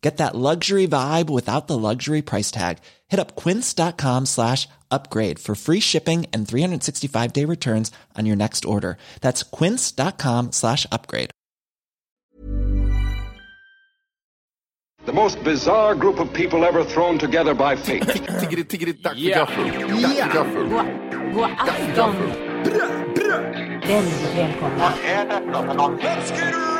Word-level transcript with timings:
Get 0.00 0.16
that 0.16 0.34
luxury 0.34 0.88
vibe 0.88 1.28
without 1.28 1.66
the 1.66 1.76
luxury 1.76 2.22
price 2.22 2.50
tag. 2.50 2.78
Hit 3.08 3.20
up 3.20 3.36
quince.com 3.36 4.26
slash 4.26 4.66
upgrade 4.90 5.38
for 5.38 5.54
free 5.54 5.80
shipping 5.80 6.26
and 6.32 6.48
365 6.48 7.32
day 7.32 7.44
returns 7.44 7.92
on 8.16 8.26
your 8.26 8.36
next 8.36 8.64
order. 8.64 8.96
That's 9.20 9.42
quince.com 9.42 10.52
slash 10.52 10.86
upgrade. 10.90 11.30
The 15.06 15.12
most 15.14 15.42
bizarre 15.42 15.94
group 15.94 16.20
of 16.20 16.32
people 16.32 16.64
ever 16.64 16.84
thrown 16.84 17.18
together 17.18 17.54
by 17.54 17.74
fate. 17.74 18.02
Tiggeri, 18.02 18.64
tiggeri, 18.64 18.92
dack 19.02 19.16
för 19.16 19.30
gaffel. 19.30 19.64
Dack 20.02 20.16
för 20.16 20.32
gaffel. 20.34 20.68
God, 20.68 20.86
god 21.34 21.50
afton. 21.58 22.14
Väldigt 23.82 24.36
välkomna. 24.36 24.92
Oh 25.54 25.74
no, 25.74 26.79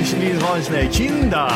Ich 0.00 0.14
vill 0.14 0.42
ha 0.42 0.56
en 0.56 0.62
sån 0.62 0.74
här 0.74 0.88
kinda! 0.92 1.52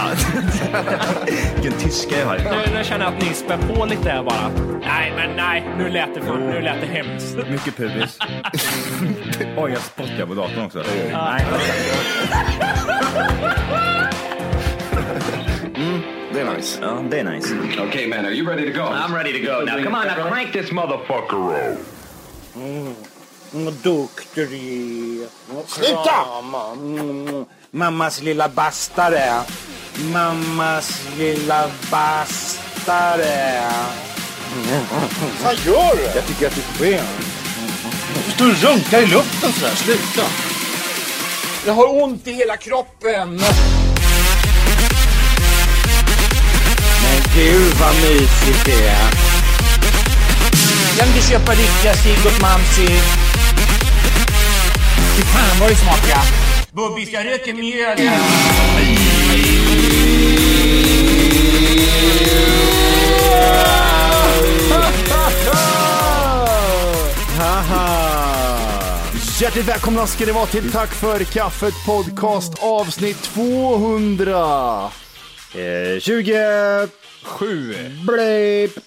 Vilken 1.55 1.81
tyska 1.81 2.19
jag 2.19 2.27
har. 2.27 2.39
Nu, 2.39 2.75
nu 2.79 2.85
känner 2.85 3.05
jag 3.05 3.15
att 3.15 3.23
ni 3.23 3.35
spär 3.35 3.59
på 3.59 3.85
lite 3.85 4.11
här 4.11 4.23
bara. 4.23 4.49
Nej, 4.81 5.13
men 5.17 5.37
nej, 5.37 5.65
nu 5.79 5.89
lät 5.89 6.15
det, 6.15 6.21
för, 6.21 6.39
nu 6.39 6.61
lät 6.61 6.81
det 6.81 6.87
hemskt. 6.87 7.37
Mycket 7.51 7.77
pubis. 7.77 8.19
Oj, 9.57 9.71
jag 9.73 9.81
spottar 9.83 10.27
på 10.27 10.35
datorn 10.35 10.65
också. 10.67 10.83
Nej. 11.13 11.45
Det 16.33 16.41
är 16.41 16.55
nice. 16.57 16.81
Det 17.11 17.21
är 17.21 17.25
nice. 17.25 17.55
okay, 17.89 18.09
man, 18.09 18.25
are 18.25 18.33
you 18.33 18.47
ready 18.49 18.73
to 18.73 18.79
go? 18.79 18.85
I'm 18.85 19.15
ready 19.15 19.33
to 19.33 19.53
go. 19.53 19.65
Now, 19.65 19.85
come 19.85 19.95
on, 19.95 20.07
now 20.07 20.31
crank 20.31 20.53
this 20.53 20.73
motherfucker 20.73 21.73
up. 21.73 21.79
Duktig. 23.55 25.29
Sluta! 25.67 26.27
Mammas 27.71 28.23
lilla 28.23 28.49
bastare. 28.49 29.45
Mammas 30.13 31.03
lilla 31.19 31.71
bastare. 31.91 33.63
Vad 35.45 35.55
gör 35.67 35.97
du? 35.97 36.03
Jag 36.03 36.27
tycker 36.27 36.47
att 36.47 36.55
du 36.55 36.85
är 36.87 36.99
skön. 36.99 37.07
Du 38.27 38.33
står 38.33 38.47
och 38.51 38.63
runkar 38.63 39.03
i 39.03 39.07
luften 39.07 39.53
sådär. 39.53 39.75
Sluta. 39.75 40.29
Jag 41.67 41.75
har 41.75 42.03
ont 42.03 42.27
i 42.27 42.33
hela 42.33 42.57
kroppen. 42.57 43.41
Men 47.03 47.23
gud 47.35 47.75
vad 47.81 47.95
mysigt 47.95 48.65
det 48.65 48.89
är. 48.89 49.11
Kan 50.99 51.09
du 51.15 51.23
köpa 51.23 51.53
riktiga 51.53 51.93
åt 52.27 52.41
Mamsi? 52.41 53.24
Fy 55.17 55.23
fan 55.23 55.61
vad 55.61 55.69
det 55.69 55.77
smakar. 55.77 56.25
Bubbis, 56.73 57.13
jag 57.13 57.27
röker 57.27 57.55
mjöl. 57.55 57.99
Hjärtligt 69.41 69.69
välkomna 69.69 70.07
ska 70.07 70.27
ni 70.27 70.33
vara 70.33 70.47
till 70.47 70.73
Tack 70.73 70.95
för 70.95 71.25
kaffet 71.25 71.75
podcast 71.87 72.53
avsnitt 72.63 73.23
200. 73.23 74.91
Eh, 75.55 76.01
20... 76.01 76.89
Sju. 77.25 77.75
Blip. 78.07 78.79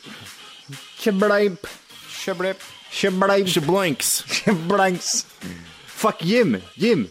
Tjablaip. 1.00 1.68
Tjöblep. 2.10 2.58
Tjablaip. 2.92 3.48
Tjablanks. 3.48 4.24
Tjablanks. 4.28 5.26
Fuck 5.98 6.24
Jim. 6.24 6.62
Jim. 6.74 7.10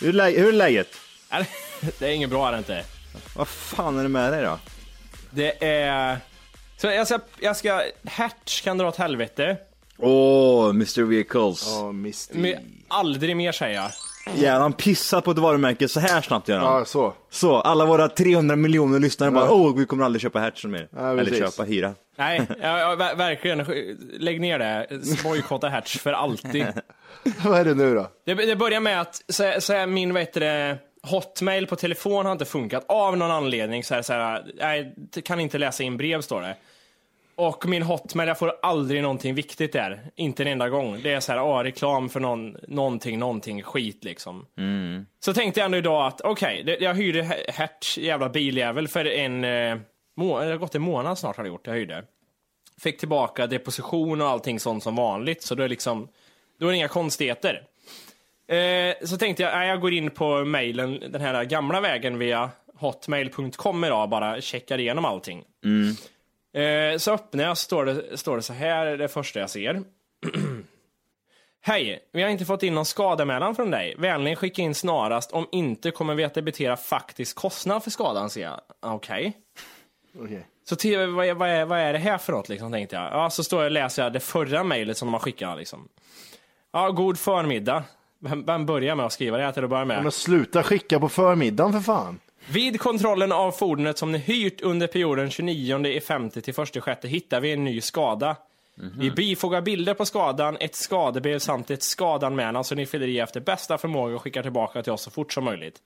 Hur 0.00 0.08
är, 0.08 0.12
lä- 0.12 0.30
hur 0.38 0.48
är 0.48 0.52
läget? 0.52 0.88
Det 1.98 2.06
är 2.06 2.10
inget 2.12 2.30
bra 2.30 2.48
är 2.48 2.52
det 2.52 2.58
inte. 2.58 2.84
Vad 3.36 3.48
fan 3.48 3.98
är 3.98 4.02
det 4.02 4.08
med 4.08 4.32
dig 4.32 4.42
då? 4.42 4.58
Det 5.30 5.64
är... 5.64 6.18
Så 6.76 6.86
jag 6.86 7.06
ska... 7.06 7.18
Jag 7.40 7.56
ska 7.56 7.82
Hertz 8.04 8.60
kan 8.60 8.78
dra 8.78 8.88
åt 8.88 8.96
helvete. 8.96 9.56
Åh, 9.98 10.70
Mr 10.70 11.02
Vehicles. 11.02 11.68
Misty. 11.94 12.38
Men 12.38 12.54
aldrig 12.88 13.36
mer 13.36 13.52
säger 13.52 13.74
jag. 13.74 13.90
Jävlar, 14.26 14.60
han 14.60 14.72
pissar 14.72 15.20
på 15.20 15.30
ett 15.30 15.38
varumärke 15.38 15.88
så 15.88 16.00
här 16.00 16.20
snabbt 16.22 16.48
gör 16.48 16.58
han. 16.58 16.78
Ja, 16.78 16.84
så. 16.84 17.12
Så, 17.30 17.56
alla 17.60 17.84
våra 17.86 18.08
300 18.08 18.56
miljoner 18.56 18.98
lyssnare 18.98 19.30
bara 19.30 19.50
åh, 19.52 19.76
vi 19.76 19.86
kommer 19.86 20.04
aldrig 20.04 20.22
köpa 20.22 20.38
Hertzen 20.38 20.70
mer. 20.70 20.88
Ja, 20.96 21.10
Eller 21.10 21.24
precis. 21.24 21.38
Köpa, 21.38 21.62
hyra. 21.62 21.94
Nej, 22.18 22.46
ja, 22.62 22.78
ja, 22.78 22.96
ver- 22.96 23.16
verkligen. 23.16 23.66
Lägg 24.18 24.40
ner 24.40 24.58
det. 24.58 24.86
Bojkotta 25.24 25.68
Hertz 25.68 25.98
för 25.98 26.12
alltid. 26.12 26.66
Vad 27.44 27.58
är 27.60 27.64
det 27.64 27.74
nu 27.74 27.94
då? 27.94 28.08
Det, 28.26 28.34
det 28.34 28.56
börjar 28.56 28.80
med 28.80 29.00
att 29.00 29.22
så, 29.28 29.52
så 29.60 29.72
här, 29.72 29.86
min 29.86 30.12
vad 30.14 30.22
heter 30.22 30.40
det, 30.40 30.78
hotmail 31.02 31.66
på 31.66 31.76
telefon 31.76 32.26
har 32.26 32.32
inte 32.32 32.44
funkat 32.44 32.84
av 32.88 33.16
någon 33.16 33.30
anledning. 33.30 33.84
Så 33.84 33.94
här, 33.94 34.02
så 34.02 34.12
här, 34.12 34.44
nej, 34.58 34.94
det 34.96 35.22
kan 35.22 35.40
inte 35.40 35.58
läsa 35.58 35.82
in 35.82 35.96
brev 35.96 36.20
står 36.20 36.40
det. 36.42 36.56
Och 37.48 37.66
min 37.68 37.82
hotmail, 37.82 38.28
jag 38.28 38.38
får 38.38 38.52
aldrig 38.62 39.02
någonting 39.02 39.34
viktigt 39.34 39.72
där. 39.72 40.00
Inte 40.16 40.42
en 40.42 40.46
enda 40.46 40.68
gång. 40.68 41.00
Det 41.02 41.12
är 41.12 41.20
så 41.20 41.32
här, 41.32 41.38
ah, 41.38 41.64
reklam 41.64 42.08
för 42.08 42.20
någon, 42.20 42.56
någonting, 42.68 43.18
någonting 43.18 43.62
skit 43.62 44.04
liksom. 44.04 44.46
Så 45.20 45.34
tänkte 45.34 45.60
jag 45.60 45.64
ändå 45.64 45.78
idag 45.78 46.06
att 46.06 46.20
okej, 46.20 46.62
det- 46.66 46.80
jag 46.80 46.94
hyrde 46.94 47.22
He- 47.22 47.50
Hertz 47.52 47.98
jävla 47.98 48.28
biljävel 48.28 48.88
för 48.88 49.04
en, 49.06 49.44
eh, 49.44 49.76
må, 50.16 50.40
det 50.40 50.46
har 50.50 50.56
gått 50.56 50.74
en 50.74 50.82
månad 50.82 51.18
snart 51.18 51.36
har 51.36 51.44
det 51.44 51.48
gjort, 51.48 51.66
jag 51.66 51.74
hyrde. 51.74 52.04
Fick 52.82 52.98
tillbaka 52.98 53.46
deposition 53.46 54.20
och 54.20 54.28
allting 54.28 54.60
sånt 54.60 54.82
som 54.82 54.96
vanligt, 54.96 55.42
så 55.42 55.54
då 55.54 55.62
är 55.62 55.68
liksom, 55.68 56.08
då 56.60 56.66
är 56.66 56.70
det 56.70 56.76
inga 56.76 56.88
konstigheter. 56.88 57.62
Eh, 58.48 59.06
så 59.06 59.16
tänkte 59.16 59.42
jag, 59.42 59.52
nej, 59.58 59.68
jag 59.68 59.80
går 59.80 59.92
in 59.92 60.10
på 60.10 60.44
mailen, 60.44 61.00
den 61.08 61.20
här 61.20 61.44
gamla 61.44 61.80
vägen 61.80 62.18
via 62.18 62.50
hotmail.com 62.74 63.84
idag, 63.84 64.08
bara 64.08 64.40
checkar 64.40 64.78
igenom 64.78 65.04
allting. 65.04 65.44
Eh, 66.52 66.98
så 66.98 67.12
öppnar 67.12 67.44
jag, 67.44 67.58
står 67.58 67.84
det, 67.84 68.18
står 68.18 68.36
det 68.36 68.42
så 68.42 68.52
här, 68.52 68.86
det 68.86 69.08
första 69.08 69.40
jag 69.40 69.50
ser. 69.50 69.82
Hej, 71.62 71.98
vi 72.12 72.22
har 72.22 72.30
inte 72.30 72.44
fått 72.44 72.62
in 72.62 72.74
någon 72.74 72.84
skadeanmälan 72.84 73.54
från 73.54 73.70
dig. 73.70 73.94
Vänligen 73.98 74.36
skicka 74.36 74.62
in 74.62 74.74
snarast, 74.74 75.32
om 75.32 75.46
inte 75.52 75.90
kommer 75.90 76.14
vi 76.14 76.24
att 76.24 76.34
debitera 76.34 76.76
faktisk 76.76 77.36
kostnad 77.36 77.84
för 77.84 77.90
skadan, 77.90 78.30
ser 78.30 78.42
jag. 78.42 78.60
Okej. 78.80 79.32
Okej. 80.18 80.46
Så 80.68 80.76
till, 80.76 81.06
vad, 81.06 81.26
är, 81.26 81.34
vad, 81.34 81.48
är, 81.48 81.64
vad 81.64 81.78
är 81.78 81.92
det 81.92 81.98
här 81.98 82.18
för 82.18 82.32
något 82.32 82.48
liksom, 82.48 82.72
tänkte 82.72 82.96
jag. 82.96 83.12
Ja, 83.12 83.30
så 83.30 83.44
står 83.44 83.60
jag 83.60 83.66
och 83.66 83.72
läser 83.72 84.02
jag 84.02 84.12
det 84.12 84.20
förra 84.20 84.64
mejlet 84.64 84.96
som 84.96 85.08
de 85.08 85.12
har 85.12 85.20
skickat 85.20 85.58
liksom. 85.58 85.88
Ja, 86.72 86.90
god 86.90 87.18
förmiddag. 87.18 87.84
Vem, 88.18 88.44
vem 88.44 88.66
börjar 88.66 88.94
med 88.94 89.06
att 89.06 89.12
skriva 89.12 89.36
det 89.36 89.44
här 89.44 89.52
till 89.52 89.64
att 89.64 89.70
börja 89.70 89.84
med? 89.84 90.02
Men 90.02 90.12
sluta 90.12 90.62
skicka 90.62 91.00
på 91.00 91.08
förmiddagen 91.08 91.72
för 91.72 91.80
fan. 91.80 92.18
Vid 92.52 92.80
kontrollen 92.80 93.32
av 93.32 93.52
fordonet 93.52 93.98
som 93.98 94.12
ni 94.12 94.18
hyrt 94.18 94.60
under 94.60 94.86
perioden 94.86 95.30
29 95.30 95.86
i 95.86 96.00
50 96.00 96.40
till 96.42 96.60
1 96.60 96.82
sjätte 96.82 97.08
hittar 97.08 97.40
vi 97.40 97.52
en 97.52 97.64
ny 97.64 97.80
skada. 97.80 98.36
Vi 98.98 99.10
bifogar 99.10 99.60
bilder 99.60 99.94
på 99.94 100.06
skadan, 100.06 100.56
ett 100.60 100.74
skadebrev 100.74 101.38
samt 101.38 101.70
ett 101.70 101.82
skadanmälan 101.82 102.64
så 102.64 102.74
ni 102.74 102.86
fyller 102.86 103.06
i 103.06 103.18
efter 103.18 103.40
bästa 103.40 103.78
förmåga 103.78 104.14
och 104.14 104.22
skickar 104.22 104.42
tillbaka 104.42 104.82
till 104.82 104.92
oss 104.92 105.02
så 105.02 105.10
fort 105.10 105.32
som 105.32 105.44
möjligt. 105.44 105.82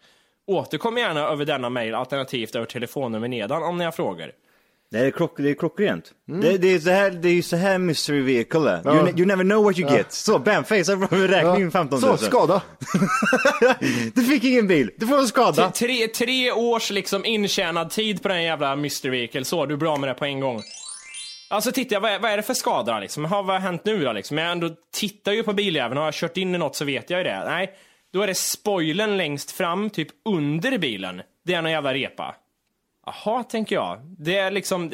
Återkom 0.47 0.99
gärna 0.99 1.21
över 1.21 1.45
denna 1.45 1.71
mail 1.71 1.95
alternativt 1.95 2.55
över 2.55 2.67
telefonnummer 2.67 3.29
nedan 3.29 3.63
om 3.63 3.79
ni 3.79 3.85
har 3.85 3.93
frågor. 3.93 4.33
Det 4.95 5.01
är, 5.01 5.11
klock, 5.11 5.35
det 5.37 5.51
är 5.51 5.55
klockrent. 5.55 6.05
Det, 6.43 6.59
det, 6.59 6.69
är 6.75 6.79
så 6.79 6.91
här, 6.91 7.11
det 7.11 7.29
är 7.29 7.33
ju 7.33 7.43
så 7.43 7.57
här 7.57 7.79
mystery 7.79 8.21
vehicle 8.23 8.71
är. 8.71 8.75
You, 8.87 8.97
Ja. 8.97 9.03
ne- 9.03 9.19
you 9.19 9.27
never 9.27 9.45
know 9.45 9.65
what 9.65 9.79
you 9.79 9.91
Ja. 9.91 9.97
get. 9.97 10.13
Så, 10.13 10.39
bam, 10.39 10.65
face 10.65 10.93
up, 10.93 11.13
räkning 11.13 11.65
Ja. 11.65 11.71
15 11.71 12.01
000. 12.01 12.01
Så, 12.01 12.25
skada. 12.25 12.63
Du 14.15 14.23
fick 14.25 14.45
ingen 14.45 14.67
bil, 14.69 14.91
du 14.97 15.07
får 15.07 15.19
en 15.19 15.27
skada. 15.27 15.71
Tre, 15.71 16.09
tre 16.09 16.53
års 16.53 16.91
liksom 16.91 17.25
intjänad 17.25 17.91
tid 17.91 18.23
på 18.23 18.29
den 18.29 18.43
jävla 18.43 18.73
Mr. 18.73 19.11
Vehicle, 19.11 19.45
så 19.45 19.67
du 19.67 19.75
är 19.75 19.79
bra 19.79 19.97
med 19.97 20.09
det 20.11 20.15
på 20.15 20.25
en 20.25 20.41
gång. 20.41 20.63
Alltså 21.51 21.73
titta, 21.73 22.01
vad 22.01 22.11
är, 22.13 22.19
vad 22.19 22.31
är 22.31 22.37
det 22.37 22.43
för 22.43 22.55
skador 22.55 23.01
liksom? 23.01 23.25
Ha, 23.25 23.43
vad 23.43 23.55
har 23.57 23.61
hänt 23.61 23.83
nu 23.85 24.05
då 24.05 24.13
liksom? 24.13 24.39
Jag 24.39 24.51
ändå 24.53 24.71
tittar 24.95 25.33
ju 25.33 25.43
på 25.43 25.53
biljäveln, 25.53 25.97
har 25.99 26.05
jag 26.05 26.15
kört 26.15 26.37
in 26.37 26.55
i 26.55 26.59
något 26.59 26.77
så 26.77 26.85
vet 26.85 27.11
jag 27.11 27.19
ju 27.21 27.25
det. 27.25 27.45
Nej, 27.45 27.71
då 28.13 28.23
är 28.23 28.27
det 28.27 28.35
spoilern 28.35 29.17
längst 29.17 29.51
fram, 29.51 29.91
typ 29.91 30.09
under 30.29 30.79
bilen. 30.79 31.23
Det 31.47 31.55
är 31.55 31.63
någon 31.63 31.73
jävla 31.73 31.95
repa. 31.95 32.35
Jaha, 33.07 33.43
tänker 33.45 33.77
jag. 33.77 33.99
Det 34.19 34.39
är 34.39 34.51
liksom... 34.51 34.93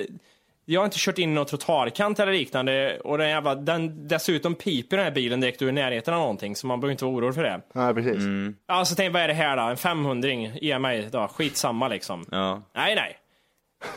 Jag 0.65 0.81
har 0.81 0.85
inte 0.85 0.97
kört 1.01 1.19
in 1.19 1.31
i 1.31 1.35
någon 1.35 1.47
trottoarkant 1.47 2.21
eller 2.21 2.33
liknande 2.33 3.01
och 3.01 3.19
den 3.19 3.29
jävla, 3.29 3.55
den, 3.55 4.09
dessutom 4.09 4.55
piper 4.55 4.97
den 4.97 5.05
här 5.05 5.13
bilen 5.13 5.41
direkt 5.41 5.63
ur 5.63 5.73
närheten 5.73 6.15
av 6.15 6.21
någonting 6.21 6.57
så 6.57 6.67
man 6.67 6.81
behöver 6.81 6.93
inte 6.93 7.05
vara 7.05 7.15
orolig 7.15 7.35
för 7.35 7.43
det. 7.43 7.61
Nej, 7.73 7.95
precis. 7.95 8.23
Alltså 8.67 8.95
tänk, 8.95 9.13
vad 9.13 9.23
är 9.23 9.29
det 9.29 9.35
här 9.35 9.57
då? 9.57 9.63
En 9.63 9.77
500 9.77 10.29
ge 10.61 10.79
mig 10.79 11.09
då, 11.13 11.29
skitsamma 11.29 11.89
liksom. 11.89 12.27
Ja. 12.31 12.63
Nej, 12.75 12.95
nej. 12.95 13.17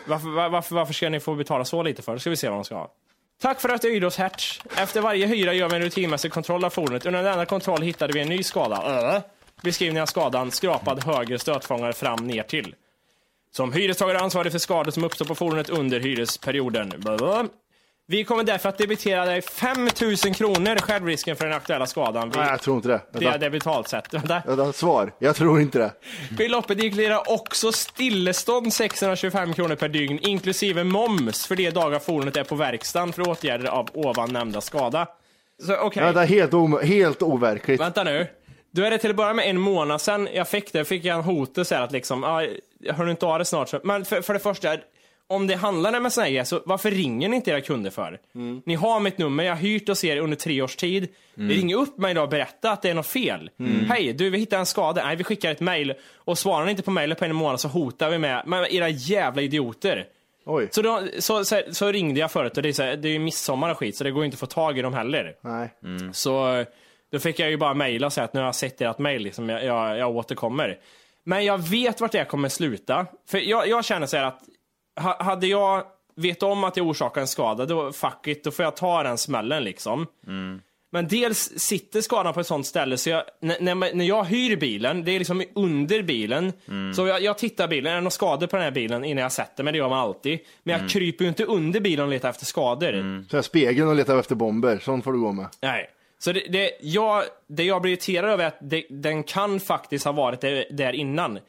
Varför, 0.07 0.27
var- 0.29 0.49
varför, 0.49 0.75
varför 0.75 0.93
ska 0.93 1.09
ni 1.09 1.19
få 1.19 1.35
betala 1.35 1.65
så 1.65 1.83
lite 1.83 2.01
för? 2.01 2.13
Då 2.13 2.19
ska 2.19 2.29
vi 2.29 2.35
se 2.35 2.49
vad 2.49 2.57
de 2.57 2.63
ska 2.63 2.75
ha. 2.75 2.91
Tack 3.41 3.61
för 3.61 3.69
att 3.69 3.81
du 3.81 3.91
hyrde 3.91 4.07
oss 4.07 4.17
Hertz. 4.17 4.61
Efter 4.77 5.01
varje 5.01 5.27
hyra 5.27 5.53
gör 5.53 5.69
vi 5.69 5.75
en 5.75 5.81
rutinmässig 5.81 6.31
kontroll 6.31 6.65
av 6.65 6.69
fordonet. 6.69 7.05
Under 7.05 7.23
denna 7.23 7.45
kontroll 7.45 7.81
hittade 7.81 8.13
vi 8.13 8.19
en 8.19 8.29
ny 8.29 8.43
skada. 8.43 9.15
Äh. 9.15 9.21
Beskrivning 9.61 10.01
av 10.01 10.05
skadan, 10.05 10.51
skrapad 10.51 11.03
höger 11.03 11.37
stötfångare 11.37 11.93
fram 11.93 12.27
ner 12.27 12.43
till. 12.43 12.75
Som 13.55 13.73
hyrestagare 13.73 14.17
är 14.17 14.21
ansvarig 14.21 14.51
för 14.51 14.59
skador 14.59 14.91
som 14.91 15.03
uppstår 15.03 15.25
på 15.25 15.35
fordonet 15.35 15.69
under 15.69 15.99
hyresperioden. 15.99 16.93
Blablabla. 16.97 17.49
Vi 18.07 18.23
kommer 18.23 18.43
därför 18.43 18.69
att 18.69 18.77
debitera 18.77 19.25
dig 19.25 19.41
5000 19.41 20.33
kronor 20.33 20.75
självrisken 20.79 21.35
för 21.35 21.45
den 21.45 21.53
aktuella 21.53 21.85
skadan. 21.85 22.29
Vi, 22.29 22.37
Nej, 22.39 22.47
jag 22.49 22.61
tror 22.61 22.75
inte 22.75 22.87
det. 22.87 23.01
det 23.11 23.17
är 23.17 23.21
Vänta. 23.21 23.37
det 23.37 23.49
betalt 23.49 23.87
sett. 23.87 24.13
Vänta. 24.13 24.41
Vänta, 24.45 24.73
svar. 24.73 25.11
Jag 25.19 25.35
tror 25.35 25.61
inte 25.61 25.79
det. 25.79 25.91
Beloppet 26.37 26.83
inkluderar 26.83 27.31
också 27.31 27.71
stillestånd 27.71 28.73
625 28.73 29.53
kronor 29.53 29.75
per 29.75 29.87
dygn, 29.89 30.19
inklusive 30.21 30.83
moms 30.83 31.45
för 31.47 31.55
de 31.55 31.71
dagar 31.71 31.99
fordonet 31.99 32.37
är 32.37 32.43
på 32.43 32.55
verkstaden 32.55 33.13
för 33.13 33.29
åtgärder 33.29 33.65
av 33.65 33.89
ovan 33.93 34.33
nämnda 34.33 34.61
skada. 34.61 35.07
Så 35.67 35.75
okej, 35.77 36.03
Vänta, 36.03 36.21
helt, 36.21 36.83
helt 36.83 37.21
overkligt. 37.21 37.81
vänta 37.81 38.03
nu. 38.03 38.27
Då 38.71 38.83
är 38.83 38.91
det 38.91 38.97
till 38.97 39.09
att 39.09 39.15
börja 39.15 39.33
med 39.33 39.49
en 39.49 39.59
månad 39.59 40.01
sedan 40.01 40.29
jag 40.33 40.47
fick 40.47 40.73
det, 40.73 40.85
fick 40.85 41.05
jag 41.05 41.17
en 41.17 41.23
hote 41.23 41.65
så 41.65 41.75
här 41.75 41.81
att 41.81 41.91
liksom, 41.91 42.23
ah, 42.23 42.43
hör 42.89 43.09
inte 43.09 43.25
av 43.25 43.39
det 43.39 43.45
snart. 43.45 43.69
Så. 43.69 43.79
Men 43.83 44.05
för, 44.05 44.21
för 44.21 44.33
det 44.33 44.39
första, 44.39 44.77
om 45.27 45.47
det 45.47 45.55
handlar 45.55 46.09
såna 46.09 46.23
här 46.23 46.31
grejer, 46.31 46.43
så 46.43 46.61
varför 46.65 46.91
ringer 46.91 47.29
ni 47.29 47.35
inte 47.35 47.51
era 47.51 47.61
kunder 47.61 47.91
för? 47.91 48.19
Ni 48.65 48.75
har 48.75 48.99
mitt 48.99 49.17
nummer, 49.17 49.43
jag 49.43 49.51
har 49.51 49.61
hyrt 49.61 49.87
hos 49.87 50.03
er 50.03 50.17
under 50.17 50.37
tre 50.37 50.61
års 50.61 50.75
tid. 50.75 51.07
Ring 51.35 51.75
upp 51.75 51.97
mig 51.97 52.11
idag 52.11 52.23
och 52.23 52.29
berätta 52.29 52.71
att 52.71 52.81
det 52.81 52.89
är 52.89 52.93
något 52.93 53.07
fel. 53.07 53.49
Hej, 53.89 54.13
du 54.13 54.29
vi 54.29 54.37
hittar 54.37 54.59
en 54.59 54.65
skada. 54.65 55.05
Nej, 55.05 55.15
vi 55.15 55.23
skickar 55.23 55.51
ett 55.51 55.59
mail 55.59 55.93
och 56.15 56.37
svarar 56.37 56.65
ni 56.65 56.71
inte 56.71 56.83
på 56.83 56.91
mejlet 56.91 57.19
på 57.19 57.25
en 57.25 57.35
månad 57.35 57.59
så 57.59 57.67
hotar 57.67 58.09
vi 58.09 58.17
med, 58.17 58.43
men 58.45 58.65
era 58.65 58.89
jävla 58.89 59.41
idioter. 59.41 60.05
Oj. 60.45 60.67
Så, 60.71 60.81
då, 60.81 61.01
så, 61.19 61.45
så, 61.45 61.61
så 61.71 61.91
ringde 61.91 62.19
jag 62.19 62.31
förut 62.31 62.57
och 62.57 62.63
det 62.63 62.69
är, 62.69 62.73
så 62.73 62.83
här, 62.83 62.95
det 62.95 63.07
är 63.07 63.13
ju 63.13 63.19
midsommar 63.19 63.71
och 63.71 63.77
skit 63.77 63.95
så 63.95 64.03
det 64.03 64.11
går 64.11 64.25
inte 64.25 64.35
att 64.35 64.39
få 64.39 64.45
tag 64.45 64.79
i 64.79 64.81
dem 64.81 64.93
heller. 64.93 65.35
Nej. 65.41 65.69
Så 66.13 66.65
då 67.11 67.19
fick 67.19 67.39
jag 67.39 67.49
ju 67.49 67.57
bara 67.57 67.73
mejla 67.73 68.07
och 68.07 68.13
säga 68.13 68.25
att 68.25 68.33
nu 68.33 68.39
har 68.39 68.47
jag 68.47 68.55
sett 68.55 68.81
ert 68.81 68.99
mejl, 68.99 69.21
liksom, 69.21 69.49
jag, 69.49 69.65
jag, 69.65 69.97
jag 69.97 70.15
återkommer. 70.15 70.77
Men 71.23 71.45
jag 71.45 71.57
vet 71.57 72.01
vart 72.01 72.11
det 72.11 72.25
kommer 72.25 72.49
sluta. 72.49 73.05
För 73.29 73.37
jag, 73.37 73.67
jag 73.67 73.85
känner 73.85 74.07
så 74.07 74.17
här 74.17 74.25
att 74.25 74.41
ha, 74.99 75.23
hade 75.23 75.47
jag 75.47 75.83
vet 76.15 76.43
om 76.43 76.63
att 76.63 76.77
jag 76.77 76.87
orsakar 76.87 77.21
en 77.21 77.27
skada, 77.27 77.65
då 77.65 77.91
fuck 77.91 78.27
it, 78.27 78.43
då 78.43 78.51
får 78.51 78.65
jag 78.65 78.75
ta 78.75 79.03
den 79.03 79.17
smällen 79.17 79.63
liksom. 79.63 80.07
Men 80.91 81.07
dels 81.07 81.59
sitter 81.59 82.01
skadan 82.01 82.33
på 82.33 82.39
ett 82.39 82.47
sånt 82.47 82.65
ställe 82.67 82.97
så 82.97 83.09
jag, 83.09 83.23
när, 83.39 83.95
när, 83.95 84.05
jag 84.05 84.23
hyr 84.23 84.55
bilen, 84.55 85.03
det 85.03 85.11
är 85.11 85.19
liksom 85.19 85.43
under 85.55 86.03
bilen. 86.03 86.53
Så 86.95 87.07
jag, 87.07 87.21
jag 87.21 87.37
tittar 87.37 87.67
bilen, 87.67 87.91
är 87.91 87.95
det 87.95 88.01
några 88.01 88.09
skador 88.09 88.47
på 88.47 88.55
den 88.55 88.63
här 88.63 88.71
bilen 88.71 89.03
innan 89.03 89.21
jag 89.21 89.31
sätter 89.31 89.63
mig? 89.63 89.73
Det 89.73 89.79
gör 89.79 89.89
man 89.89 89.99
alltid. 89.99 90.39
Men 90.63 90.79
jag 90.79 90.89
kryper 90.89 91.25
ju 91.25 91.29
inte 91.29 91.45
under 91.45 91.79
bilen 91.79 92.05
och 92.05 92.11
letar 92.11 92.29
efter 92.29 92.45
skador. 92.45 93.25
Så 93.29 93.37
här 93.37 93.41
spegeln 93.41 93.89
och 93.89 93.95
letar 93.95 94.19
efter 94.19 94.35
bomber. 94.35 94.79
Sånt 94.79 95.03
får 95.03 95.13
du 95.13 95.19
gå 95.19 95.31
med. 95.31 95.47
Nej. 95.61 95.89
Så 96.23 96.31
det, 96.31 96.43
det, 96.49 96.71
jag, 96.81 97.23
det 97.47 97.63
jag 97.63 97.81
blir 97.81 97.91
irriterad 97.91 98.29
över 98.29 98.43
är 98.43 98.47
att 98.47 98.57
det, 98.61 98.85
den 98.89 99.23
kan 99.23 99.59
faktiskt 99.59 100.05
ha 100.05 100.11
varit 100.11 100.41
där, 100.41 100.65
där 100.71 100.93
innan. 100.93 101.39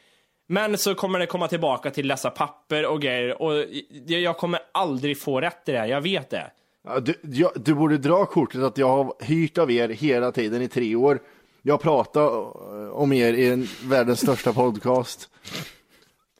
Men 0.46 0.78
så 0.78 0.94
kommer 0.94 1.18
det 1.18 1.26
komma 1.26 1.48
tillbaka 1.48 1.90
till 1.90 2.08
dessa 2.08 2.30
papper 2.30 2.86
och 2.86 3.02
grejer 3.02 3.42
och 3.42 3.64
jag, 4.06 4.36
kommer 4.36 4.60
aldrig 4.72 5.20
få 5.20 5.40
rätt 5.40 5.68
i 5.68 5.72
det 5.72 5.78
här, 5.78 5.86
jag 5.86 6.00
vet 6.00 6.30
det. 6.30 6.50
Ja, 6.84 7.00
du, 7.00 7.14
jag, 7.22 7.50
du 7.54 7.74
borde 7.74 7.98
dra 7.98 8.26
kortet 8.26 8.62
att 8.62 8.78
jag 8.78 8.88
har 8.88 9.14
hyrt 9.20 9.58
av 9.58 9.70
er 9.70 9.88
hela 9.88 10.32
tiden 10.32 10.62
i 10.62 10.68
tre 10.68 10.96
år. 10.96 11.18
Jag 11.62 11.80
pratar 11.80 12.22
eh, 12.22 12.90
om 12.90 13.12
er 13.12 13.32
i 13.32 13.48
en, 13.48 13.68
världens 13.82 14.20
största 14.20 14.52
podcast. 14.52 15.28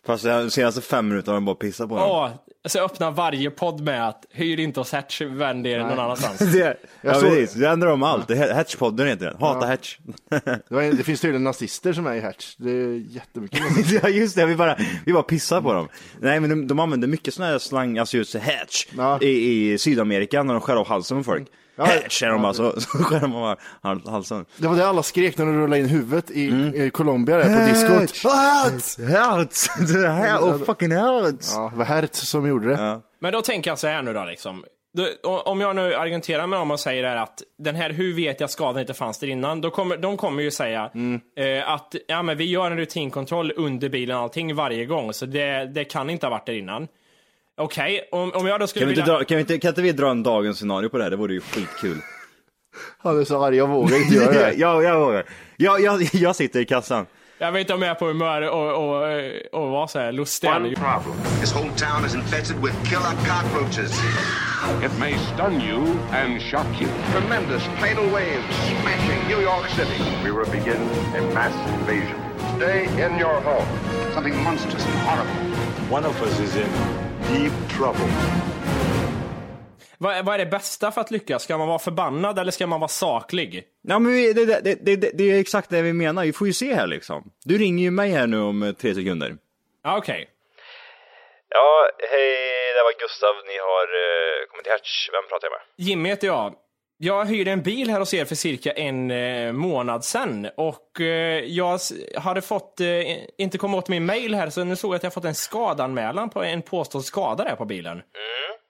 Fast 0.06 0.25
de 0.25 0.50
senaste 0.50 0.80
fem 0.80 1.08
minuterna 1.08 1.32
har 1.32 1.37
de 1.37 1.44
bara 1.44 1.56
pissat 1.56 1.88
på 1.88 1.96
dem. 1.96 2.30
Jag 2.75 2.84
öppnar 2.84 3.11
varje 3.11 3.50
podd 3.50 3.81
med 3.81 4.08
att 4.08 4.25
hyr 4.31 4.61
inte 4.61 4.81
hos 4.81 4.93
Hertz, 4.93 5.20
vänd 5.20 5.66
er 5.66 5.78
någon 5.78 5.99
annanstans. 5.99 6.38
Det, 6.52 6.76
ja, 7.00 7.14
såg- 7.14 7.22
precis. 7.31 7.55
Det 7.55 7.69
ändrar 7.69 7.90
om 7.93 8.02
allt. 8.02 8.28
Det 8.28 8.34
är 8.37 8.55
Hatchpodden 8.55 9.06
heter 9.06 9.26
den. 9.26 9.37
Hata 9.40 9.66
Hatch. 9.66 9.99
Det, 10.44 10.62
var, 10.70 10.82
en- 10.82 10.96
det 10.96 11.02
finns 11.05 11.20
tydligen 11.20 11.44
nazister 11.44 11.93
som 11.93 12.06
är 12.06 12.14
i 12.14 12.20
Hertz. 12.20 12.56
Det 12.56 12.70
är 12.70 13.02
jättemycket 13.14 13.61
ja 14.02 14.08
just 14.08 14.37
det, 14.37 14.46
vi 14.46 14.56
bara, 14.56 14.76
vi 15.06 15.12
bara 15.12 15.22
pissar 15.22 15.61
på 15.61 15.72
dem. 15.72 15.88
Nej 16.20 16.40
men 16.40 16.50
de, 16.50 16.66
de 16.66 16.78
använder 16.81 17.08
mycket 17.08 17.34
sån 17.34 17.44
här 17.44 17.58
slang, 17.58 17.99
alltså 17.99 18.16
just 18.16 18.34
hatch, 18.34 18.87
Ja. 18.96 19.19
i, 19.22 19.72
i 19.72 19.78
Sydamerika 19.78 20.43
när 20.43 20.55
de 20.55 20.61
skär 20.61 20.76
av 20.76 20.87
halsen 20.88 21.19
på 21.19 21.25
folk. 21.25 21.49
Ja. 21.76 21.85
Hatch 21.85 22.23
är 22.23 22.29
de 22.31 22.43
bara, 22.43 22.55
så, 22.55 22.81
så 22.81 22.88
skär 22.88 23.21
de 23.21 23.35
av 23.35 23.59
hal- 23.82 24.03
halsen. 24.11 24.44
Det 24.56 24.69
var 24.69 24.76
det 24.76 24.87
alla 24.87 25.03
skrek 25.03 25.38
när 25.38 25.44
de 25.47 25.56
rullade 25.56 25.81
in 25.82 25.88
huvudet 25.88 26.31
i, 26.31 26.43
i 26.75 26.91
Colombia 26.91 27.37
där 27.37 27.44
på 27.44 27.73
diskot. 27.73 28.32
Hatch! 28.32 28.99
Hatch! 28.99 29.93
Det 29.93 30.09
här, 30.09 30.38
oh 30.38 30.59
fucking 30.65 30.93
hatch! 30.93 31.47
Ja, 31.55 31.69
det 31.73 31.79
var 31.79 31.85
Hertz 31.85 32.29
som 32.29 32.49
gjorde 32.49 32.69
det. 32.69 33.00
Men 33.21 33.32
då 33.32 33.43
tänker 33.43 33.71
jag 33.71 33.79
så 33.79 33.87
här 33.87 34.03
nu 34.03 34.12
då 34.12 34.25
liksom. 34.25 34.65
Om 35.44 35.61
jag 35.61 35.76
nu 35.76 35.94
argumenterar 35.94 36.47
med 36.47 36.59
dem 36.59 36.71
och 36.71 36.81
säger 36.81 37.05
här 37.05 37.17
att 37.17 37.43
den 37.59 37.75
här, 37.75 37.91
hur 37.91 38.15
vet 38.17 38.41
jag 38.41 38.50
skadan 38.50 38.81
inte 38.81 38.94
fanns 38.94 39.19
där 39.19 39.26
innan? 39.29 39.61
Då 39.61 39.71
kommer, 39.71 39.97
de 39.97 40.17
kommer 40.17 40.43
ju 40.43 40.50
säga 40.50 40.91
eh, 41.37 41.73
att 41.73 41.94
ja, 42.09 42.23
men 42.23 42.37
vi 42.38 42.44
gör 42.44 42.71
en 42.71 42.76
rutinkontroll 42.76 43.53
under 43.56 43.88
bilen 43.88 44.17
och 44.17 44.23
allting 44.23 44.55
varje 44.55 44.85
gång, 44.87 45.12
så 45.12 45.26
det, 45.26 45.71
det 45.75 45.85
kan 45.85 46.11
inte 46.11 46.26
ha 46.26 46.31
varit 46.31 46.47
där 46.47 46.53
innan. 46.53 46.88
Okej, 47.56 48.08
om, 48.12 48.32
om 48.32 48.46
jag 48.46 48.60
då 48.60 48.66
skulle 48.66 48.80
Kan 48.82 48.88
vi, 48.88 48.92
inte 48.92 49.02
vilja... 49.02 49.18
dra, 49.18 49.24
kan, 49.24 49.36
vi 49.36 49.40
inte, 49.40 49.58
kan 49.58 49.68
inte 49.68 49.82
vi 49.82 49.92
dra 49.92 50.10
en 50.10 50.22
dagens 50.22 50.58
scenario 50.58 50.88
på 50.88 50.98
det 50.98 51.02
här? 51.04 51.10
Det 51.10 51.16
vore 51.16 51.34
ju 51.34 51.40
skitkul. 51.40 51.98
Han 52.98 53.20
är 53.20 53.24
så 53.24 53.44
arg, 53.44 53.56
jag 53.56 53.66
vågar 53.68 53.96
inte 53.96 54.14
göra 54.14 54.32
det. 54.32 54.52
ja, 54.56 54.82
jag 54.82 55.00
vågar. 55.00 55.25
Jag, 55.56 55.80
jag, 55.80 56.02
jag 56.12 56.37
sitter 56.37 56.61
i 56.61 56.64
kassan. 56.64 57.06
Jag 57.38 57.52
vet 57.52 57.61
inte 57.61 57.75
om 57.75 57.82
jag 57.82 57.90
är 57.90 57.94
på 57.94 58.06
humör 58.06 58.42
och, 58.42 58.68
och, 58.70 59.62
och 59.62 59.70
vara 59.70 59.88
så 59.88 59.99
här 59.99 60.12
lustig. 60.12 60.49
eller- 60.49 60.75
problem. 60.75 61.16
This 61.40 61.54
whole 61.54 61.70
town 61.76 62.04
is 62.06 62.14
infested 62.14 62.56
with 62.56 62.75
killer 62.90 63.14
cockroaches. 63.28 63.92
It 64.84 64.99
may 64.99 65.14
stun 65.34 65.61
you 65.61 65.80
and 66.12 66.42
shock 66.42 66.66
you. 66.80 66.90
Tremendous 67.12 67.62
tidal 67.80 68.06
waves 68.12 68.44
smashing 68.82 69.28
New 69.28 69.42
York 69.42 69.68
City. 69.68 70.02
We 70.25 70.30
will 70.30 70.50
begin 70.50 70.80
a 71.18 71.34
mass 71.34 71.54
invasion. 71.80 72.18
Stay 72.56 72.84
in 73.04 73.18
your 73.18 73.40
home. 73.40 73.66
Something 74.14 74.42
monstrous 74.42 74.87
and 74.87 74.94
horrible. 74.94 75.34
One 75.90 76.04
of 76.06 76.23
us 76.23 76.40
is 76.40 76.56
in 76.56 77.03
deep 77.33 77.52
trouble. 77.78 78.12
Vad, 79.99 80.25
vad 80.25 80.35
är 80.35 80.38
det 80.38 80.47
bästa 80.47 80.93
för 80.93 81.00
att 81.00 81.11
lyckas? 81.11 81.43
Ska 81.43 81.59
man 81.59 81.69
vara 81.69 81.78
förbannad 81.78 82.38
eller 82.38 82.52
ska 82.52 82.66
man 82.66 82.81
vara 82.81 82.88
saklig? 82.88 83.64
Ja 83.83 83.99
men 83.99 84.12
vi, 84.12 84.33
det, 84.33 84.45
det, 84.45 84.61
det, 84.61 84.97
det, 84.97 85.11
det 85.14 85.25
är 85.25 85.40
exakt 85.40 85.71
det 85.71 85.83
vi 85.83 85.93
menar, 85.93 86.25
vi 86.25 86.33
får 86.33 86.47
ju 86.47 86.52
se 86.52 86.75
här 86.75 86.87
liksom. 86.87 87.31
Du 87.45 87.59
ringer 87.59 87.85
ju 87.85 87.90
mig 87.90 88.11
här 88.11 88.26
nu 88.26 88.40
om 88.40 88.62
eh, 88.62 88.73
tre 88.73 88.95
sekunder. 88.95 89.37
Ja, 89.85 89.97
Okej. 89.99 90.31
Ja, 91.49 91.90
hej, 92.11 92.37
det 92.76 92.83
var 92.83 93.00
Gustav. 93.02 93.35
Ni 93.50 93.59
har 93.69 93.87
uh, 94.04 94.47
kommit 94.49 94.64
till 94.64 94.73
Hertz. 94.73 95.09
Vem 95.12 95.28
pratar 95.28 95.47
jag 95.47 95.52
med? 95.52 95.87
Jimmy 95.87 96.09
heter 96.09 96.26
jag. 96.26 96.54
Jag 96.98 97.24
hyrde 97.24 97.50
en 97.50 97.62
bil 97.62 97.90
här 97.90 97.98
hos 97.98 98.14
er 98.14 98.24
för 98.24 98.34
cirka 98.34 98.72
en 98.72 99.10
eh, 99.10 99.52
månad 99.52 100.04
sedan 100.04 100.48
och 100.56 101.00
eh, 101.00 101.40
jag 101.44 101.78
hade 102.16 102.42
fått, 102.42 102.80
eh, 102.80 102.86
inte 103.44 103.58
kommit 103.58 103.78
åt 103.78 103.88
min 103.88 104.06
mail 104.06 104.34
här, 104.34 104.50
så 104.50 104.64
nu 104.64 104.76
såg 104.76 104.90
jag 104.92 104.96
att 104.96 105.02
jag 105.08 105.14
fått 105.18 105.24
en 105.32 105.34
skadanmälan 105.46 106.30
på 106.34 106.42
en 106.42 106.62
påstådd 106.62 107.04
skada 107.04 107.44
där 107.44 107.56
på 107.56 107.64
bilen. 107.74 107.98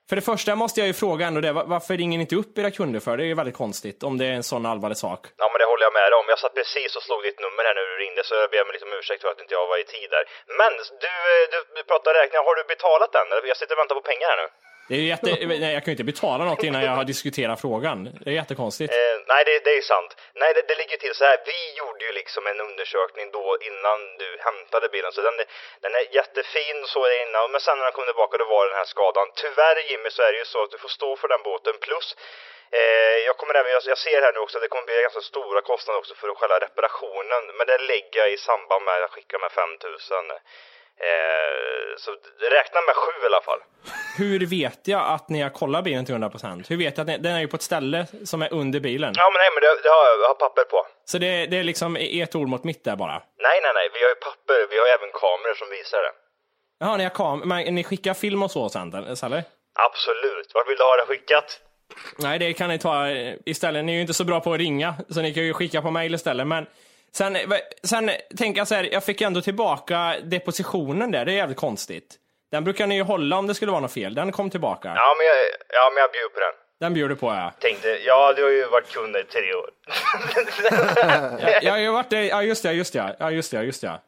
För 0.09 0.15
det 0.19 0.25
första 0.31 0.51
måste 0.63 0.77
jag 0.81 0.87
ju 0.91 0.93
fråga 1.03 1.21
ändå 1.29 1.39
det, 1.47 1.53
va- 1.59 1.67
varför 1.75 1.93
ringer 2.01 2.17
ni 2.17 2.23
inte 2.27 2.35
upp 2.43 2.53
era 2.61 2.71
kunder 2.79 2.99
för? 3.05 3.13
Det 3.17 3.23
är 3.27 3.31
ju 3.33 3.39
väldigt 3.41 3.59
konstigt 3.63 3.99
om 4.09 4.13
det 4.19 4.25
är 4.31 4.35
en 4.41 4.47
sån 4.53 4.63
allvarlig 4.71 4.99
sak. 5.05 5.21
Ja, 5.41 5.45
men 5.51 5.57
det 5.61 5.67
håller 5.71 5.85
jag 5.87 5.93
med 5.99 6.07
dig 6.11 6.17
om. 6.21 6.25
Jag 6.33 6.39
satt 6.43 6.55
precis 6.61 6.91
och 6.97 7.03
slog 7.07 7.21
ditt 7.27 7.39
nummer 7.45 7.63
här 7.67 7.73
när 7.77 7.85
du 7.91 7.95
ringde, 8.03 8.21
så 8.27 8.33
jag 8.43 8.49
ber 8.53 8.61
om 8.65 8.71
liksom 8.75 8.89
ursäkt 8.99 9.21
för 9.23 9.29
att 9.33 9.41
inte 9.43 9.53
jag 9.59 9.65
var 9.71 9.77
i 9.83 9.87
tid 9.95 10.09
där. 10.15 10.23
Men 10.59 10.71
du, 11.03 11.13
du, 11.53 11.59
du 11.77 11.81
pratar 11.91 12.11
räkningar. 12.21 12.43
Har 12.49 12.55
du 12.59 12.63
betalat 12.75 13.11
den? 13.17 13.27
Jag 13.51 13.57
sitter 13.59 13.73
och 13.75 13.81
väntar 13.83 13.97
på 13.99 14.05
pengar 14.11 14.27
här 14.33 14.39
nu. 14.43 14.47
Det 14.89 14.95
är 14.95 15.05
jätte... 15.13 15.29
Nej, 15.63 15.73
jag 15.77 15.81
kan 15.83 15.91
ju 15.91 15.95
inte 15.97 16.09
betala 16.13 16.43
något 16.45 16.63
innan 16.67 16.81
jag 16.89 16.95
har 16.99 17.03
diskuterat 17.13 17.61
frågan. 17.65 17.97
Det 18.23 18.29
är 18.33 18.37
jättekonstigt. 18.41 18.93
Eh, 18.93 19.15
nej, 19.31 19.41
det, 19.47 19.53
det 19.67 19.73
är 19.77 19.81
sant. 19.93 20.11
Nej, 20.41 20.49
det, 20.55 20.63
det 20.69 20.75
ligger 20.81 20.97
till 21.03 21.15
så 21.19 21.23
här. 21.29 21.37
Vi 21.51 21.59
gjorde 21.79 22.03
ju 22.07 22.11
liksom 22.21 22.43
en 22.51 22.59
undersökning 22.67 23.27
då 23.37 23.45
innan 23.69 23.99
du 24.21 24.29
hämtade 24.47 24.85
bilen, 24.95 25.11
så 25.15 25.21
den, 25.27 25.37
är- 25.43 25.49
den 25.85 25.93
är 25.99 26.05
jättefin 26.19 26.77
så 26.93 26.99
är 27.05 27.09
det 27.15 27.21
innan. 27.27 27.51
Men 27.53 27.61
sen 27.65 27.77
när 27.77 27.85
den 27.85 27.93
kom 27.97 28.05
tillbaka 28.11 28.37
då 28.41 28.45
var 28.55 28.63
den 28.69 28.77
här 28.81 28.89
skadan. 28.93 29.27
Tyvärr 29.43 29.77
Jimmy 29.91 30.09
så 30.15 30.21
är 30.27 30.31
det 30.33 30.39
ju 30.43 30.45
så 30.53 30.59
att 30.63 30.71
du 30.75 30.77
får 30.85 30.89
stå 30.99 31.09
för 31.21 31.27
den 31.33 31.43
båten 31.49 31.75
plus 31.87 32.07
Eh, 32.81 33.17
jag 33.27 33.37
kommer 33.37 33.53
även, 33.59 33.71
jag, 33.71 33.81
jag 33.93 33.97
ser 33.97 34.21
här 34.25 34.33
nu 34.33 34.39
också 34.39 34.57
att 34.57 34.63
det 34.65 34.67
kommer 34.73 34.85
bli 34.89 35.01
ganska 35.07 35.21
stora 35.33 35.61
kostnader 35.61 35.99
också 36.01 36.15
för 36.15 36.27
själva 36.39 36.57
reparationen. 36.67 37.43
Men 37.57 37.67
det 37.67 37.77
lägger 37.91 38.19
jag 38.23 38.31
i 38.31 38.37
samband 38.37 38.81
med 38.85 38.93
att 38.93 38.99
jag 39.05 39.11
skickar 39.15 39.39
med 39.39 39.51
5000. 39.51 40.31
Eh, 40.99 41.97
så 41.97 42.11
räkna 42.57 42.79
med 42.87 42.95
sju 42.95 43.23
i 43.23 43.25
alla 43.25 43.41
fall. 43.41 43.59
Hur 44.17 44.45
vet 44.45 44.87
jag 44.87 45.01
att 45.15 45.29
ni 45.29 45.41
har 45.41 45.49
kollat 45.49 45.83
bilen 45.83 46.05
till 46.05 46.15
100%? 46.15 46.69
Hur 46.69 46.77
vet 46.77 46.97
jag 46.97 47.03
att 47.03 47.07
ni, 47.07 47.17
den 47.17 47.35
är 47.35 47.39
ju 47.39 47.47
på 47.47 47.55
ett 47.55 47.61
ställe 47.61 48.07
som 48.23 48.41
är 48.41 48.53
under 48.53 48.79
bilen? 48.79 49.13
Ja 49.17 49.29
men 49.33 49.39
nej 49.39 49.49
men 49.53 49.61
det, 49.61 49.81
det 49.83 49.89
har 49.89 50.05
jag, 50.09 50.15
jag 50.23 50.27
har 50.27 50.35
papper 50.35 50.63
på. 50.63 50.85
Så 51.05 51.17
det, 51.17 51.45
det 51.45 51.57
är 51.57 51.63
liksom 51.63 51.97
ert 51.99 52.35
ord 52.35 52.47
mot 52.47 52.63
mitt 52.63 52.83
där 52.83 52.95
bara? 52.95 53.17
Nej 53.47 53.57
nej 53.63 53.71
nej, 53.73 53.89
vi 53.93 53.99
har 54.03 54.09
ju 54.09 54.15
papper, 54.15 54.67
vi 54.69 54.77
har 54.79 54.87
även 54.97 55.09
kameror 55.21 55.55
som 55.55 55.69
visar 55.69 55.97
det. 55.97 56.11
Jaha, 56.79 56.97
ni 56.97 57.03
har 57.03 57.09
kam 57.09 57.39
men 57.39 57.75
ni 57.75 57.83
skickar 57.83 58.13
film 58.13 58.43
och 58.43 58.51
så 58.51 58.69
sen, 58.69 58.93
eller? 58.93 59.43
Absolut. 59.87 60.51
Vart 60.53 60.69
vill 60.69 60.77
du 60.77 60.83
ha 60.83 60.95
det 60.95 61.05
skickat? 61.05 61.59
Nej, 62.17 62.39
det 62.39 62.53
kan 62.53 62.69
ni 62.69 62.79
ta 62.79 63.09
eh, 63.09 63.35
istället. 63.45 63.85
Ni 63.85 63.91
är 63.91 63.95
ju 63.95 64.01
inte 64.01 64.13
så 64.13 64.23
bra 64.23 64.39
på 64.39 64.53
att 64.53 64.59
ringa, 64.59 64.93
så 65.09 65.21
ni 65.21 65.33
kan 65.33 65.43
ju 65.43 65.53
skicka 65.53 65.81
på 65.81 65.91
mail 65.91 66.15
istället. 66.15 66.47
Men 66.47 66.65
sen, 67.17 67.37
sen 67.83 68.11
tänker 68.37 68.59
jag 68.59 68.67
så 68.67 68.75
här, 68.75 68.89
jag 68.91 69.03
fick 69.03 69.21
ändå 69.21 69.41
tillbaka 69.41 70.15
depositionen 70.23 71.11
där. 71.11 71.25
Det 71.25 71.31
är 71.31 71.35
jävligt 71.35 71.57
konstigt. 71.57 72.15
Den 72.51 72.63
brukar 72.63 72.87
ni 72.87 72.95
ju 72.95 73.03
hålla 73.03 73.37
om 73.37 73.47
det 73.47 73.55
skulle 73.55 73.71
vara 73.71 73.81
något 73.81 73.93
fel. 73.93 74.15
Den 74.15 74.31
kom 74.31 74.49
tillbaka. 74.49 74.87
Ja 74.87 75.15
men 75.17 75.25
jag, 75.27 75.35
ja, 75.69 75.91
men 75.93 76.01
jag 76.01 76.11
bjuder 76.11 76.29
på 76.29 76.39
den. 76.39 76.53
Den 76.79 76.93
bjuder 76.93 77.15
på, 77.15 77.27
ja. 77.27 77.53
Tänkte, 77.59 77.87
ja 77.87 78.33
du 78.33 78.43
har 78.43 78.49
ju 78.49 78.65
varit 78.67 78.91
kund 78.93 79.15
i 79.15 79.23
tre 79.23 79.53
år. 79.53 79.69
Jag, 81.41 81.63
jag 81.63 81.71
har 81.71 81.79
ju 81.79 81.91
varit 81.91 82.09
det, 82.09 82.25
ja 82.25 82.43
just 82.43 82.63
det, 82.63 82.73
just 82.73 82.93
det, 82.93 83.15
ja 83.19 83.31
just 83.31 83.51
det, 83.51 83.63
just 83.63 83.81
det. 83.81 83.99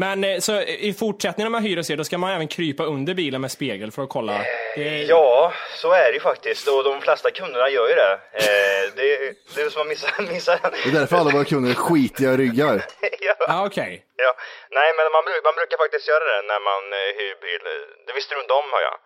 Men 0.00 0.24
eh, 0.24 0.38
så 0.38 0.52
i 0.62 0.90
fortsättningen 0.98 1.46
när 1.52 1.56
man 1.58 1.66
hyr 1.66 1.78
och 1.78 1.86
ser, 1.86 1.96
då 1.96 2.04
ska 2.04 2.18
man 2.18 2.30
även 2.36 2.48
krypa 2.48 2.84
under 2.84 3.14
bilen 3.14 3.40
med 3.40 3.50
spegel 3.50 3.90
för 3.92 4.02
att 4.02 4.08
kolla? 4.08 4.34
Det, 4.76 5.02
Ja, 5.14 5.52
så 5.82 5.88
är 5.92 6.06
det 6.10 6.16
ju 6.20 6.20
faktiskt 6.20 6.68
och 6.68 6.84
de 6.84 7.00
flesta 7.00 7.30
kunderna 7.30 7.68
gör 7.68 7.88
ju 7.88 7.94
det. 7.94 8.12
Eh, 8.44 8.82
det, 8.96 9.06
det 9.54 9.60
är 9.62 9.70
som 9.70 9.82
att 9.82 9.88
missa, 9.88 10.08
missa 10.34 10.54
Det 10.84 10.88
är 10.90 10.94
därför 11.00 11.16
alla 11.16 11.30
våra 11.36 11.44
kunder 11.44 11.70
är 11.70 11.74
skitiga 11.74 12.32
ryggar. 12.42 12.74
ja. 13.28 13.34
Ja, 13.52 13.66
okej. 13.66 13.92
ja. 14.24 14.32
Nej 14.78 14.90
men 14.96 15.06
man, 15.14 15.22
man 15.48 15.54
brukar 15.60 15.76
faktiskt 15.84 16.08
göra 16.12 16.24
det 16.32 16.40
när 16.52 16.60
man 16.70 16.82
eh, 16.98 17.10
hyr 17.18 17.34
bil. 17.44 17.62
Det 18.06 18.12
visste 18.18 18.34
du 18.34 18.40
inte 18.44 18.56
om 18.60 18.68
hör 18.74 18.82
jag. 18.88 18.96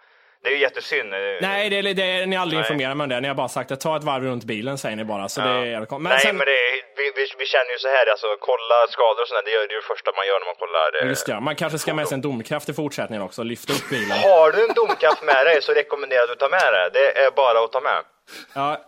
Det 0.45 0.51
är 0.51 0.53
ju 0.53 0.61
jättesynd. 0.69 1.15
eh. 1.15 1.19
Nej, 1.41 1.71
det, 1.71 1.83
det, 1.83 1.93
det, 1.95 2.27
ni 2.27 2.37
har 2.37 2.43
aldrig 2.43 2.59
Nej. 2.59 2.65
informerat 2.65 2.97
mig 2.97 3.05
om 3.05 3.09
det. 3.09 3.21
Ni 3.21 3.29
har 3.29 3.35
bara 3.35 3.49
sagt 3.49 3.71
att 3.73 3.81
ta 3.81 3.97
ett 3.97 4.05
varv 4.05 4.23
runt 4.25 4.45
bilen, 4.45 4.79
säger 4.79 4.97
ni 4.97 5.05
bara. 5.05 5.29
Så 5.29 5.41
det 5.41 5.49
är 5.49 5.65
jävligt 5.65 5.91
men 5.91 6.03
Nej 6.03 6.21
sen, 6.21 6.37
men 6.37 6.47
det 6.47 6.53
är, 6.53 6.73
vi, 6.97 7.05
vi, 7.17 7.27
vi 7.39 7.47
känner 7.47 7.71
ju 7.73 7.79
så 7.79 7.89
här, 7.89 8.11
alltså 8.11 8.27
kolla 8.41 8.77
skador 8.91 9.23
och 9.23 9.29
sånt 9.29 9.45
det 9.45 9.51
är 9.51 9.69
det 9.69 9.83
första 9.93 10.11
man 10.19 10.27
gör 10.27 10.39
när 10.41 10.47
man 10.53 10.55
kollar. 10.65 11.03
eh, 11.03 11.09
Just 11.09 11.27
det, 11.27 11.41
man 11.41 11.57
kanske 11.57 11.79
ska 11.79 11.95
med 11.95 12.09
sig 12.09 12.15
en 12.15 12.21
domkraft 12.21 12.69
i 12.69 12.73
fortsättningen 12.73 13.23
också, 13.23 13.43
lyfta 13.43 13.73
upp 13.73 13.89
bilen. 13.91 14.19
Har 14.19 14.53
du 14.53 14.59
en 14.69 14.75
domkraft 14.75 15.23
med 15.23 15.47
dig 15.47 15.63
så 15.63 15.73
rekommenderar 15.73 16.21
jag 16.21 16.31
att 16.31 16.39
du 16.39 16.41
tar 16.45 16.51
med 16.59 16.69
det. 16.77 16.91
Det 16.99 17.19
är 17.25 17.31
bara 17.31 17.59
att 17.65 17.73
ta 17.73 17.81
med. 17.81 18.01
Ja, 18.55 18.81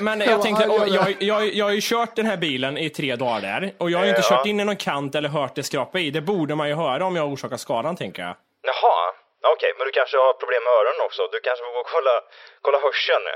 men 0.00 0.20
jag 0.20 0.42
tänkte, 0.42 0.64
jag, 0.88 1.16
jag, 1.20 1.44
jag 1.54 1.64
har 1.64 1.72
ju 1.72 1.80
kört 1.82 2.16
den 2.16 2.26
här 2.26 2.36
bilen 2.36 2.78
i 2.78 2.90
tre 2.90 3.16
dagar 3.16 3.40
där, 3.40 3.72
och 3.78 3.90
jag 3.90 3.98
har 3.98 4.04
ju 4.04 4.10
inte 4.10 4.22
Ja. 4.30 4.36
kört 4.36 4.46
in 4.46 4.60
i 4.60 4.64
någon 4.64 4.76
kant 4.76 5.14
eller 5.14 5.28
hört 5.28 5.54
det 5.54 5.62
skrapa 5.62 5.98
i. 5.98 6.10
Det 6.10 6.20
borde 6.20 6.54
man 6.54 6.68
ju 6.68 6.74
höra 6.74 7.04
om 7.04 7.16
jag 7.16 7.32
orsakar 7.32 7.56
skadan, 7.56 7.96
tänker 7.96 8.22
jag. 8.22 8.34
Jaha, 8.62 9.12
okej, 9.54 9.70
men 9.76 9.82
du 9.88 9.92
kanske 9.98 10.16
har 10.24 10.32
problem 10.42 10.62
med 10.66 10.72
öronen 10.78 11.00
också. 11.08 11.22
Du 11.34 11.38
kanske 11.46 11.62
får 11.66 11.72
gå 11.76 11.82
och 11.86 11.92
kolla, 11.96 12.14
kolla 12.64 12.78
hörseln. 12.86 13.26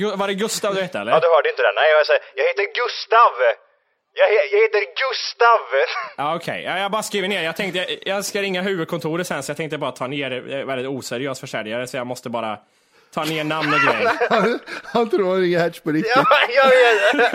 Gu- 0.00 0.16
var 0.20 0.26
det 0.26 0.34
Gustav 0.34 0.74
du 0.74 0.80
hette, 0.82 0.98
eller? 0.98 1.12
Ja, 1.12 1.20
du 1.20 1.28
hörde 1.28 1.48
inte 1.48 1.62
det? 1.62 1.72
Nej, 1.80 1.90
jag 1.90 2.06
säger, 2.06 2.22
jag 2.34 2.44
heter 2.50 2.66
Gustav! 2.80 3.32
Jag, 4.16 4.26
he, 4.26 4.34
jag 4.52 4.60
heter 4.64 4.80
Gustav! 5.02 5.60
Ja, 6.16 6.36
okej. 6.36 6.62
Ja, 6.62 6.78
jag 6.78 6.90
bara 6.90 7.02
skriver 7.02 7.28
ner. 7.28 7.42
Jag 7.42 7.56
tänkte, 7.56 7.78
jag, 7.78 7.98
jag 8.06 8.24
ska 8.24 8.42
ringa 8.42 8.62
huvudkontoret 8.62 9.26
sen, 9.26 9.42
så 9.42 9.50
jag 9.50 9.56
tänkte 9.56 9.78
bara 9.78 9.92
ta 9.92 10.06
ner 10.06 10.30
är 10.30 10.64
väldigt 10.64 10.88
oseriös 10.88 11.40
försäljare, 11.40 11.86
så 11.86 11.96
jag 11.96 12.06
måste 12.06 12.30
bara 12.30 12.58
ta 13.14 13.24
ner 13.24 13.44
namn 13.44 13.74
och 13.74 13.80
grejer. 13.80 14.12
Han, 14.30 14.60
han 14.84 15.10
tror 15.10 15.30
han 15.30 15.40
ringer 15.40 15.58
Hertz 15.58 15.80
på 15.80 15.90
riktigt. 15.90 16.12
Ja, 16.16 16.24
jag 16.48 16.64
vet 16.64 17.30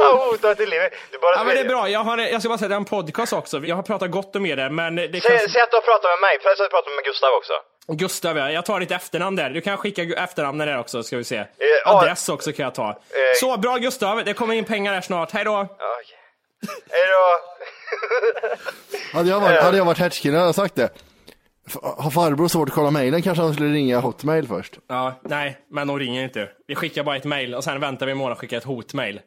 Han 0.00 0.18
hotar 0.18 0.54
till 0.54 0.68
livet. 0.70 0.92
Du 1.10 1.18
bara 1.18 1.34
Ja, 1.36 1.44
men 1.44 1.54
det 1.54 1.60
är 1.60 1.68
bra. 1.68 1.88
Jag, 1.88 2.00
har, 2.00 2.18
jag 2.18 2.40
ska 2.42 2.48
bara 2.48 2.58
säga, 2.58 2.68
det 2.68 2.74
är 2.74 2.76
en 2.76 2.84
podcast 2.84 3.32
också. 3.32 3.58
Jag 3.58 3.76
har 3.76 3.82
pratat 3.82 4.10
gott 4.10 4.36
om 4.36 4.46
er 4.46 4.56
där, 4.56 4.70
men 4.70 4.96
det 4.96 5.20
Säg, 5.22 5.36
att 5.36 5.70
du 5.70 5.76
har 5.76 5.80
pratat 5.80 6.10
med 6.10 6.20
mig, 6.20 6.40
för 6.42 6.48
jag 6.48 6.56
har 6.56 6.68
pratat 6.68 6.92
med 6.96 7.04
Gustav 7.04 7.30
också. 7.32 7.52
Gustav, 7.88 8.36
ja. 8.36 8.50
jag 8.50 8.64
tar 8.64 8.80
ditt 8.80 8.90
efternamn 8.90 9.36
där. 9.36 9.50
Du 9.50 9.60
kan 9.60 9.76
skicka 9.76 10.02
efternamnet 10.02 10.66
där 10.66 10.78
också, 10.78 11.02
ska 11.02 11.16
vi 11.16 11.24
se. 11.24 11.44
ja. 11.84 11.98
Adress 11.98 12.28
också 12.28 12.52
kan 12.52 12.64
jag 12.64 12.74
ta. 12.74 13.00
Så, 13.40 13.56
bra 13.56 13.76
Gustav. 13.76 14.24
Det 14.24 14.34
kommer 14.34 14.54
in 14.54 14.64
pengar 14.64 14.94
här 14.94 15.00
snart. 15.00 15.32
Hej 15.32 15.44
då! 15.44 15.56
Hej 16.90 17.06
då! 17.06 17.40
Hade 19.18 19.30
jag 19.30 19.40
varit, 19.40 19.62
hade 19.62 19.76
jag 19.76 19.84
varit 19.84 19.98
Hertzkille 19.98 20.36
hade 20.36 20.48
jag 20.48 20.54
sagt 20.54 20.74
det. 20.74 20.88
Har 21.82 22.10
farbror 22.10 22.48
svårt 22.48 22.68
att 22.68 22.74
kolla 22.74 22.90
mejlen 22.90 23.22
kanske 23.22 23.42
han 23.44 23.54
skulle 23.54 23.72
ringa 23.72 24.00
Hotmail 24.00 24.48
först. 24.48 24.72
Ja, 24.88 25.20
nej, 25.28 25.56
men 25.70 25.86
de 25.88 25.98
ringer 25.98 26.24
inte. 26.24 26.48
Vi 26.68 26.74
skickar 26.74 27.04
bara 27.04 27.16
ett 27.16 27.24
mail 27.24 27.54
och 27.54 27.64
sen 27.64 27.80
väntar 27.80 28.06
vi 28.06 28.12
en 28.12 28.18
månad 28.18 28.32
och 28.32 28.38
skickar 28.38 28.56
ett 28.56 28.64
hotmail. 28.64 29.20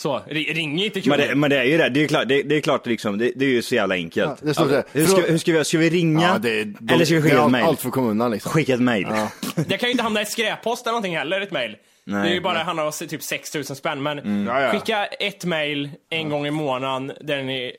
Så, 0.00 0.18
ri- 0.18 0.54
ring 0.54 0.82
inte 0.82 0.98
Men 0.98 1.02
kunden. 1.02 1.28
det, 1.28 1.34
men 1.34 1.50
det 1.50 1.58
är 1.58 1.64
ju 1.64 1.78
det, 1.78 1.88
det 1.88 2.04
är 2.04 2.08
klart, 2.08 2.28
det, 2.28 2.42
det 2.42 2.56
är 2.56 2.60
klart 2.60 2.86
liksom, 2.86 3.18
det, 3.18 3.32
det 3.36 3.44
är 3.44 3.48
ju 3.48 3.62
så 3.62 3.74
jävla 3.74 3.94
enkelt. 3.94 4.30
Ja, 4.40 4.46
det 4.46 4.54
står 4.54 4.64
så 4.68 4.74
här. 4.74 4.84
hur, 4.92 5.06
ska, 5.06 5.20
hur 5.20 5.38
ska 5.38 5.52
vi, 5.52 5.64
ska 5.64 5.78
vi 5.78 5.90
ringa? 5.90 6.22
Ja, 6.22 6.38
det 6.38 6.60
är- 6.60 6.64
de- 6.64 6.94
eller 6.94 7.04
ska 7.04 7.14
vi 7.14 7.20
det 7.20 7.22
skicka 7.22 7.36
ett 7.36 7.42
allt- 7.42 7.52
mail? 7.52 7.64
allt 7.64 7.80
för 7.80 7.90
kommunen 7.90 8.30
liksom. 8.30 8.52
Skicka 8.52 8.74
ett 8.74 8.80
mail. 8.80 9.06
Det 9.68 9.78
kan 9.78 9.86
ju 9.88 9.90
inte 9.90 10.02
hamna 10.02 10.22
i 10.22 10.26
skräppost 10.26 10.86
eller 10.86 10.92
någonting 10.92 11.16
heller, 11.16 11.40
ett 11.40 11.50
mail. 11.50 11.76
Nej, 12.04 12.22
det 12.22 12.28
är 12.28 12.34
ju 12.34 12.40
bara 12.40 12.54
nej. 12.54 12.62
handlar 12.64 12.84
om 12.86 12.92
typ 12.92 13.22
6000 13.22 13.76
spänn, 13.76 14.02
men 14.02 14.18
Mm. 14.18 14.46
Ja, 14.46 14.60
ja. 14.62 14.70
skicka 14.72 15.06
ett 15.06 15.44
mail 15.44 15.90
en 16.10 16.28
gång 16.28 16.46
i 16.46 16.50
månaden 16.50 17.12
där 17.20 17.42
ni... 17.42 17.72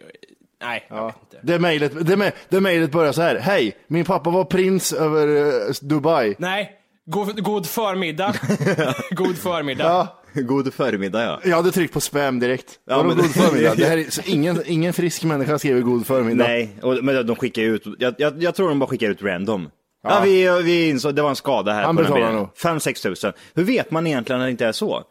Nej, 0.61 0.85
jag 0.89 1.05
vet 1.05 1.15
inte. 1.23 1.39
Det 1.43 1.59
mejlet, 1.59 1.91
det, 2.07 2.15
me- 2.15 2.31
det 2.49 2.61
mejlet 2.61 2.91
börjar 2.91 3.11
så 3.11 3.21
här. 3.21 3.35
Hej, 3.35 3.77
min 3.87 4.05
pappa 4.05 4.29
var 4.29 4.43
prins 4.45 4.93
över 4.93 5.27
eh, 5.67 5.73
Dubai. 5.81 6.35
Nej, 6.37 6.71
god, 7.05 7.43
god 7.43 7.65
förmiddag. 7.67 8.35
god 9.11 9.37
förmiddag. 9.37 9.83
Ja. 9.83 10.17
God 10.41 10.73
förmiddag 10.73 11.23
ja. 11.23 11.39
Jag 11.45 11.55
hade 11.55 11.71
tryckt 11.71 11.93
på 11.93 12.01
spam 12.01 12.39
direkt. 12.39 12.79
Ja, 12.89 12.97
Vadå 12.97 13.07
men- 13.09 13.17
god 13.17 13.31
förmiddag? 13.31 13.75
Det 13.75 13.85
här 13.85 13.97
är, 13.97 14.03
så 14.09 14.21
ingen, 14.25 14.61
ingen 14.65 14.93
frisk 14.93 15.23
människa 15.23 15.59
skriver 15.59 15.81
god 15.81 16.07
förmiddag. 16.07 16.43
Nej, 16.47 16.69
och, 16.81 17.03
men 17.03 17.25
de 17.27 17.35
skickar 17.35 17.61
ju 17.61 17.75
ut, 17.75 17.83
jag, 17.99 18.15
jag, 18.17 18.43
jag 18.43 18.55
tror 18.55 18.69
de 18.69 18.79
bara 18.79 18.87
skickar 18.89 19.09
ut 19.09 19.21
random. 19.23 19.69
Ja, 20.03 20.09
Ja. 20.15 20.21
vi, 20.23 20.61
vi 20.63 20.89
insåg, 20.89 21.15
det 21.15 21.21
var 21.21 21.29
en 21.29 21.35
skada 21.35 21.73
här 21.73 21.83
Han 21.83 21.95
på 21.95 22.01
den 22.01 22.11
betalar 22.11 22.27
bilen. 22.31 22.41
nog. 22.43 22.77
5-6 22.79 23.03
tusen. 23.03 23.33
Hur 23.53 23.63
vet 23.63 23.91
man 23.91 24.07
egentligen 24.07 24.39
när 24.39 24.45
det 24.45 24.51
inte 24.51 24.65
är 24.65 24.71
så? 24.71 25.03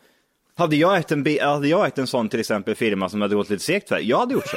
Hade 0.60 0.76
jag 0.76 0.96
ägt 0.98 1.12
en, 1.12 1.26
hade 1.40 1.68
jag 1.68 1.86
ägt 1.86 1.98
en 1.98 2.06
sån 2.06 2.28
till 2.28 2.40
exempel 2.40 2.74
firma 2.74 3.08
som 3.08 3.20
hade 3.22 3.34
gått 3.34 3.50
lite 3.50 3.64
segt 3.64 3.88
för, 3.88 3.98
jag 3.98 4.18
hade 4.18 4.34
gjort 4.34 4.46
så. 4.48 4.56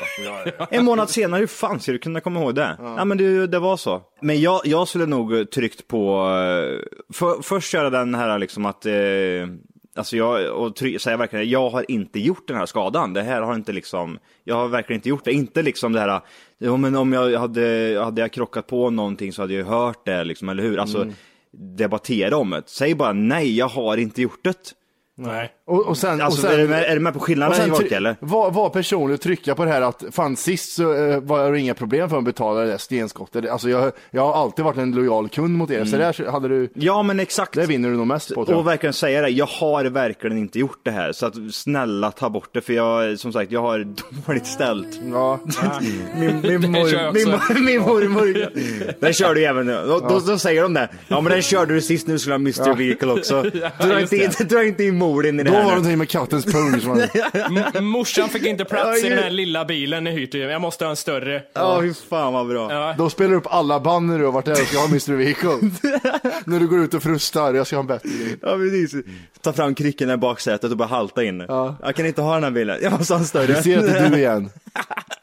En 0.69 0.85
månad 0.85 1.09
senare, 1.09 1.39
hur 1.39 1.47
fan 1.47 1.79
ska 1.79 1.91
du 1.91 1.99
kunna 1.99 2.19
komma 2.19 2.39
ihåg 2.41 2.55
det? 2.55 2.77
Ja, 2.79 3.05
men 3.05 3.17
det, 3.17 3.47
det 3.47 3.59
var 3.59 3.77
så. 3.77 4.01
Men 4.21 4.41
jag, 4.41 4.61
jag 4.65 4.87
skulle 4.87 5.05
nog 5.05 5.51
tryckt 5.51 5.87
på, 5.87 6.19
eh, 6.19 7.13
för, 7.13 7.41
först 7.41 7.73
göra 7.73 7.89
den 7.89 8.15
här 8.15 8.39
liksom 8.39 8.65
att, 8.65 8.85
eh, 8.85 8.93
alltså 9.95 10.17
jag, 10.17 10.51
och 10.51 10.75
try, 10.75 10.99
säga 10.99 11.17
verkligen, 11.17 11.49
jag 11.49 11.69
har 11.69 11.91
inte 11.91 12.19
gjort 12.19 12.47
den 12.47 12.57
här 12.57 12.65
skadan. 12.65 13.13
Det 13.13 13.21
här 13.21 13.41
har 13.41 13.55
inte 13.55 13.71
liksom, 13.71 14.19
jag 14.43 14.55
har 14.55 14.67
verkligen 14.67 14.97
inte 14.97 15.09
gjort 15.09 15.25
det. 15.25 15.33
Inte 15.33 15.61
liksom 15.61 15.93
det 15.93 15.99
här, 15.99 16.21
ja 16.57 16.77
men 16.77 16.95
om 16.95 17.13
jag 17.13 17.39
hade, 17.39 17.99
hade 18.03 18.21
jag 18.21 18.31
krockat 18.31 18.67
på 18.67 18.89
någonting 18.89 19.33
så 19.33 19.41
hade 19.41 19.53
jag 19.53 19.65
hört 19.65 20.05
det 20.05 20.23
liksom, 20.23 20.49
eller 20.49 20.63
hur? 20.63 20.77
Alltså, 20.77 21.01
Mm. 21.01 21.13
debattera 21.77 22.37
om 22.37 22.49
det. 22.49 22.63
Säg 22.65 22.95
bara 22.95 23.13
nej, 23.13 23.57
jag 23.57 23.67
har 23.67 23.97
inte 23.97 24.21
gjort 24.21 24.43
det. 24.43 24.73
Nej. 25.17 25.51
Och, 25.67 25.85
och 25.87 25.97
sen, 25.97 26.21
Alltså, 26.21 26.47
och 26.47 26.51
sen, 26.51 26.59
är, 26.59 26.63
du 26.63 26.69
med, 26.69 26.83
är 26.83 26.93
du 26.93 26.99
med 26.99 27.13
på 27.13 27.19
och 27.19 27.25
skillnaden 27.25 27.55
sen 27.55 27.71
try- 27.71 27.93
eller? 27.95 28.15
var, 28.19 28.51
var 28.51 28.69
personlig 28.69 29.13
och 29.15 29.21
trycka 29.21 29.55
på 29.55 29.65
det 29.65 29.71
här 29.71 29.81
att 29.81 30.03
fan 30.11 30.35
sist 30.35 30.73
så 30.73 30.93
eh, 30.93 31.19
var 31.19 31.51
det 31.51 31.59
inga 31.59 31.73
problem 31.73 32.09
för 32.09 32.17
att 32.17 32.23
betala 32.23 32.59
det 32.59 32.65
där 32.67 32.77
stenskottet. 32.77 33.49
Alltså 33.49 33.69
jag, 33.69 33.91
jag 34.11 34.21
har 34.25 34.33
alltid 34.33 34.65
varit 34.65 34.77
en 34.77 34.91
lojal 34.91 35.29
kund 35.29 35.57
mot 35.57 35.71
er, 35.71 35.85
så 35.85 35.95
Mm. 35.95 36.13
där 36.17 36.31
hade 36.31 36.47
du, 36.47 36.69
Ja 36.73 37.03
men 37.03 37.19
exakt. 37.19 37.53
det 37.53 37.65
vinner 37.65 37.89
du 37.89 37.97
nog 37.97 38.07
mest 38.07 38.35
på 38.35 38.45
tror 38.45 38.55
Och 38.55 38.59
jag. 38.61 38.65
verkligen 38.65 38.93
säga 38.93 39.21
det, 39.21 39.29
jag 39.29 39.45
har 39.45 39.85
verkligen 39.85 40.37
inte 40.37 40.59
gjort 40.59 40.79
det 40.83 40.91
här. 40.91 41.11
Så 41.11 41.25
att 41.25 41.33
snälla 41.51 42.11
ta 42.11 42.29
bort 42.29 42.49
det, 42.53 42.61
för 42.61 42.73
jag, 42.73 43.19
som 43.19 43.33
sagt, 43.33 43.51
jag 43.51 43.61
har 43.61 43.87
dåligt 44.27 44.45
ställt. 44.47 44.99
Ja. 45.11 45.39
Min, 46.15 46.41
min, 46.41 46.71
mor, 46.71 47.13
min, 47.13 47.65
min 47.65 47.79
mormor, 47.81 48.49
den 49.01 49.13
kör 49.13 49.35
du 49.35 49.45
även 49.45 49.65
nu. 49.65 49.73
Då, 49.87 49.99
då, 49.99 50.19
då 50.19 50.37
säger 50.37 50.61
de 50.63 50.73
det. 50.73 50.89
Ja 51.07 51.21
men 51.21 51.31
den 51.31 51.41
körde 51.41 51.73
du 51.73 51.81
sist 51.81 52.07
nu 52.07 52.19
skulle 52.19 52.33
ha 52.33 52.39
Mr. 52.39 52.75
Vehicle 52.75 53.11
också. 53.11 53.41
Dra 53.81 54.01
inte, 54.01 54.15
in- 54.17 54.29
dra 54.49 54.63
inte 54.63 54.83
in 54.83 54.97
mor 55.03 55.25
in 55.25 55.39
i 55.39 55.43
det 55.43 55.49
Då 55.49 55.55
här 55.55 55.63
var 55.63 55.69
det 55.69 55.75
någonting 55.75 55.97
med 55.97 56.09
kattens 56.09 56.45
pung 56.45 56.81
som. 56.81 57.07
M- 57.77 57.85
morsan 57.85 58.29
fick 58.29 58.45
inte 58.45 58.65
plats 58.65 59.03
i 59.03 59.09
den 59.09 59.17
här 59.19 59.29
lilla 59.29 59.65
bilen 59.65 60.03
ni 60.03 60.11
hyrt. 60.11 60.33
Jag 60.33 60.61
måste 60.61 60.85
ha 60.85 60.89
en 60.89 60.95
större. 60.95 61.41
Ja, 61.53 61.81
fy 61.81 61.93
fan 62.09 62.33
vad 62.33 62.47
bra. 62.47 62.73
Ja. 62.73 62.95
Då 62.97 63.09
spelar 63.09 63.31
du 63.31 63.37
upp 63.37 63.47
alla 63.53 63.79
band 63.79 64.07
när 64.07 64.19
du 64.19 64.25
har 64.25 64.31
varit 64.31 64.45
där 64.45 64.51
och 64.51 64.57
ska 64.57 64.77
ha 64.79 64.87
Mr. 64.87 65.11
Vehicle. 65.13 65.49
när 66.45 66.59
du 66.59 66.67
går 66.67 66.79
ut 66.79 66.93
och 66.93 67.03
frustar, 67.03 67.53
jag 67.53 67.67
ska 67.67 67.75
ha 67.75 67.81
en 67.81 67.87
bättre 67.87 68.09
bil. 68.09 68.37
Ja 68.41 68.55
precis. 68.57 68.95
Ta 69.41 69.53
fram 69.53 69.75
kryckorna 69.75 70.13
i 70.13 70.17
baksätet 70.17 70.71
och 70.71 70.77
bara 70.77 70.87
halta 70.87 71.23
in. 71.23 71.45
Ja. 71.47 71.75
Jag 71.83 71.95
kan 71.95 72.05
inte 72.05 72.21
ha 72.21 72.33
den 72.33 72.43
här 72.43 72.51
bilen, 72.51 72.79
jag 72.83 72.91
måste 72.93 73.13
ha 73.13 73.19
en 73.19 73.25
större. 73.25 73.47
Du 73.47 73.61
ser 73.63 73.77
att 73.79 73.85
det 73.85 73.99
är 73.99 74.09
du 74.09 74.17
igen. 74.17 74.49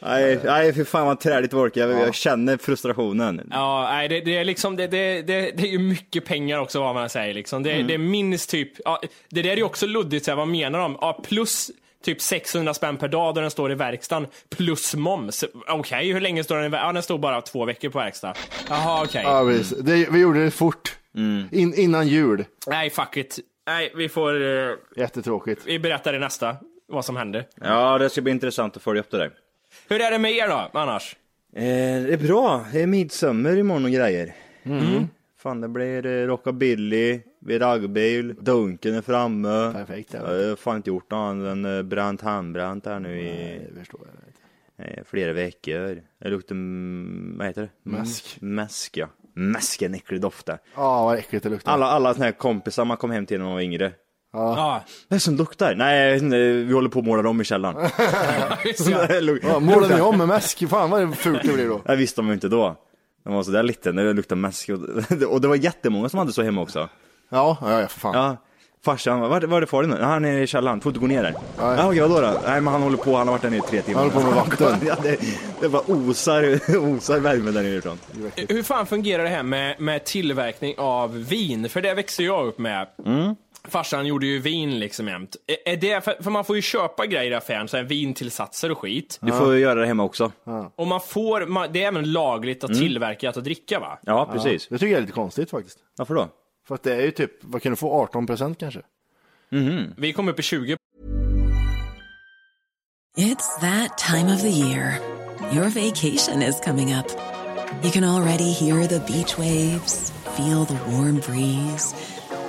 Nej, 0.00 0.38
nej 0.44 0.72
för 0.72 0.84
fan 0.84 1.06
vad 1.06 1.20
träligt 1.20 1.52
Wolke, 1.52 1.80
jag, 1.80 1.90
jag 1.90 2.14
känner 2.14 2.56
frustrationen. 2.56 3.48
Ja, 3.50 3.88
nej, 3.90 4.08
det, 4.08 4.20
det 4.20 4.36
är 4.36 4.44
liksom, 4.44 4.76
det, 4.76 4.86
det, 4.86 5.22
det, 5.22 5.40
det 5.56 5.62
är 5.62 5.72
ju 5.72 5.78
mycket 5.78 6.24
pengar 6.24 6.58
också 6.58 6.80
vad 6.80 6.94
man 6.94 7.08
säger 7.08 7.34
liksom. 7.34 7.62
Det, 7.62 7.72
Mm. 7.72 7.86
det 7.86 7.94
är 7.94 7.98
minst 7.98 8.50
typ, 8.50 8.72
ja, 8.84 9.00
det 9.30 9.42
där 9.42 9.50
är 9.50 9.56
ju 9.56 9.62
också 9.62 9.86
luddigt 9.86 10.24
så 10.24 10.30
här, 10.30 10.36
vad 10.36 10.48
menar 10.48 10.78
de? 10.78 10.96
Ja, 11.00 11.20
plus 11.28 11.70
typ 12.04 12.20
600 12.22 12.74
spänn 12.74 12.96
per 12.96 13.08
dag 13.08 13.34
då 13.34 13.40
den 13.40 13.50
står 13.50 13.72
i 13.72 13.74
verkstaden, 13.74 14.28
plus 14.56 14.94
moms. 14.94 15.44
Okej, 15.68 16.12
hur 16.12 16.20
länge 16.20 16.44
står 16.44 16.56
den 16.56 16.64
i 16.64 16.68
verkstaden? 16.68 16.86
Ja, 16.88 16.92
den 16.92 17.02
står 17.02 17.18
bara 17.18 17.40
två 17.40 17.64
veckor 17.64 17.88
på 17.88 17.98
verkstad. 17.98 18.34
Jaha, 18.68 19.04
okej. 19.04 19.22
Ja, 19.24 19.44
precis. 19.44 19.78
det, 19.78 20.08
vi 20.10 20.18
gjorde 20.20 20.44
det 20.44 20.50
fort. 20.50 20.94
In, 21.52 21.74
innan 21.76 22.08
jul. 22.08 22.44
Nej, 22.66 22.90
fuck 22.90 23.16
it. 23.16 23.38
Nej, 23.66 23.92
vi 23.96 24.08
får, 24.08 24.42
eh, 24.42 24.74
Jättetråkigt. 24.96 25.62
vi 25.66 25.78
berättar 25.78 26.14
i 26.14 26.18
nästa, 26.18 26.56
vad 26.88 27.04
som 27.04 27.16
händer. 27.16 27.44
Ja, 27.60 27.98
det 27.98 28.10
ska 28.10 28.20
bli 28.22 28.32
intressant 28.32 28.76
att 28.76 28.82
följa 28.82 29.00
upp 29.00 29.10
det 29.10 29.18
där. 29.18 29.30
Hur 29.88 30.00
är 30.00 30.10
det 30.10 30.18
med 30.18 30.32
er 30.32 30.48
då, 30.48 30.70
annars? 30.78 31.16
Eh, 31.52 31.62
det 32.02 32.12
är 32.12 32.26
bra, 32.28 32.64
det 32.72 32.82
är 32.82 32.86
midsommar 32.86 33.56
imorgon 33.56 33.84
och 33.84 33.90
grejer. 33.90 34.34
Fan 35.38 35.60
det 35.60 35.68
blir 35.68 36.06
eh, 36.06 36.26
rockabilly, 36.26 37.20
vid 37.40 37.60
raggbil, 37.62 38.34
Dunken 38.40 38.94
är 38.94 39.02
framme. 39.02 39.72
Perfekt, 39.72 40.14
ja. 40.14 40.34
Jag 40.34 40.48
har 40.48 40.56
fan 40.56 40.76
inte 40.76 40.90
gjort 40.90 41.10
något 41.10 41.18
annat 41.18 41.52
än 41.52 41.76
eh, 41.76 41.82
bränt 41.82 42.20
handbränt 42.20 42.86
här 42.86 43.00
nu 43.00 43.20
i 43.20 43.60
Det 43.74 43.78
förstår 43.78 44.00
jag. 44.76 44.86
eh, 44.86 45.04
flera 45.04 45.32
veckor. 45.32 46.02
Det 46.18 46.28
luktar, 46.28 46.54
mm, 46.54 47.34
vad 47.38 47.46
heter 47.46 47.60
det? 47.62 47.90
Mm, 47.90 48.00
Mäsk. 48.00 48.36
Mäsk 48.40 48.96
ja. 48.96 49.08
Mäsk 49.34 49.82
är 49.82 49.86
en 49.86 49.94
äcklig 49.94 50.20
doft 50.20 50.46
det. 50.46 50.58
Ja, 50.74 51.04
vad 51.04 51.18
äckligt 51.18 51.42
det 51.44 51.50
luktar. 51.50 51.72
Alla, 51.72 51.86
alla 51.86 52.14
såna 52.14 52.24
här 52.24 52.32
kompisar 52.32 52.84
man 52.84 52.96
kom 52.96 53.10
hem 53.10 53.26
till 53.26 53.38
när 53.38 53.44
man 53.44 53.54
var 53.54 53.60
yngre. 53.62 53.92
Ja, 54.32 54.82
är 55.08 55.14
det 55.14 55.20
som 55.20 55.36
luktar? 55.36 55.74
Nej, 55.74 56.18
vi 56.64 56.72
håller 56.72 56.88
på 56.88 56.98
att 56.98 57.04
måla 57.04 57.28
om 57.28 57.40
i 57.40 57.44
källaren. 57.44 57.76
Ja, 59.42 59.60
målade 59.60 59.94
ni 59.94 60.00
om 60.00 60.18
med 60.18 60.28
mäsk? 60.28 60.68
Fan 60.68 60.90
vad 60.90 61.16
fult 61.18 61.42
det 61.42 61.52
blir 61.52 61.68
då. 61.68 61.82
Det 61.86 61.96
visste 61.96 62.20
ju 62.22 62.32
inte 62.32 62.48
då. 62.48 62.76
Man 63.24 63.34
var 63.34 63.42
sådär 63.42 63.62
liten, 63.62 63.94
när 63.94 64.04
det 64.04 64.12
luktade 64.12 64.40
mäsk. 64.40 64.68
Och, 65.28 65.40
det 65.40 65.48
var 65.48 65.56
jättemånga 65.56 66.08
som 66.08 66.18
hade 66.18 66.32
så 66.32 66.42
hemma 66.42 66.60
också. 66.60 66.88
Ja, 67.30 67.58
ja, 67.60 67.80
ja 67.80 67.88
för 67.88 68.00
fan. 68.00 68.14
Ja. 68.14 68.36
Farsan, 68.84 69.20
var, 69.20 69.40
var 69.40 69.62
är 69.62 69.66
far 69.66 69.82
din 69.82 69.90
nu? 69.90 69.96
Ja, 70.00 70.06
Han 70.06 70.24
är 70.24 70.38
i 70.38 70.46
källaren, 70.46 70.80
får 70.80 70.90
inte 70.90 71.00
gå 71.00 71.06
ner 71.06 71.22
där. 71.22 71.34
Ja, 71.58 71.88
okej, 71.88 72.00
vadå 72.00 72.20
då? 72.20 72.40
Nej 72.46 72.60
men 72.60 72.72
han 72.72 72.82
håller 72.82 72.96
på, 72.96 73.16
han 73.16 73.28
har 73.28 73.32
varit 73.34 73.42
där 73.42 73.50
nere 73.50 73.58
i 73.58 73.70
tre 73.70 73.82
timmar. 73.82 74.00
Han 74.00 74.10
håller 74.10 74.24
på 74.26 74.34
med 74.34 74.44
vakten. 74.44 74.78
ja, 74.86 74.96
det, 75.02 75.18
det 75.60 75.68
bara 75.68 75.82
osar, 75.86 76.60
osar 76.76 77.18
värme 77.18 77.50
där 77.50 77.62
nerifrån. 77.62 77.98
Hur 78.36 78.62
fan 78.62 78.86
fungerar 78.86 79.22
det 79.22 79.28
här 79.28 79.42
med, 79.42 79.80
med 79.80 80.04
tillverkning 80.04 80.74
av 80.78 81.24
vin? 81.24 81.68
För 81.68 81.80
det 81.80 81.94
växer 81.94 82.24
jag 82.24 82.46
upp 82.46 82.58
med. 82.58 82.86
Farsan 83.64 84.06
gjorde 84.06 84.26
ju 84.26 84.38
vin 84.38 84.78
liksom 84.78 85.08
jämt. 85.08 85.36
Är- 85.64 85.76
det, 85.76 86.04
för, 86.04 86.22
för 86.22 86.30
man 86.30 86.44
får 86.44 86.56
ju 86.56 86.62
köpa 86.62 87.06
grejer 87.06 87.30
i 87.30 87.34
affären, 87.34 87.68
så 87.68 87.76
här 87.76 87.84
vintillsatser 87.84 88.70
och 88.70 88.78
skit. 88.78 89.18
Du 89.22 89.32
får 89.32 89.54
ju 89.54 89.60
göra 89.60 89.80
det 89.80 89.86
hemma 89.86 90.02
också. 90.04 90.32
Och 90.76 90.86
man 90.86 91.00
får, 91.00 91.46
man, 91.46 91.68
det 91.72 91.82
är 91.84 91.88
även 91.88 92.12
lagligt 92.12 92.64
att 92.64 92.74
tillverka 92.74 93.28
att 93.28 93.44
dricka 93.44 93.80
va? 93.80 93.98
Ja, 94.02 94.28
precis. 94.32 94.68
Det 94.68 94.78
tycker 94.78 94.90
jag 94.92 94.96
är 94.96 95.00
lite 95.00 95.12
konstigt 95.12 95.50
faktiskt. 95.50 95.78
Varför 95.96 96.14
då? 96.14 96.28
För 96.68 96.74
att 96.74 96.82
det 96.82 96.94
är 96.94 97.00
ju 97.02 97.10
typ, 97.10 97.30
vad 97.40 97.62
kan 97.62 97.72
du 97.72 97.76
få, 97.76 97.92
18 98.02 98.26
procent 98.26 98.58
kanske? 98.60 98.80
Vi 99.96 100.12
kom 100.12 100.28
upp 100.28 100.38
i 100.40 100.42
20 100.42 100.76
It's 103.16 103.60
that 103.60 103.98
time 103.98 104.34
of 104.34 104.40
the 104.42 104.48
year. 104.50 105.00
Your 105.52 105.64
vacation 105.68 106.42
is 106.42 106.60
coming 106.64 106.94
up. 106.94 107.06
You 107.82 107.90
can 107.92 108.04
already 108.04 108.52
hear 108.52 108.86
the 108.86 109.00
beach 109.12 109.38
waves, 109.38 110.12
feel 110.36 110.64
the 110.66 110.74
warm 110.90 111.16
breeze, 111.16 111.94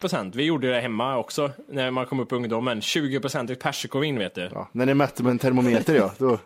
Procent. 0.00 0.34
Vi 0.34 0.44
gjorde 0.44 0.70
det 0.70 0.80
hemma 0.80 1.16
också 1.16 1.50
när 1.68 1.90
man 1.90 2.06
kom 2.06 2.20
upp 2.20 2.32
i 2.32 2.34
ungdomen. 2.34 2.80
20 2.80 3.20
procent 3.20 3.50
i 3.50 3.54
persikovin 3.54 4.18
vet 4.18 4.34
du. 4.34 4.50
Ja, 4.54 4.68
när 4.72 4.86
ni 4.86 4.94
mätte 4.94 5.22
med 5.22 5.30
en 5.30 5.38
termometer 5.38 5.94
ja. 5.94 6.12
Då, 6.18 6.38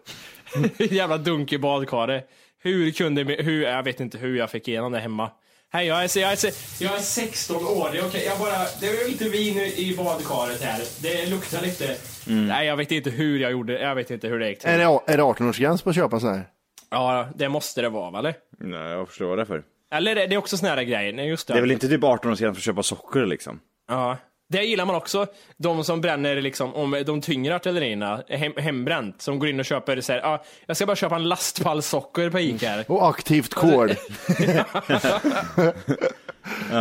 Jävla 0.78 1.18
dunk 1.18 1.52
i 1.52 1.58
badkaret. 1.58 2.28
Hur 2.62 2.90
kunde, 2.90 3.22
hur, 3.22 3.62
jag 3.62 3.82
vet 3.82 4.00
inte 4.00 4.18
hur 4.18 4.36
jag 4.36 4.50
fick 4.50 4.68
igenom 4.68 4.92
det 4.92 4.98
hemma. 4.98 5.30
Hej, 5.72 5.86
jag 5.86 6.04
är, 6.04 6.18
jag 6.18 6.32
är, 6.32 6.52
jag 6.82 6.94
är 6.96 7.00
16 7.00 7.56
år. 7.56 7.88
Det 7.92 7.98
är 7.98 8.06
okej, 8.06 8.24
jag 8.26 8.38
bara, 8.38 8.58
det 8.80 8.86
är 8.86 9.08
lite 9.08 9.28
vin 9.28 9.56
i 9.56 9.94
badkaret 9.96 10.62
här. 10.62 10.82
Det 11.02 11.30
luktar 11.30 11.62
lite. 11.62 11.96
Nej, 12.26 12.66
jag 12.66 12.76
vet 12.76 12.92
inte 12.92 13.10
hur 13.10 13.38
jag 13.38 13.52
gjorde, 13.52 13.80
jag 13.80 13.94
vet 13.94 14.10
inte 14.10 14.28
hur 14.28 14.38
det 14.38 14.48
gick 14.48 14.58
till. 14.58 14.68
är, 14.70 14.78
det, 14.78 15.12
är 15.12 15.16
det 15.16 15.22
18-årsgräns 15.22 15.84
på 15.84 15.90
att 15.90 15.96
köpa 15.96 16.20
sån 16.20 16.34
här? 16.34 16.44
Ja, 16.90 17.28
det 17.34 17.48
måste 17.48 17.82
det 17.82 17.88
vara, 17.88 18.18
eller? 18.18 18.34
Nej, 18.58 18.90
jag 18.90 19.08
förstår 19.08 19.26
vad 19.26 19.38
det 19.38 19.42
är 19.42 19.46
för. 19.46 19.62
Eller 19.90 20.14
det 20.14 20.26
det 20.26 20.34
är 20.34 20.38
också 20.38 20.56
såna 20.56 20.74
här 20.74 20.82
grejer. 20.82 21.12
Nej, 21.12 21.28
just 21.28 21.46
det. 21.46 21.52
Det 21.52 21.58
är 21.58 21.60
väl 21.60 21.70
inte 21.70 21.88
typ 21.88 22.04
18 22.04 22.30
år 22.30 22.34
sedan 22.34 22.54
för 22.54 22.60
att 22.60 22.64
köpa 22.64 22.82
socker 22.82 23.26
liksom? 23.26 23.60
Ja. 23.88 24.16
Det 24.48 24.62
gillar 24.62 24.84
man 24.84 24.96
också. 24.96 25.26
De 25.56 25.84
som 25.84 26.00
bränner 26.00 26.40
liksom, 26.40 26.74
om 26.74 27.02
de 27.06 27.20
tyngre 27.20 27.56
artillerierna, 27.56 28.22
hem, 28.28 28.52
hembränt, 28.56 29.22
som 29.22 29.38
går 29.38 29.48
in 29.48 29.60
och 29.60 29.64
köper 29.64 30.00
så 30.00 30.12
här, 30.12 30.20
ah, 30.20 30.44
jag 30.66 30.76
ska 30.76 30.86
bara 30.86 30.96
köpa 30.96 31.16
en 31.16 31.28
lastpall 31.28 31.82
socker 31.82 32.30
på 32.30 32.40
Ica. 32.40 32.84
Och 32.88 33.08
aktivt 33.08 33.54
kol. 33.54 33.90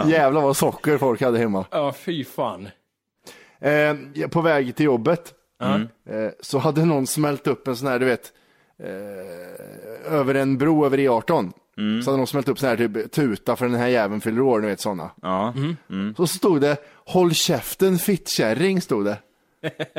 Jävlar 0.05 0.41
vad 0.41 0.57
socker 0.57 0.97
folk 0.97 1.21
hade 1.21 1.37
hemma. 1.37 1.65
Ja, 1.71 1.93
fy 1.93 2.23
fan. 2.23 2.69
Eh, 3.61 3.95
på 4.27 4.41
väg 4.41 4.75
till 4.75 4.85
jobbet 4.85 5.33
eh, 6.09 6.29
så 6.41 6.57
hade 6.57 6.85
någon 6.85 7.07
smält 7.07 7.47
upp 7.47 7.67
en 7.67 7.75
sån 7.75 7.87
här, 7.87 7.99
du 7.99 8.05
vet, 8.05 8.31
eh, 8.83 10.13
över 10.13 10.35
en 10.35 10.57
bro 10.57 10.85
över 10.85 10.97
E18. 10.97 11.51
Så 12.03 12.09
hade 12.09 12.17
någon 12.17 12.27
smält 12.27 12.49
upp 12.49 12.59
sån 12.59 12.69
här 12.69 12.77
typ 12.77 13.11
tuta 13.11 13.55
för 13.55 13.65
den 13.65 13.79
här 13.79 13.87
jäveln 13.87 14.21
fyller 14.21 14.41
år, 14.41 14.59
ni 14.59 14.67
vet 14.67 14.79
sådana. 14.79 15.11
Ja. 15.21 15.53
Så 16.17 16.27
stod 16.27 16.61
det, 16.61 16.77
håll 17.05 17.33
käften 17.33 17.97
fittkärring, 17.97 18.81
stod 18.81 19.05
det. 19.05 19.17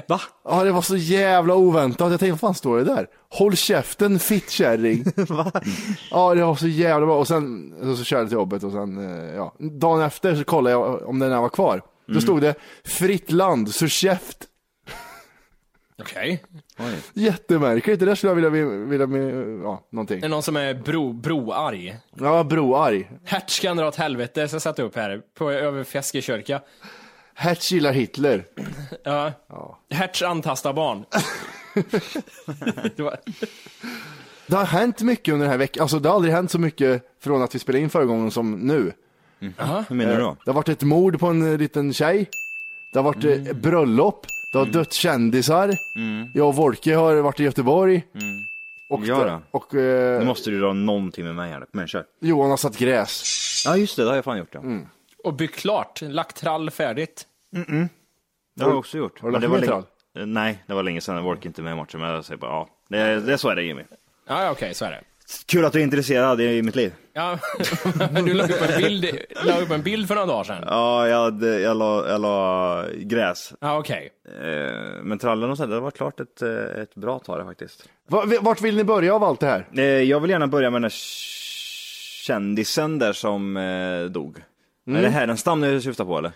Va? 0.09 0.21
Ja, 0.45 0.64
det 0.64 0.73
var 0.73 0.83
så 0.83 0.97
jävla 0.97 1.55
oväntat. 1.55 2.11
Jag 2.11 2.21
tänkte, 2.21 2.33
vad 2.33 2.40
fan 2.40 2.55
står 2.55 2.79
det 2.79 2.85
där? 2.85 3.07
Håll 3.29 3.57
käften 3.57 4.19
fittkärring. 4.19 5.05
ja, 6.11 6.35
det 6.35 6.45
var 6.45 6.55
så 6.55 6.69
jävla 6.69 7.07
bra. 7.07 7.19
Och 7.19 7.29
sen 7.29 7.75
så, 7.83 7.97
så 7.97 8.05
körde 8.05 8.23
jag 8.23 8.29
till 8.29 8.37
jobbet 8.37 8.62
och 8.62 8.73
sen, 8.73 8.99
eh, 8.99 9.35
ja. 9.35 9.55
Dagen 9.59 10.01
efter 10.01 10.35
så 10.35 10.45
kollade 10.45 10.71
jag 10.71 11.09
om 11.09 11.19
den 11.19 11.33
här 11.33 11.40
var 11.40 11.49
kvar. 11.49 11.83
Då 12.07 12.21
stod 12.21 12.40
det, 12.40 12.55
fritt 12.85 13.33
land, 13.33 13.75
så 13.75 13.88
käft. 13.88 14.38
Okej. 16.00 16.42
Jättemärkligt, 17.14 18.00
det 18.00 18.06
där 18.06 18.14
skulle 18.14 18.30
jag 18.30 18.50
vilja, 18.50 18.66
vilja 18.66 19.06
med, 19.06 19.60
ja, 19.64 19.86
någonting. 19.90 20.20
Det 20.20 20.26
är 20.26 20.28
någon 20.28 20.42
som 20.42 20.56
är 20.56 20.74
bro, 20.74 21.12
broarg. 21.12 21.96
Ja, 22.18 22.44
broarg. 22.44 23.10
Hertz 23.24 23.58
kan 23.60 23.76
dra 23.76 23.88
åt 23.88 23.96
helvete, 23.96 24.48
så 24.48 24.54
jag 24.54 24.62
satte 24.62 24.82
upp 24.82 24.96
här, 24.96 25.22
på, 25.34 25.50
över 25.50 25.84
Feskekyrka. 25.84 26.60
Hertz 27.34 27.72
gillar 27.72 27.92
Hitler. 27.92 28.44
Ja. 29.02 29.32
Hertz 29.90 30.22
antastar 30.22 30.72
barn. 30.72 31.04
det 32.96 33.02
var, 33.02 33.16
Det 34.46 34.56
har 34.56 34.64
hänt 34.64 35.00
mycket 35.00 35.32
under 35.32 35.44
den 35.44 35.50
här 35.50 35.58
veckan. 35.58 35.82
Alltså 35.82 35.98
det 35.98 36.08
har 36.08 36.16
aldrig 36.16 36.34
hänt 36.34 36.50
så 36.50 36.58
mycket 36.58 37.02
från 37.20 37.42
att 37.42 37.54
vi 37.54 37.58
spelade 37.58 37.82
in 37.82 37.90
förra 37.90 38.04
gången 38.04 38.30
som 38.30 38.52
nu. 38.52 38.92
Hur 39.88 39.94
menar 39.94 40.12
du 40.12 40.20
då? 40.20 40.36
Det 40.44 40.50
har 40.50 40.54
varit 40.54 40.68
ett 40.68 40.82
mord 40.82 41.20
på 41.20 41.26
en 41.26 41.52
eh, 41.52 41.58
liten 41.58 41.92
tjej. 41.92 42.28
Det 42.92 42.98
har 42.98 43.04
varit 43.04 43.24
eh, 43.24 43.54
bröllop. 43.54 44.26
Det 44.52 44.58
har 44.58 44.66
dött 44.66 44.92
kändisar. 44.92 45.74
Jag 46.34 46.48
och 46.48 46.54
Wolke 46.54 46.94
har 46.94 47.14
varit 47.16 47.40
i 47.40 47.44
Göteborg. 47.44 48.02
Och, 48.90 49.00
Ja 49.04 49.24
då. 49.24 49.58
och 49.58 49.74
eh, 49.74 50.18
Nu 50.18 50.24
måste 50.26 50.50
du 50.50 50.60
dra 50.60 50.72
någonting 50.72 51.24
med 51.24 51.34
mig 51.34 51.50
här. 51.52 51.66
Men 51.72 51.88
kör. 51.88 52.04
Johan 52.20 52.50
har 52.50 52.56
satt 52.56 52.78
gräs. 52.78 53.22
Ja 53.66 53.76
just 53.76 53.96
det, 53.96 54.02
det 54.02 54.08
har 54.08 54.16
jag 54.16 54.24
fan 54.24 54.38
gjort 54.38 54.48
ja. 54.52 54.60
och 55.24 55.34
byggt 55.34 55.56
klart, 55.56 56.00
lagt 56.02 56.36
trall 56.36 56.70
färdigt. 56.70 57.26
Det 58.56 58.64
har 58.64 58.70
jag 58.70 58.78
också 58.78 58.98
gjort. 58.98 59.20
Har 59.20 59.28
du 59.28 59.32
Men 59.32 59.40
det 59.40 59.48
lagt 59.48 59.68
var 59.68 59.76
ner 59.76 59.84
länge... 60.14 60.26
Nej, 60.26 60.64
det 60.66 60.74
var 60.74 60.82
länge 60.82 61.00
sedan 61.00 61.16
jag 61.16 61.26
orkade 61.26 61.46
inte 61.48 61.62
med 61.62 61.72
i 61.72 61.76
matchen. 61.76 62.00
Men 62.00 62.10
jag 62.10 62.24
säger 62.24 62.38
bara 62.38 62.50
ja. 62.50 62.68
Det, 62.88 63.20
det 63.20 63.32
är 63.32 63.36
så 63.36 63.48
är 63.48 63.56
det 63.56 63.62
Jimmy. 63.62 63.82
Ja, 64.28 64.44
ja, 64.44 64.50
okej, 64.50 64.74
så 64.74 64.84
är 64.84 64.90
det. 64.90 65.00
Kul 65.47 65.64
att 65.64 65.73
du 65.73 65.79
är 65.79 65.83
intresserad 65.83 66.40
i 66.40 66.62
mitt 66.62 66.77
liv. 66.77 66.93
Ja, 67.12 67.38
du 68.25 68.35
la 68.35 68.45
upp, 68.45 68.51
en 68.71 68.83
bild, 68.83 69.07
la 69.45 69.61
upp 69.61 69.71
en 69.71 69.83
bild 69.83 70.09
för 70.09 70.14
några 70.14 70.27
dagar 70.27 70.45
sedan. 70.45 70.64
Ja, 70.66 71.09
jag, 71.09 71.19
hade, 71.25 71.61
jag, 71.61 71.77
la, 71.77 72.09
jag 72.09 72.21
la 72.21 72.85
gräs. 72.97 73.53
Ja, 73.61 73.79
okej. 73.79 74.11
Eh, 74.43 75.03
men 75.03 75.19
trallen 75.19 75.51
och 75.51 75.57
så, 75.57 75.66
det 75.66 75.75
har 75.75 75.81
varit 75.83 75.97
klart 75.97 76.21
ett, 76.21 76.43
eh, 76.43 76.83
ett 76.83 76.95
bra 76.95 77.19
tag 77.19 77.45
faktiskt. 77.47 77.88
Va- 78.09 78.25
Vart 78.40 78.61
vill 78.61 78.77
ni 78.77 78.85
börja 78.85 79.14
av 79.14 79.25
allt 79.25 79.40
det 79.40 79.47
här? 79.47 79.66
Eh, 79.77 79.85
jag 79.85 80.21
vill 80.21 80.31
gärna 80.31 80.47
börja 80.47 80.71
med 80.71 80.77
den 80.77 80.83
där 80.83 80.93
kändisen 82.27 82.99
där 82.99 83.12
som 83.12 83.57
eh, 83.57 84.05
dog. 84.05 84.37
Är 84.90 85.03
det 85.03 85.09
Härenstam 85.09 85.61
du 85.61 85.81
syftar 85.81 86.05
på 86.05 86.19
eller? 86.19 86.33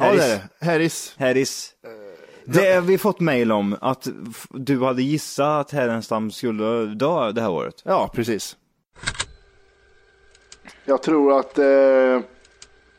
Mm. 0.00 0.16
Ja, 0.16 0.22
det 0.24 0.32
är 0.32 0.40
det. 0.60 0.66
Harris. 0.66 1.14
Harris. 1.18 1.70
Det 2.50 2.74
har 2.74 2.80
vi 2.80 2.98
fått 2.98 3.20
mail 3.20 3.52
om 3.52 3.76
att 3.80 4.08
du 4.50 4.84
hade 4.84 5.02
gissat 5.02 5.60
att 5.60 5.72
Härenstam 5.72 6.30
skulle 6.30 6.86
dö 6.86 7.32
det 7.32 7.40
här 7.40 7.50
året. 7.50 7.82
Ja, 7.84 8.10
precis. 8.14 8.56
Jag 10.84 11.02
tror 11.02 11.38
att... 11.38 11.58
Eh... 11.58 11.64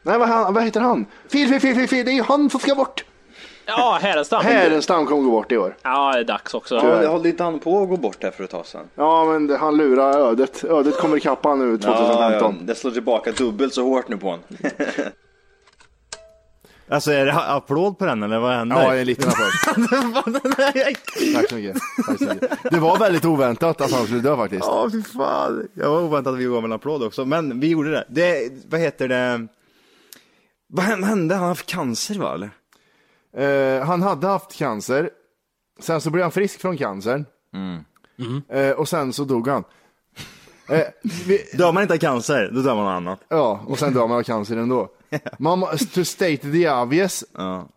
Nej, 0.01 0.19
vad, 0.19 0.27
han, 0.27 0.53
vad 0.53 0.63
heter 0.63 0.81
han? 0.81 1.05
Fel, 1.31 1.47
fel, 1.47 1.59
fel, 1.59 1.75
fel, 1.75 1.87
fel. 1.87 2.05
Det 2.05 2.11
är 2.11 2.15
ju 2.15 2.21
han 2.21 2.49
som 2.49 2.59
ska 2.59 2.75
bort. 2.75 3.05
Ja, 3.65 3.99
Härenstam. 4.01 4.45
Härenstam 4.45 5.05
kommer 5.05 5.23
gå 5.23 5.31
bort 5.31 5.51
i 5.51 5.57
år. 5.57 5.75
Ja, 5.81 6.11
det 6.13 6.19
är 6.19 6.23
dags 6.23 6.53
också. 6.53 6.75
Ja, 6.75 7.11
höll 7.11 7.25
inte 7.25 7.43
han 7.43 7.59
på 7.59 7.83
att 7.83 7.89
gå 7.89 7.97
bort 7.97 8.21
där 8.21 8.31
för 8.31 8.43
ett 8.43 8.49
tag 8.49 8.65
sedan? 8.65 8.85
Ja, 8.95 9.25
men 9.25 9.47
det, 9.47 9.57
han 9.57 9.77
lurar 9.77 10.19
ödet. 10.19 10.63
Ödet 10.63 10.97
kommer 10.97 11.17
ikapp 11.17 11.43
han 11.43 11.59
nu 11.59 11.77
2015. 11.77 12.65
det 12.65 12.75
slår 12.75 12.91
tillbaka 12.91 13.31
dubbelt 13.31 13.73
så 13.73 13.83
hårt 13.83 14.07
nu 14.07 14.17
på 14.17 14.27
honom. 14.27 14.45
alltså 16.89 17.11
är 17.11 17.25
det 17.25 17.33
applåd 17.33 17.97
på 17.97 18.05
den 18.05 18.23
eller 18.23 18.39
vad 18.39 18.53
händer? 18.55 18.75
Ja, 18.75 18.95
en 18.95 19.05
liten 19.05 19.29
applåd. 19.29 19.51
Tack 21.33 21.49
så 21.49 21.55
mycket. 21.55 21.77
Tack 22.05 22.17
så 22.17 22.23
mycket. 22.23 22.71
Det 22.71 22.79
var 22.79 22.97
väldigt 22.97 23.25
oväntat 23.25 23.81
att 23.81 23.91
han 23.91 24.05
skulle 24.05 24.21
dö 24.21 24.35
faktiskt. 24.37 24.63
Ja, 24.65 24.89
fy 24.91 25.03
fan. 25.03 25.67
Jag 25.73 25.89
var 25.89 26.01
oväntat 26.01 26.33
att 26.33 26.39
vi 26.39 26.43
gav 26.45 26.65
en 26.65 26.71
applåd 26.71 27.03
också, 27.03 27.25
men 27.25 27.59
vi 27.59 27.67
gjorde 27.67 27.91
det. 27.91 28.05
det 28.09 28.51
vad 28.69 28.79
heter 28.79 29.07
det? 29.07 29.47
Vad 30.67 30.85
hände? 30.85 31.35
Han 31.35 31.41
har 31.43 31.47
haft 31.49 31.65
cancer 31.65 32.15
va? 32.15 32.33
Eller? 32.33 32.49
Eh, 33.37 33.85
han 33.85 34.01
hade 34.01 34.27
haft 34.27 34.57
cancer. 34.57 35.09
Sen 35.79 36.01
så 36.01 36.09
blev 36.09 36.23
han 36.23 36.31
frisk 36.31 36.61
från 36.61 36.77
cancern. 36.77 37.25
Mm. 37.53 37.83
Eh, 38.49 38.71
och 38.71 38.89
sen 38.89 39.13
så 39.13 39.23
dog 39.23 39.47
han. 39.47 39.63
Eh, 40.69 40.81
vi, 41.27 41.49
Dör 41.53 41.71
man 41.71 41.83
inte 41.83 41.93
av 41.93 41.97
cancer, 41.97 42.49
då 42.53 42.61
dör 42.61 42.75
man 42.75 42.87
av 42.87 42.93
annat. 42.93 43.19
ja, 43.29 43.63
och 43.67 43.79
sen 43.79 43.93
dör 43.93 44.07
man 44.07 44.17
av 44.17 44.23
cancer 44.23 44.57
ändå. 44.57 44.89
Man, 45.39 45.61
to 45.93 46.03
state 46.05 46.37
the 46.37 46.69
obvious. 46.69 47.23
Ja. 47.37 47.67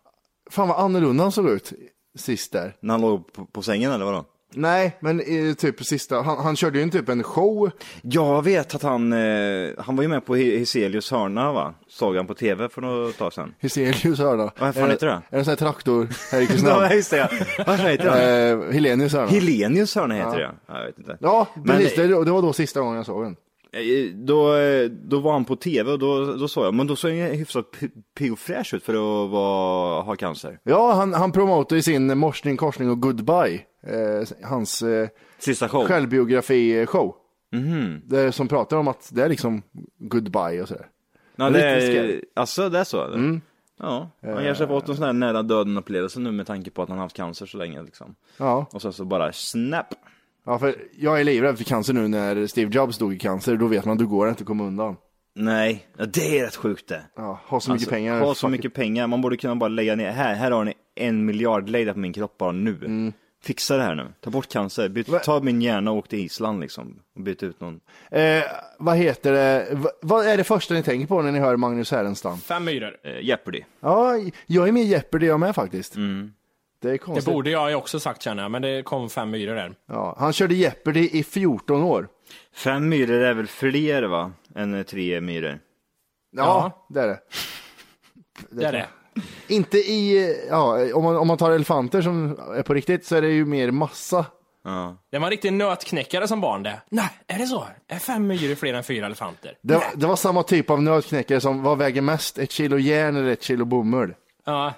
Fan 0.51 0.67
vad 0.67 0.79
annorlunda 0.79 1.23
han 1.23 1.31
såg 1.31 1.49
ut 1.49 1.73
sist 2.17 2.51
där. 2.51 2.75
När 2.79 2.93
han 2.93 3.01
låg 3.01 3.33
på, 3.33 3.45
på 3.45 3.61
sängen 3.61 3.91
eller 3.91 4.05
vadå? 4.05 4.25
Nej, 4.55 4.97
men 4.99 5.21
i 5.21 5.55
typ 5.57 5.85
sista, 5.85 6.21
han, 6.21 6.37
han 6.37 6.55
körde 6.55 6.77
ju 6.77 6.83
en 6.83 6.89
typ 6.89 7.09
en 7.09 7.23
show. 7.23 7.71
Jag 8.01 8.41
vet 8.43 8.75
att 8.75 8.83
han, 8.83 9.13
eh, 9.13 9.69
han 9.77 9.95
var 9.95 10.01
ju 10.03 10.07
med 10.07 10.25
på 10.25 10.35
Heselius 10.35 11.11
hörna 11.11 11.51
va? 11.53 11.73
Såg 11.87 12.15
han 12.15 12.27
på 12.27 12.33
tv 12.33 12.69
för 12.69 12.81
något 12.81 13.17
tag 13.17 13.33
sedan. 13.33 13.53
Hyselius 13.59 14.19
hörna. 14.19 14.51
Vad 14.59 14.75
fan 14.75 14.89
heter 14.89 15.07
det? 15.07 15.13
Är 15.13 15.21
det 15.29 15.37
en 15.37 15.45
sån 15.45 15.51
här 15.51 15.55
traktor 15.55 16.07
Ja, 16.65 16.93
just 16.93 17.11
det. 17.11 17.29
Vad 17.67 17.79
heter 17.79 18.05
det? 18.11 18.49
eh, 18.67 18.71
Helenius 18.73 19.13
hörna. 19.13 19.27
Helenius 19.27 19.95
hörna 19.95 20.15
heter 20.15 20.37
det 20.37 20.51
ja. 20.67 20.75
Jag 20.79 20.85
vet 20.85 20.97
inte. 20.97 21.17
Ja, 21.21 21.47
Men- 21.55 21.77
precis. 21.77 21.95
det, 21.95 22.07
det 22.07 22.31
var 22.31 22.41
då 22.41 22.53
sista 22.53 22.79
gången 22.79 22.95
jag 22.95 23.05
såg 23.05 23.23
den. 23.23 23.35
Eh, 23.73 24.15
Då, 24.15 24.55
eh, 24.55 24.89
då 24.89 25.19
var 25.19 25.31
han 25.33 25.45
på 25.45 25.55
tv 25.55 25.91
och 25.91 25.99
då, 25.99 26.25
då 26.33 26.47
såg 26.47 26.65
jag, 26.65 26.73
men 26.73 26.87
då 26.87 26.95
såg 26.95 27.11
han 27.11 27.19
hyfsat 27.19 27.65
pigg 28.17 28.31
och 28.33 28.39
fräsch 28.39 28.73
ut 28.73 28.83
för 28.83 28.93
att 28.93 29.31
vara, 29.31 30.01
ha 30.01 30.15
cancer. 30.15 30.59
Ja, 30.63 30.93
han, 30.93 31.13
han 31.13 31.31
promotar 31.31 31.75
ju 31.75 31.81
sin 31.81 32.17
morsning, 32.17 32.57
korsning 32.57 32.89
och 32.89 32.99
goodbye. 33.01 33.61
Eh, 33.87 34.27
hans 34.49 34.81
eh, 34.81 35.07
Sista 35.39 35.67
show. 35.69 35.85
självbiografi-show. 35.87 37.13
Mhm. 37.51 38.01
Det 38.05 38.31
som 38.31 38.47
pratar 38.47 38.77
om 38.77 38.87
att 38.87 39.09
det 39.13 39.23
är 39.23 39.29
liksom 39.29 39.61
goodbye 39.99 40.61
och 40.61 40.67
sådär. 40.67 40.87
Ja, 41.35 41.49
Det 41.49 41.61
är 41.69 42.21
alltså 42.33 42.69
det 42.69 42.79
är 42.79 42.83
så? 42.83 43.03
eller? 43.05 43.15
Mm. 43.17 43.41
Ja, 43.79 44.09
han 44.21 44.43
kanske 44.43 44.63
har 44.63 44.67
fått 44.79 44.89
en 44.89 44.95
sån 44.95 45.05
här 45.05 45.13
nära 45.13 45.41
döden 45.43 45.77
upplevelse 45.77 46.19
nu 46.19 46.31
med 46.31 46.47
tanke 46.47 46.71
på 46.71 46.81
att 46.81 46.89
han 46.89 46.97
har 46.97 47.05
haft 47.05 47.15
cancer 47.15 47.45
så 47.45 47.57
länge 47.57 47.81
liksom. 47.83 48.15
Ja. 48.37 48.65
Och 48.73 48.81
sen 48.81 48.93
så 48.93 49.05
bara 49.05 49.33
snap. 49.33 49.85
Ja, 50.45 50.59
för 50.59 50.75
jag 50.97 51.19
är 51.19 51.23
livrädd 51.23 51.57
för 51.57 51.63
cancer 51.63 51.93
nu 51.93 52.07
när 52.07 52.47
Steve 52.47 52.71
Jobs 52.75 52.97
dog 52.97 53.13
i 53.13 53.19
cancer. 53.19 53.55
Då 53.55 53.67
vet 53.67 53.85
man 53.85 53.93
att 53.93 53.99
du 53.99 54.07
går 54.07 54.29
inte 54.29 54.41
att 54.41 54.47
komma 54.47 54.63
undan. 54.63 54.95
Nej, 55.35 55.87
ja, 55.97 56.05
det 56.05 56.39
är 56.39 56.45
rätt 56.45 56.55
sjukt 56.55 56.87
det. 56.87 57.01
Ja, 57.15 57.39
ha 57.47 57.59
så 57.59 57.73
mycket 57.73 57.89
pengar. 57.89 58.19
Ha 58.19 58.35
så 58.35 58.47
mycket 58.47 58.73
pengar, 58.73 59.07
man 59.07 59.21
borde 59.21 59.37
kunna 59.37 59.55
bara 59.55 59.67
lägga 59.67 59.95
ner, 59.95 60.11
här, 60.11 60.33
här 60.33 60.51
har 60.51 60.65
ni 60.65 60.73
en 60.95 61.25
miljard, 61.25 61.69
lägg 61.69 61.87
det 61.87 61.93
på 61.93 61.99
min 61.99 62.13
kropp 62.13 62.37
bara 62.37 62.51
nu. 62.51 62.75
Mm. 62.75 63.13
Fixa 63.43 63.77
det 63.77 63.83
här 63.83 63.95
nu, 63.95 64.07
ta 64.21 64.29
bort 64.29 64.51
cancer, 64.51 64.89
byt, 64.89 65.23
ta 65.23 65.39
min 65.39 65.61
hjärna 65.61 65.91
och 65.91 65.97
åk 65.97 66.07
till 66.07 66.19
Island 66.19 66.59
liksom. 66.59 66.99
Och 67.15 67.21
byt 67.21 67.43
ut 67.43 67.59
någon. 67.59 67.79
Eh, 68.11 68.43
vad 68.79 68.97
heter 68.97 69.31
det? 69.31 69.67
Va, 69.71 69.89
vad 70.01 70.27
är 70.27 70.37
det 70.37 70.43
första 70.43 70.73
ni 70.73 70.83
tänker 70.83 71.07
på 71.07 71.21
när 71.21 71.31
ni 71.31 71.39
hör 71.39 71.57
Magnus 71.57 71.91
Härenstam? 71.91 72.37
Fem 72.37 72.63
myror. 72.65 72.97
Eh, 73.03 73.19
Jeopardy. 73.25 73.61
Ja, 73.79 74.13
jag 74.45 74.67
är 74.67 74.71
med 74.71 74.83
i 74.83 74.85
Jeopardy 74.85 75.25
jag 75.25 75.39
med 75.39 75.55
faktiskt. 75.55 75.95
Mm. 75.95 76.33
Det 76.83 76.89
är 76.89 76.91
Det 76.91 76.97
konstigt. 76.97 77.25
borde 77.33 77.49
jag 77.49 77.69
ju 77.69 77.75
också 77.75 77.99
sagt 77.99 78.21
känner 78.21 78.43
jag, 78.43 78.51
men 78.51 78.61
det 78.61 78.83
kom 78.83 79.09
fem 79.09 79.29
myror 79.31 79.55
där. 79.55 79.75
Ja, 79.87 80.15
han 80.19 80.33
körde 80.33 80.55
Jeopardy 80.55 81.09
i 81.13 81.23
14 81.23 81.83
år. 81.83 82.07
Fem 82.55 82.89
myror 82.89 83.21
är 83.21 83.33
väl 83.33 83.47
fler 83.47 84.03
va? 84.03 84.31
Än 84.55 84.83
tre 84.83 85.21
myror. 85.21 85.59
Ja, 86.31 86.85
det 86.89 87.01
är 87.01 87.07
det. 87.07 87.19
Det 88.49 88.65
är 88.65 88.71
det. 88.71 88.87
Inte 89.47 89.77
i, 89.77 90.35
ja, 90.49 90.93
om 90.95 91.03
man, 91.03 91.17
om 91.17 91.27
man 91.27 91.37
tar 91.37 91.51
elefanter 91.51 92.01
som 92.01 92.39
är 92.55 92.63
på 92.63 92.73
riktigt 92.73 93.05
så 93.05 93.15
är 93.15 93.21
det 93.21 93.29
ju 93.29 93.45
mer 93.45 93.71
massa. 93.71 94.25
Ja. 94.63 94.97
Det 95.11 95.17
var 95.19 95.25
en 95.27 95.31
riktig 95.31 95.53
nötknäckare 95.53 96.27
som 96.27 96.41
barn 96.41 96.63
det. 96.63 96.81
Nej, 96.89 97.09
är 97.27 97.37
det 97.37 97.47
så? 97.47 97.67
Är 97.87 97.99
fem 97.99 98.27
myror 98.27 98.55
fler 98.55 98.73
än 98.73 98.83
fyra 98.83 99.05
elefanter? 99.05 99.57
Det, 99.61 99.73
var- 99.75 99.83
det 99.95 100.07
var 100.07 100.15
samma 100.15 100.43
typ 100.43 100.69
av 100.69 100.83
nötknäckare 100.83 101.41
som 101.41 101.63
vad 101.63 101.77
väger 101.77 102.01
mest? 102.01 102.37
Ett 102.39 102.51
kilo 102.51 102.77
järn 102.77 103.15
eller 103.15 103.31
ett 103.31 103.43
kilo 103.43 103.65
bomull? 103.65 104.13
Ja. 104.45 104.73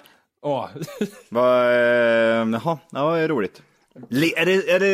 Ja. 0.46 0.70
Va, 1.28 1.72
eh, 1.72 2.48
jaha, 2.52 2.78
ja 2.90 3.14
det 3.14 3.20
är 3.20 3.28
roligt. 3.28 3.62
Le- 4.08 4.34
Är 4.36 4.46
det, 4.46 4.70
är, 4.70 4.80
det, 4.80 4.90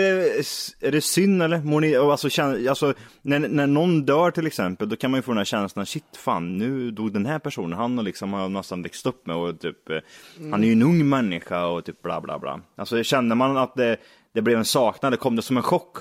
är 0.81 0.93
det 0.93 1.01
synd 1.01 1.43
eller? 1.43 1.59
Mår 1.59 1.81
ni, 1.81 1.97
alltså, 1.97 2.31
kän, 2.31 2.69
alltså, 2.69 2.95
när, 3.23 3.39
när 3.39 3.67
någon 3.67 4.07
dör 4.07 4.31
till 4.31 4.47
exempel, 4.47 4.89
då 4.89 4.97
kan 4.97 5.11
man 5.11 5.19
ju 5.19 5.23
få 5.23 5.31
den 5.31 5.39
här 5.39 5.45
känslan, 5.45 5.87
shit 5.87 6.05
fan, 6.17 6.59
nu 6.59 6.91
dog 6.91 7.13
den 7.13 7.27
här 7.27 7.39
personen, 7.39 7.79
han 7.79 7.97
har 7.99 8.05
liksom 8.05 8.33
har 8.33 8.49
nästan 8.49 8.83
växt 8.83 9.07
upp 9.07 9.27
med 9.27 9.37
och 9.37 9.61
typ, 9.61 9.91
mm. 9.91 10.53
han 10.53 10.63
är 10.63 10.67
ju 10.67 10.73
en 10.73 10.83
ung 10.83 11.09
människa 11.09 11.67
och 11.67 11.85
typ 11.85 12.03
bla 12.03 12.21
bla 12.21 12.39
bla. 12.39 12.61
Alltså 12.77 13.03
känner 13.03 13.35
man 13.35 13.57
att 13.57 13.75
det, 13.75 13.97
det 14.35 14.43
blev 14.43 14.59
en 14.59 14.65
saknad, 14.65 15.13
det 15.13 15.17
kom 15.17 15.37
det 15.37 15.43
som 15.43 15.57
en 15.57 15.63
chock? 15.63 15.97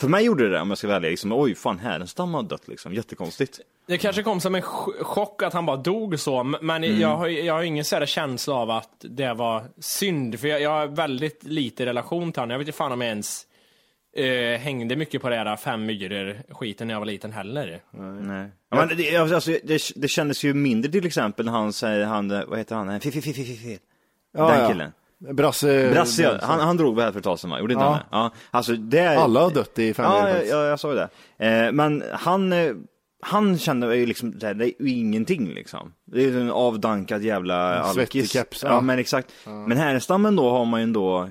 För 0.00 0.08
mig 0.08 0.24
gjorde 0.24 0.44
det 0.44 0.50
det, 0.50 0.60
om 0.60 0.68
jag 0.68 0.78
ska 0.78 0.88
välja, 0.88 1.10
liksom, 1.10 1.32
oj 1.32 1.54
fan 1.54 1.78
Härenstam 1.78 2.34
har 2.34 2.42
dött 2.42 2.68
liksom, 2.68 2.94
jättekonstigt. 2.94 3.60
Det 3.86 3.98
kanske 3.98 4.22
kom 4.22 4.40
som 4.40 4.54
en 4.54 4.62
ch- 4.62 5.02
chock 5.02 5.42
att 5.42 5.52
han 5.52 5.66
bara 5.66 5.76
dog 5.76 6.20
så, 6.20 6.42
men 6.44 6.84
Mm. 6.84 7.00
jag, 7.00 7.16
har, 7.16 7.28
jag 7.28 7.54
har 7.54 7.62
ingen 7.62 7.84
sån 7.84 7.98
här 7.98 8.06
känsla 8.06 8.54
av 8.54 8.70
att 8.70 8.90
det 9.00 9.34
var 9.34 9.64
synd, 9.78 10.40
för 10.40 10.48
jag, 10.48 10.60
jag 10.60 10.70
har 10.70 10.86
väldigt 10.86 11.44
lite 11.44 11.86
relation 11.86 12.32
till 12.32 12.40
honom. 12.40 12.50
Jag 12.50 12.58
vet 12.58 12.68
inte 12.68 12.76
fan 12.78 12.92
om 12.92 13.00
jag 13.00 13.08
ens 13.08 13.46
eh, 14.16 14.60
hängde 14.60 14.96
mycket 14.96 15.22
på 15.22 15.28
det 15.28 15.36
här 15.36 15.56
fem 15.56 15.86
myror 15.86 16.42
skiten 16.54 16.86
när 16.88 16.94
jag 16.94 17.00
var 17.00 17.06
liten 17.06 17.32
heller. 17.32 17.80
Nej. 18.20 18.48
Ja, 18.70 18.76
men 18.76 18.96
det, 18.96 19.16
alltså, 19.16 19.50
det, 19.64 19.82
det 19.96 20.08
kändes 20.08 20.44
ju 20.44 20.54
mindre 20.54 20.92
till 20.92 21.06
exempel 21.06 21.46
när 21.46 21.52
han 21.52 21.72
säger, 21.72 22.04
han, 22.04 22.28
vad 22.28 22.58
heter 22.58 22.76
han, 22.76 23.00
fi, 23.00 23.10
fi, 23.10 23.20
fi, 23.22 23.32
fi, 23.32 23.44
fi, 23.44 23.56
fi. 23.56 23.78
Ja, 24.36 24.48
Den 24.68 24.78
ja. 24.78 24.86
Brasse. 25.32 25.90
Brasse, 25.92 26.22
ja. 26.22 26.38
han, 26.42 26.60
han 26.60 26.76
drog 26.76 26.96
väl 26.96 27.12
för 27.12 27.18
ett 27.18 27.24
tag 27.24 27.38
sedan 27.38 27.50
va? 27.50 27.60
Gjorde 27.60 27.72
inte 27.72 27.84
Ja. 27.84 27.90
han 27.90 27.98
det? 27.98 28.04
Ja. 28.10 28.30
Alltså 28.50 28.72
det 28.72 28.98
är... 28.98 29.16
Alla 29.16 29.40
har 29.40 29.50
dött 29.50 29.78
i 29.78 29.94
fem 29.94 30.04
Ja, 30.04 30.12
år 30.22 30.28
ja, 30.28 30.32
faktiskt. 30.32 30.52
ja, 30.52 30.64
jag 30.64 30.80
sa 30.80 30.88
ju 30.92 30.94
det. 30.94 31.08
Eh, 31.66 31.72
men 31.72 32.04
han, 32.12 32.52
eh, 32.52 32.72
han 33.24 33.58
kände 33.58 33.96
ju 33.96 34.06
liksom, 34.06 34.38
det 34.38 34.46
här, 34.46 34.54
det 34.54 34.64
är 34.64 34.72
ju 34.82 34.90
ingenting 34.90 35.54
liksom. 35.54 35.92
Det 36.04 36.24
är 36.24 36.26
ju 36.26 36.40
en 36.40 36.50
avdankad 36.50 37.22
jävla 37.22 37.76
En 37.76 37.82
alkis. 37.82 38.32
keps, 38.32 38.62
ja. 38.62 38.68
ja. 38.68 38.80
men 38.80 38.98
exakt. 38.98 39.32
Men 39.44 39.76
Härenstammen 39.76 40.36
då 40.36 40.50
har 40.50 40.64
man 40.64 40.80
ju 40.80 40.84
ändå, 40.84 41.28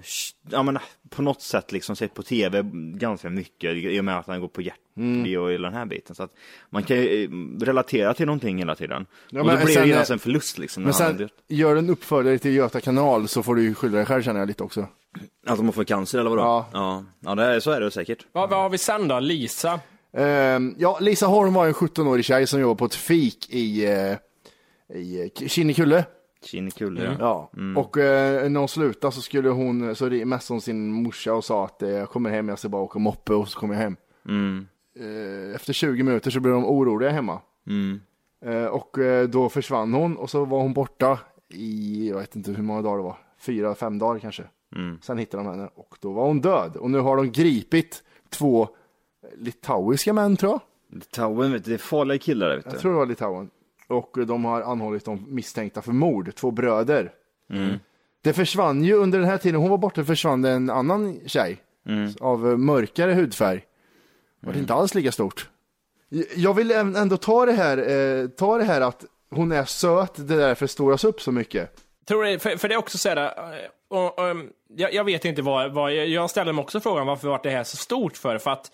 ja 0.50 0.64
men 0.64 0.78
på 1.10 1.22
något 1.22 1.42
sätt 1.42 1.72
liksom 1.72 1.96
sett 1.96 2.14
på 2.14 2.24
tv 2.24 2.64
ganska 2.96 3.30
mycket 3.30 3.74
i 3.76 4.00
och 4.00 4.06
med 4.06 4.20
att 4.20 4.28
han 4.28 4.42
går 4.42 4.48
på 4.48 4.62
hjärt 4.62 4.76
Mm. 4.98 5.42
och 5.42 5.52
hela 5.52 5.68
den 5.70 5.78
här 5.78 5.86
biten. 5.86 6.16
Så 6.16 6.24
att 6.24 6.32
man 6.70 6.84
kan 6.84 6.98
ju 6.98 7.24
eh, 7.24 7.30
relatera 7.66 8.14
till 8.14 8.26
någonting 8.26 8.58
hela 8.58 8.76
tiden. 8.76 9.06
Ja, 9.30 9.40
och 9.40 9.46
men 9.46 9.60
då 9.60 9.66
blir 9.66 9.76
det 9.80 9.88
genast 9.88 10.10
eh, 10.10 10.14
en 10.14 10.20
förlust 10.20 10.58
liksom. 10.58 10.84
Men 10.84 10.94
sen, 10.94 11.30
gör 11.48 11.76
en 11.76 11.90
uppföljare 11.90 12.38
till 12.38 12.54
Göta 12.54 12.82
kanal 12.82 13.28
så 13.28 13.44
får 13.44 13.56
du 13.56 13.64
ju 13.64 13.74
skylla 13.76 13.98
dig 13.98 14.06
själv 14.06 14.22
känner 14.24 14.40
jag 14.40 14.48
lite 14.48 14.64
också. 14.64 14.88
Att 15.48 15.58
de 15.58 15.74
fått 15.74 15.88
cancer 15.88 16.20
eller 16.20 16.30
vadå? 16.30 16.42
Ja. 16.42 16.70
Ja, 16.74 17.04
ja 17.20 17.36
det 17.36 17.44
är, 17.44 17.60
så 17.60 17.72
är 17.72 17.82
det 17.82 17.92
säkert. 17.92 18.26
Vad, 18.32 18.50
vad 18.50 18.60
har 18.60 18.70
vi 18.70 18.78
sen 18.78 19.08
då? 19.08 19.20
Lisa? 19.20 19.80
Ehm, 20.14 20.76
ja, 20.78 20.98
Lisa 21.02 21.26
Holm 21.26 21.54
var 21.54 21.68
en 21.68 21.74
17-årig 21.74 22.26
tjej 22.26 22.48
som 22.48 22.60
jobbade 22.60 22.78
på 22.78 22.86
ett 22.86 22.96
fik 22.96 23.50
i, 23.50 23.86
eh, 23.86 24.18
i 24.98 25.22
eh, 25.42 25.48
Kinnekulle. 25.48 26.06
Kinnekulle, 26.46 27.02
Mm. 27.02 27.18
ja. 27.20 27.50
Ja, 27.54 27.82
och 27.82 27.98
eh, 27.98 28.50
när 28.50 28.60
hon 28.60 28.68
slutade 28.70 29.14
så 29.14 29.22
skulle 29.22 29.50
hon, 29.50 29.96
så 29.96 30.06
mässade 30.10 30.54
hon 30.56 30.62
sin 30.62 30.92
morsa 30.92 31.34
och 31.34 31.46
sa 31.46 31.66
att 31.66 31.82
eh, 31.84 31.90
jag 31.90 32.10
kommer 32.10 32.30
hem, 32.30 32.50
jag 32.50 32.60
ska 32.60 32.70
bara 32.70 32.82
åka 32.82 33.00
moppe 33.00 33.34
och 33.34 33.48
så 33.48 33.60
kommer 33.60 33.74
jag 33.76 33.82
hem. 33.82 33.96
Mm. 34.28 34.68
Efter 35.56 35.74
20 35.74 36.04
minuter 36.04 36.32
så 36.32 36.40
blev 36.40 36.54
de 36.54 36.66
oroliga 36.66 37.10
hemma. 37.10 37.42
Mm. 37.68 38.00
Och 38.72 38.98
då 39.30 39.50
försvann 39.50 39.94
hon 39.94 40.18
och 40.18 40.30
så 40.30 40.46
var 40.46 40.60
hon 40.62 40.74
borta 40.74 41.20
i, 41.50 42.10
jag 42.10 42.18
vet 42.20 42.36
inte 42.36 42.52
hur 42.52 42.64
många 42.64 42.82
dagar 42.82 42.98
det 42.98 43.04
var, 43.04 43.18
fyra, 43.40 43.76
fem 43.76 44.00
dagar 44.00 44.20
kanske. 44.20 44.44
Mm. 44.76 45.00
Sen 45.02 45.18
hittade 45.18 45.44
de 45.44 45.50
henne 45.50 45.70
och 45.76 45.98
då 46.02 46.12
var 46.12 46.26
hon 46.28 46.42
död. 46.42 46.76
Och 46.76 46.92
nu 46.92 47.00
har 47.00 47.18
de 47.18 47.32
gripit 47.32 48.04
två 48.30 48.68
litauiska 49.38 50.14
män 50.14 50.38
tror 50.38 50.52
jag. 50.52 50.62
Litauen, 51.00 51.52
vet 51.52 51.66
du, 51.66 51.72
det 51.72 51.76
är 51.76 51.78
farliga 51.78 52.18
killar 52.18 52.50
där, 52.50 52.56
vet 52.56 52.66
du. 52.66 52.72
Jag 52.72 52.80
tror 52.80 52.92
det 52.92 52.98
var 52.98 53.06
Litauen. 53.06 53.50
Och 53.88 54.18
de 54.28 54.46
har 54.46 54.62
anhållit 54.62 55.06
dem 55.06 55.26
misstänkta 55.28 55.82
för 55.82 55.92
mord, 55.92 56.36
två 56.36 56.52
bröder. 56.52 57.12
Mm. 57.50 57.80
Det 58.22 58.34
försvann 58.34 58.84
ju 58.84 58.94
under 58.94 59.20
den 59.20 59.28
här 59.28 59.38
tiden 59.38 59.62
hon 59.62 59.70
var 59.70 59.78
borta 59.78 60.04
försvann 60.06 60.42
det 60.42 60.50
en 60.50 60.70
annan 60.70 61.20
tjej 61.26 61.58
Mm. 61.86 62.14
av 62.20 62.50
eh, 62.52 62.58
mörkare 62.58 63.14
hudfärg. 63.14 63.64
Var 64.40 64.54
det 64.54 64.60
inte 64.60 64.74
alls 64.74 64.96
lika 64.96 65.12
stort. 65.12 65.50
Jag 66.36 66.54
vill 66.54 66.72
ändå 66.72 67.18
ta 67.18 67.46
det 67.46 67.52
här, 67.52 67.78
eh, 67.78 68.28
ta 68.28 68.58
det 68.58 68.64
här 68.64 68.82
att 68.82 69.06
hon 69.30 69.52
är 69.52 69.66
söt, 69.66 70.16
det 70.16 70.36
där 70.38 70.56
förstoras 70.56 71.04
upp 71.04 71.22
så 71.22 71.32
mycket. 71.32 71.70
Tror 72.06 72.24
det, 72.24 72.40
för, 72.40 72.58
för 72.58 72.68
det 72.68 72.76
är 72.76 72.78
också 72.80 72.98
så 72.98 73.10
här, 73.10 73.18
eh, 73.18 73.68
och, 73.88 74.20
och, 74.20 74.36
jag, 74.68 74.94
jag 74.94 75.04
vet 75.04 75.26
inte 75.26 75.42
vad, 75.42 75.74
vad 75.74 75.94
jag, 75.94 76.08
jag 76.08 76.30
ställer 76.30 76.54
mig 76.54 76.62
också 76.62 76.80
frågan 76.80 77.08
varför 77.08 77.28
var 77.28 77.40
det 77.44 77.50
här 77.50 77.64
så 77.64 77.78
stort 77.78 78.18
för? 78.18 78.38
För 78.38 78.52
att, 78.52 78.72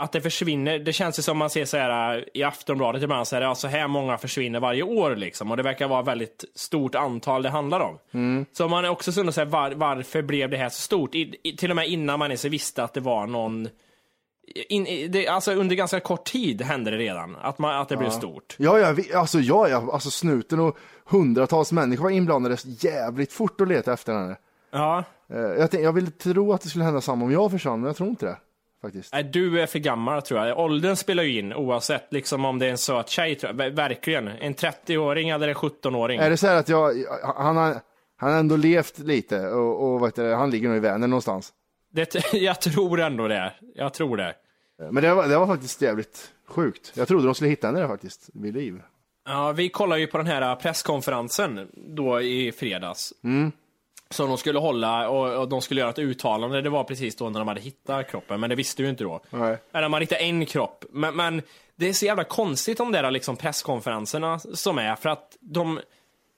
att 0.00 0.12
det 0.12 0.20
försvinner, 0.20 0.78
det 0.78 0.92
känns 0.92 1.18
ju 1.18 1.22
som 1.22 1.38
man 1.38 1.50
ser 1.50 1.64
så 1.64 1.76
här 1.76 2.18
eh, 2.18 2.24
i 2.34 2.42
Aftonbladet 2.42 3.02
ibland, 3.02 3.28
så 3.28 3.36
här, 3.36 3.42
ja, 3.42 3.54
så 3.54 3.68
här 3.68 3.88
många 3.88 4.18
försvinner 4.18 4.60
varje 4.60 4.82
år 4.82 5.16
liksom. 5.16 5.50
Och 5.50 5.56
det 5.56 5.62
verkar 5.62 5.88
vara 5.88 6.02
väldigt 6.02 6.44
stort 6.54 6.94
antal 6.94 7.42
det 7.42 7.50
handlar 7.50 7.80
om. 7.80 7.98
Så 8.52 8.68
man 8.68 8.84
är 8.84 8.88
också 8.88 9.12
så 9.12 9.20
undrar 9.20 9.32
så 9.32 9.40
här, 9.40 9.48
var, 9.48 9.70
varför 9.70 10.22
blev 10.22 10.50
det 10.50 10.56
här 10.56 10.68
så 10.68 10.80
stort? 10.82 11.14
I, 11.14 11.36
i, 11.42 11.56
till 11.56 11.70
och 11.70 11.76
med 11.76 11.88
innan 11.88 12.18
man 12.18 12.30
ens 12.30 12.44
visste 12.44 12.84
att 12.84 12.94
det 12.94 13.00
var 13.00 13.26
någon 13.26 13.68
in, 14.68 15.10
det, 15.12 15.28
alltså 15.28 15.52
under 15.52 15.76
ganska 15.76 16.00
kort 16.00 16.24
tid 16.24 16.62
hände 16.62 16.90
det 16.90 16.96
redan, 16.96 17.36
att, 17.36 17.58
man, 17.58 17.80
att 17.80 17.88
det 17.88 17.96
blev 17.96 18.10
stort. 18.10 18.56
Ja, 18.58 18.78
ja, 18.78 18.92
vi, 18.92 19.14
alltså, 19.14 19.38
ja, 19.38 19.68
ja, 19.68 19.92
alltså 19.92 20.10
snuten 20.10 20.60
och 20.60 20.78
hundratals 21.04 21.72
människor 21.72 22.04
var 22.04 22.10
inblandade 22.10 22.56
jävligt 22.64 23.32
fort 23.32 23.60
att 23.60 23.68
leta 23.68 23.92
efter 23.92 24.12
henne. 24.12 24.36
Ja. 24.70 25.04
Eh, 25.32 25.38
Jag, 25.40 25.70
tänk, 25.70 25.84
jag 25.84 25.92
vill 25.92 26.12
tro 26.12 26.52
att 26.52 26.60
det 26.60 26.68
skulle 26.68 26.84
hända 26.84 27.00
samma 27.00 27.24
om 27.24 27.32
jag 27.32 27.50
försvann, 27.50 27.80
men 27.80 27.86
jag 27.86 27.96
tror 27.96 28.08
inte 28.08 28.26
det. 28.26 28.36
Faktiskt. 28.82 29.12
Nej, 29.12 29.24
du 29.24 29.60
är 29.60 29.66
för 29.66 29.78
gammal 29.78 30.22
tror 30.22 30.46
jag. 30.46 30.58
Åldern 30.58 30.96
spelar 30.96 31.22
ju 31.22 31.38
in 31.38 31.52
oavsett 31.52 32.12
liksom 32.12 32.44
om 32.44 32.58
det 32.58 32.66
är 32.66 32.70
en 32.70 32.78
söt 32.78 33.08
tjej. 33.08 33.34
Tror 33.34 33.52
jag. 33.52 33.56
Ver- 33.56 33.76
Verkligen. 33.76 34.28
En 34.28 34.54
30-åring 34.54 35.28
eller 35.28 35.48
en 35.48 35.54
17-åring. 35.54 36.20
Är 36.20 36.30
det 36.30 36.36
så 36.36 36.46
här 36.46 36.56
att 36.56 36.68
jag, 36.68 36.94
han 37.36 37.56
har, 37.56 37.76
han 38.16 38.32
har 38.32 38.38
ändå 38.38 38.56
levt 38.56 38.98
lite 38.98 39.46
och, 39.48 39.94
och 39.94 40.06
heter 40.06 40.24
det, 40.24 40.34
han 40.36 40.50
ligger 40.50 40.68
nog 40.68 40.76
i 40.76 40.80
Vänern 40.80 41.10
någonstans. 41.10 41.52
Det, 41.92 42.14
jag 42.32 42.60
tror 42.60 43.00
ändå 43.00 43.28
det. 43.28 43.52
Jag 43.74 43.94
tror 43.94 44.16
det. 44.16 44.34
Men 44.90 45.02
det 45.02 45.14
var, 45.14 45.28
det 45.28 45.38
var 45.38 45.46
faktiskt 45.46 45.82
jävligt 45.82 46.32
sjukt. 46.48 46.92
Jag 46.94 47.08
trodde 47.08 47.24
de 47.24 47.34
skulle 47.34 47.50
hitta 47.50 47.66
henne 47.66 47.80
där 47.80 47.88
faktiskt, 47.88 48.30
vid 48.34 48.54
liv. 48.54 48.80
Ja, 49.28 49.52
vi 49.52 49.68
kollade 49.68 50.00
ju 50.00 50.06
på 50.06 50.18
den 50.18 50.26
här 50.26 50.56
presskonferensen 50.56 51.68
då 51.96 52.20
i 52.20 52.52
fredags. 52.52 53.12
Mm. 53.24 53.52
Som 54.10 54.28
de 54.28 54.38
skulle 54.38 54.58
hålla 54.58 55.08
och, 55.08 55.40
och 55.40 55.48
de 55.48 55.60
skulle 55.60 55.80
göra 55.80 55.90
ett 55.90 55.98
uttalande. 55.98 56.62
Det 56.62 56.70
var 56.70 56.84
precis 56.84 57.16
då 57.16 57.30
när 57.30 57.38
de 57.38 57.48
hade 57.48 57.60
hittat 57.60 58.10
kroppen, 58.10 58.40
men 58.40 58.50
det 58.50 58.56
visste 58.56 58.82
vi 58.82 58.88
inte 58.88 59.04
då. 59.04 59.20
Nej. 59.30 59.56
Eller 59.72 59.82
de 59.82 59.92
hade 59.92 60.02
hittat 60.04 60.20
en 60.20 60.46
kropp. 60.46 60.84
Men, 60.90 61.16
men 61.16 61.42
det 61.76 61.88
är 61.88 61.92
så 61.92 62.06
jävla 62.06 62.24
konstigt 62.24 62.78
de 62.78 62.92
där 62.92 63.10
liksom 63.10 63.36
presskonferenserna 63.36 64.38
som 64.38 64.78
är, 64.78 64.96
för 64.96 65.08
att 65.08 65.36
de 65.40 65.80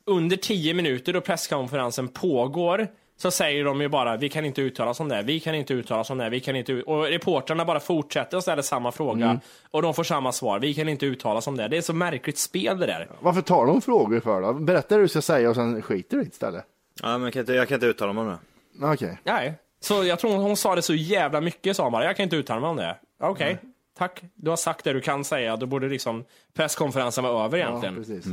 under 0.06 0.36
tio 0.36 0.74
minuter 0.74 1.12
då 1.12 1.20
presskonferensen 1.20 2.08
pågår 2.08 2.88
så 3.16 3.30
säger 3.30 3.64
de 3.64 3.80
ju 3.80 3.88
bara 3.88 4.16
vi 4.16 4.28
kan 4.28 4.44
inte 4.44 4.62
uttala 4.62 4.90
oss 4.90 5.00
om 5.00 5.08
det, 5.08 5.22
vi 5.22 5.40
kan 5.40 5.54
inte 5.54 5.74
uttala 5.74 6.00
oss 6.00 6.10
om 6.10 6.18
det, 6.18 6.30
vi 6.30 6.40
kan 6.40 6.56
inte 6.56 6.72
ut-" 6.72 6.86
Och 6.86 7.04
reportrarna 7.04 7.64
bara 7.64 7.80
fortsätter 7.80 8.36
och 8.36 8.42
ställer 8.42 8.62
samma 8.62 8.92
fråga 8.92 9.24
Mm. 9.24 9.40
och 9.70 9.82
de 9.82 9.94
får 9.94 10.04
samma 10.04 10.32
svar, 10.32 10.58
vi 10.58 10.74
kan 10.74 10.88
inte 10.88 11.06
uttala 11.06 11.38
oss 11.38 11.46
om 11.46 11.56
det. 11.56 11.68
Det 11.68 11.76
är 11.76 11.80
så 11.82 11.92
märkligt 11.92 12.38
spel 12.38 12.78
det 12.78 12.86
där. 12.86 13.08
Varför 13.20 13.40
tar 13.42 13.66
de 13.66 13.80
frågor 13.82 14.20
för 14.20 14.40
då? 14.40 14.52
Berätta 14.52 14.96
det 14.96 15.02
du 15.02 15.08
ska 15.08 15.22
säga 15.22 15.48
och 15.50 15.54
sen 15.54 15.82
skiter 15.82 16.16
du 16.16 16.22
i 16.22 16.24
det 16.24 16.30
istället. 16.30 16.64
Ja, 17.02 17.08
men 17.08 17.22
jag 17.22 17.32
kan 17.32 17.40
inte, 17.40 17.52
jag 17.52 17.68
kan 17.68 17.74
inte 17.74 17.86
uttala 17.86 18.12
mig 18.12 18.22
om 18.22 18.28
det. 18.28 18.38
Okej. 18.86 19.18
Nej, 19.24 19.54
så 19.80 20.04
jag 20.04 20.18
tror 20.18 20.36
hon 20.36 20.56
sa 20.56 20.74
det 20.74 20.82
så 20.82 20.94
jävla 20.94 21.40
mycket 21.40 21.76
sa 21.76 21.82
hon 21.82 21.92
bara, 21.92 22.04
jag 22.04 22.16
kan 22.16 22.24
inte 22.24 22.36
uttala 22.36 22.60
mig 22.60 22.70
om 22.70 22.76
det. 22.76 22.96
Okej, 23.22 23.58
tack. 23.98 24.22
Du 24.34 24.50
har 24.50 24.56
sagt 24.56 24.84
det 24.84 24.92
du 24.92 25.00
kan 25.00 25.24
säga, 25.24 25.56
då 25.56 25.66
borde 25.66 25.88
liksom 25.88 26.24
presskonferensen 26.56 27.24
vara 27.24 27.44
över 27.44 27.58
egentligen. 27.58 27.94
Ja, 27.94 28.00
precis. 28.00 28.26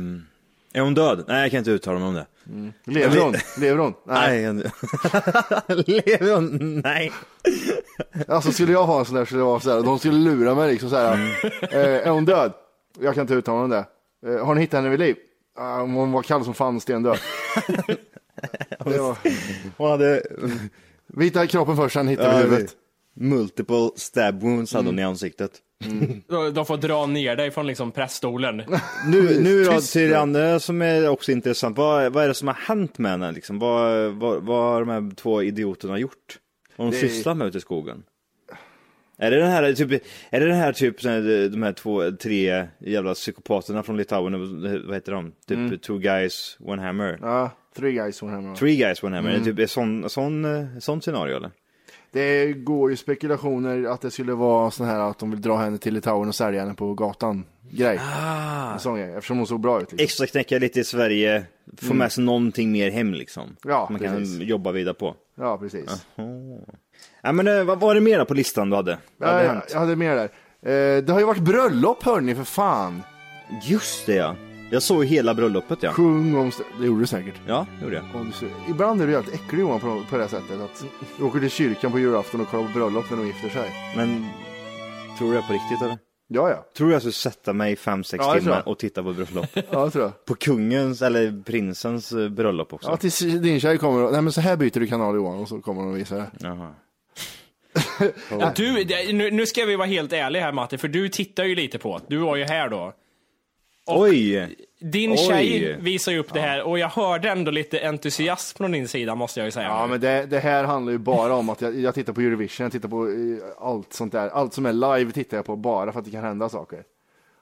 Är 0.72 0.80
hon 0.80 0.94
död? 0.94 1.24
Nej, 1.28 1.42
jag 1.42 1.50
kan 1.50 1.58
inte 1.58 1.70
uttala 1.70 1.98
mig 1.98 2.08
om 2.08 2.14
det. 2.14 2.26
Lever 2.84 3.20
hon? 3.20 3.34
Lever 3.58 3.78
hon? 3.78 3.94
Nej. 4.04 4.42
Lever 5.86 6.34
hon? 6.34 6.80
Nej. 6.84 7.12
Alltså 8.28 8.52
skulle 8.52 8.72
jag 8.72 8.86
ha 8.86 8.98
en 8.98 9.04
sån 9.04 9.16
där 9.16 9.24
skulle 9.24 9.40
det 9.40 9.44
vara 9.44 9.60
så 9.60 9.74
här, 9.74 9.82
de 9.82 9.98
skulle 9.98 10.18
lura 10.18 10.54
mig 10.54 10.72
liksom 10.72 10.90
så 10.90 10.96
här. 10.96 11.14
Mm. 11.14 11.30
Eh, 11.62 12.06
är 12.06 12.10
hon 12.10 12.24
död? 12.24 12.52
Jag 13.00 13.14
kan 13.14 13.20
inte 13.20 13.34
uttala 13.34 13.56
mig 13.56 13.64
om 13.64 13.70
det. 13.70 14.34
Eh, 14.34 14.46
har 14.46 14.54
ni 14.54 14.60
hittat 14.60 14.78
henne 14.78 14.88
vid 14.88 15.00
liv? 15.00 15.16
Ah, 15.58 15.80
hon 15.80 16.12
var 16.12 16.22
kall 16.22 16.44
som 16.44 16.54
fan, 16.54 16.80
stendöd. 16.80 17.18
Var- 18.78 19.18
Hon 19.76 19.90
hade 19.90 20.22
Vi 21.06 21.24
hittar 21.24 21.46
kroppen 21.46 21.76
först, 21.76 21.92
sen 21.94 22.08
hittar 22.08 22.36
vi 22.36 22.42
huvudet. 22.44 22.76
multiple 23.14 23.90
stab 23.96 24.40
wounds 24.42 24.74
hade 24.74 24.88
hon 24.88 24.98
i 24.98 25.02
ansiktet. 25.02 25.50
De, 26.28 26.50
de 26.54 26.66
får 26.66 26.76
dra 26.76 27.06
ner 27.06 27.36
dig 27.36 27.50
från 27.50 27.66
liksom 27.66 27.92
pressstolen. 27.92 28.56
Nu, 29.08 29.40
nu 29.40 29.64
då, 29.64 29.80
till 29.80 30.08
det 30.10 30.18
andra 30.18 30.60
som 30.60 30.82
är 30.82 31.08
också 31.08 31.32
intressant. 31.32 31.76
Vad, 31.78 32.12
vad 32.12 32.24
är 32.24 32.28
det 32.28 32.34
som 32.34 32.48
har 32.48 32.54
hänt 32.54 32.98
med 32.98 33.10
henne? 33.10 33.32
Liksom? 33.32 33.58
Vad, 33.58 34.12
vad, 34.12 34.42
vad 34.42 34.62
har 34.72 34.80
de 34.80 34.88
här 34.88 35.14
två 35.14 35.42
idioterna 35.42 35.98
gjort? 35.98 36.38
Vad 36.76 36.86
de 36.86 36.90
Det- 36.90 37.00
sysslat 37.08 37.36
med 37.36 37.46
ute 37.48 37.58
i 37.58 37.60
skogen? 37.60 38.02
Är 39.20 39.30
det 39.30 39.36
den 39.36 39.50
här 39.50 39.72
typ, 39.72 40.02
är 40.30 40.40
det 40.40 40.46
den 40.46 40.56
här 40.56 40.72
typ, 40.72 41.00
sån 41.00 41.24
de 41.52 41.62
här 41.62 41.72
två, 41.72 42.10
tre 42.10 42.66
jävla 42.78 43.14
psykopaterna 43.14 43.82
från 43.82 43.96
Litauen, 43.96 44.62
vad 44.86 44.94
heter 44.94 45.12
de? 45.12 45.32
Typ 45.46 45.82
two 45.82 45.98
guys, 45.98 46.56
one 46.60 46.82
hammer. 46.82 47.18
Ja, 47.22 47.50
three 47.76 47.92
guys 47.92 48.20
hon 48.20 48.30
hemma. 48.30 48.56
Three 48.56 48.76
guys, 48.76 49.02
one 49.02 49.16
hammer. 49.16 49.30
Är 49.30 49.38
det 49.38 49.44
typ 49.44 49.58
ett 49.58 49.70
sån, 49.70 50.10
sån, 50.10 50.46
sånt 50.80 51.04
scenario 51.04 51.36
eller? 51.36 51.50
Det 52.12 52.52
går 52.52 52.90
ju 52.90 52.96
spekulationer 52.96 53.84
att 53.84 54.00
det 54.00 54.10
skulle 54.10 54.32
vara 54.32 54.70
sån 54.70 54.86
här 54.86 55.00
att 55.10 55.18
de 55.18 55.30
vill 55.30 55.40
dra 55.40 55.56
henne 55.56 55.78
till 55.78 55.94
Litauen 55.94 56.28
och 56.28 56.34
sälja 56.34 56.60
henne 56.60 56.74
på 56.74 56.94
gatan. 56.94 57.44
Grej. 57.70 58.00
Ah. 58.02 58.72
En 58.72 58.78
sån 58.80 58.96
grej, 58.96 59.14
eftersom 59.14 59.36
hon 59.36 59.46
såg 59.46 59.60
bra 59.60 59.76
ut. 59.76 59.92
Liksom. 59.92 59.98
Extra 60.04 60.26
knäcka 60.26 60.58
lite 60.58 60.80
i 60.80 60.84
Sverige, 60.84 61.44
få 61.76 61.94
med 61.94 62.12
sig 62.12 62.24
någonting 62.24 62.72
mer 62.72 62.90
hem 62.90 63.14
liksom. 63.14 63.56
Ja, 63.64 63.86
Som 63.86 63.92
man 63.94 64.02
kan 64.02 64.16
precis. 64.16 64.40
jobba 64.40 64.72
vidare 64.72 64.94
på. 64.94 65.14
Ja, 65.38 65.58
precis. 65.58 66.06
Ja 67.22 67.32
men 67.32 67.48
eh, 67.48 67.64
vad 67.64 67.80
var 67.80 67.94
det 67.94 68.00
mer 68.00 68.24
på 68.24 68.34
listan 68.34 68.70
du 68.70 68.76
hade? 68.76 68.98
Vad 69.16 69.30
hade 69.30 69.44
jag, 69.44 69.62
jag 69.72 69.78
hade 69.80 69.96
mer 69.96 70.16
där. 70.16 70.24
Eh, 70.96 71.02
det 71.04 71.12
har 71.12 71.20
ju 71.20 71.26
varit 71.26 71.42
bröllop 71.42 72.02
hörni, 72.02 72.34
för 72.34 72.44
fan. 72.44 73.02
Just 73.62 74.06
det 74.06 74.14
ja. 74.14 74.34
Jag 74.70 74.82
såg 74.82 75.04
ju 75.04 75.10
hela 75.10 75.34
bröllopet 75.34 75.78
ja. 75.82 75.92
Sjung 75.92 76.36
om... 76.36 76.48
st- 76.48 76.64
Det 76.80 76.86
gjorde 76.86 77.00
du 77.02 77.06
säkert. 77.06 77.34
Ja, 77.46 77.66
det 77.78 77.84
gjorde 77.84 77.96
jag. 78.14 78.26
Du 78.26 78.32
ser- 78.32 78.48
Ibland 78.70 79.02
är 79.02 79.06
du 79.06 79.12
jävligt 79.12 79.34
äcklig 79.34 79.60
Johan 79.60 79.80
på, 79.80 80.02
på 80.10 80.16
det 80.16 80.22
här 80.22 80.28
sättet. 80.30 80.60
Att 80.60 80.84
du 81.18 81.24
åker 81.24 81.40
till 81.40 81.50
kyrkan 81.50 81.92
på 81.92 81.98
julafton 81.98 82.40
och 82.40 82.48
kollar 82.48 82.66
på 82.66 82.72
bröllop 82.78 83.10
när 83.10 83.16
de 83.16 83.26
gifter 83.26 83.48
sig. 83.48 83.70
Men 83.96 84.26
tror 85.18 85.30
du 85.30 85.36
det 85.36 85.42
på 85.46 85.52
riktigt 85.52 85.82
eller? 85.82 85.98
Ja, 86.30 86.50
ja. 86.50 86.64
Tror 86.76 86.86
du 86.86 86.92
jag 86.92 87.02
skulle 87.02 87.12
sätta 87.12 87.52
mig 87.52 87.76
fem 87.76 88.04
sex 88.04 88.24
Ja, 88.24 88.26
det 88.26 88.32
tror 88.32 88.40
timmar 88.44 88.56
jag. 88.56 88.68
och 88.68 88.78
titta 88.78 89.02
på 89.02 89.12
bröllop? 89.12 89.46
Ja, 89.70 89.84
det 89.84 89.90
tror 89.90 90.04
jag. 90.04 90.24
på 90.24 90.34
kungens 90.34 91.02
eller 91.02 91.42
prinsens 91.42 92.12
eh, 92.12 92.28
bröllop 92.28 92.72
också? 92.72 92.90
Ja, 92.90 92.96
tills 92.96 93.18
din 93.18 93.60
tjej 93.60 93.78
kommer 93.78 94.02
och, 94.02 94.12
nej 94.12 94.22
men 94.22 94.32
så 94.32 94.40
här 94.40 94.56
byter 94.56 94.80
du 94.80 94.86
kanal 94.86 95.14
Johan 95.14 95.38
och 95.38 95.48
så 95.48 95.60
kommer 95.60 95.82
hon 95.82 95.90
och 95.92 95.98
visar 95.98 96.16
det. 96.16 96.30
Jaha. 96.40 96.74
Ja, 98.30 98.52
du, 98.56 98.84
nu, 99.12 99.30
nu 99.30 99.46
ska 99.46 99.64
vi 99.64 99.76
vara 99.76 99.86
helt 99.88 100.12
ärliga 100.12 100.42
här 100.42 100.52
Matte, 100.52 100.78
för 100.78 100.88
du 100.88 101.08
tittar 101.08 101.44
ju 101.44 101.54
lite 101.54 101.78
på. 101.78 102.00
Du 102.08 102.16
var 102.16 102.36
ju 102.36 102.44
här 102.44 102.68
då. 102.68 102.92
Oj! 103.86 104.56
Din 104.80 105.10
Oj. 105.12 105.16
tjej 105.16 105.76
visar 105.80 106.12
ju 106.12 106.18
upp 106.18 106.32
det 106.34 106.40
här 106.40 106.62
och 106.62 106.78
jag 106.78 106.88
hörde 106.88 107.28
ändå 107.30 107.50
lite 107.50 107.86
entusiasm 107.88 108.56
från 108.58 108.72
din 108.72 108.88
sida 108.88 109.14
måste 109.14 109.40
jag 109.40 109.44
ju 109.44 109.50
säga. 109.50 109.66
Ja, 109.66 109.86
men 109.86 110.00
det, 110.00 110.26
det 110.26 110.38
här 110.38 110.64
handlar 110.64 110.92
ju 110.92 110.98
bara 110.98 111.34
om 111.34 111.48
att 111.48 111.60
jag, 111.60 111.80
jag 111.80 111.94
tittar 111.94 112.12
på 112.12 112.20
Eurovision, 112.20 112.64
jag 112.64 112.72
tittar 112.72 112.88
på 112.88 113.08
eh, 113.08 113.66
allt 113.68 113.92
sånt 113.92 114.12
där. 114.12 114.28
Allt 114.28 114.54
som 114.54 114.66
är 114.66 114.72
live 114.72 115.12
tittar 115.12 115.36
jag 115.36 115.46
på 115.46 115.56
bara 115.56 115.92
för 115.92 115.98
att 115.98 116.04
det 116.04 116.10
kan 116.10 116.24
hända 116.24 116.48
saker. 116.48 116.82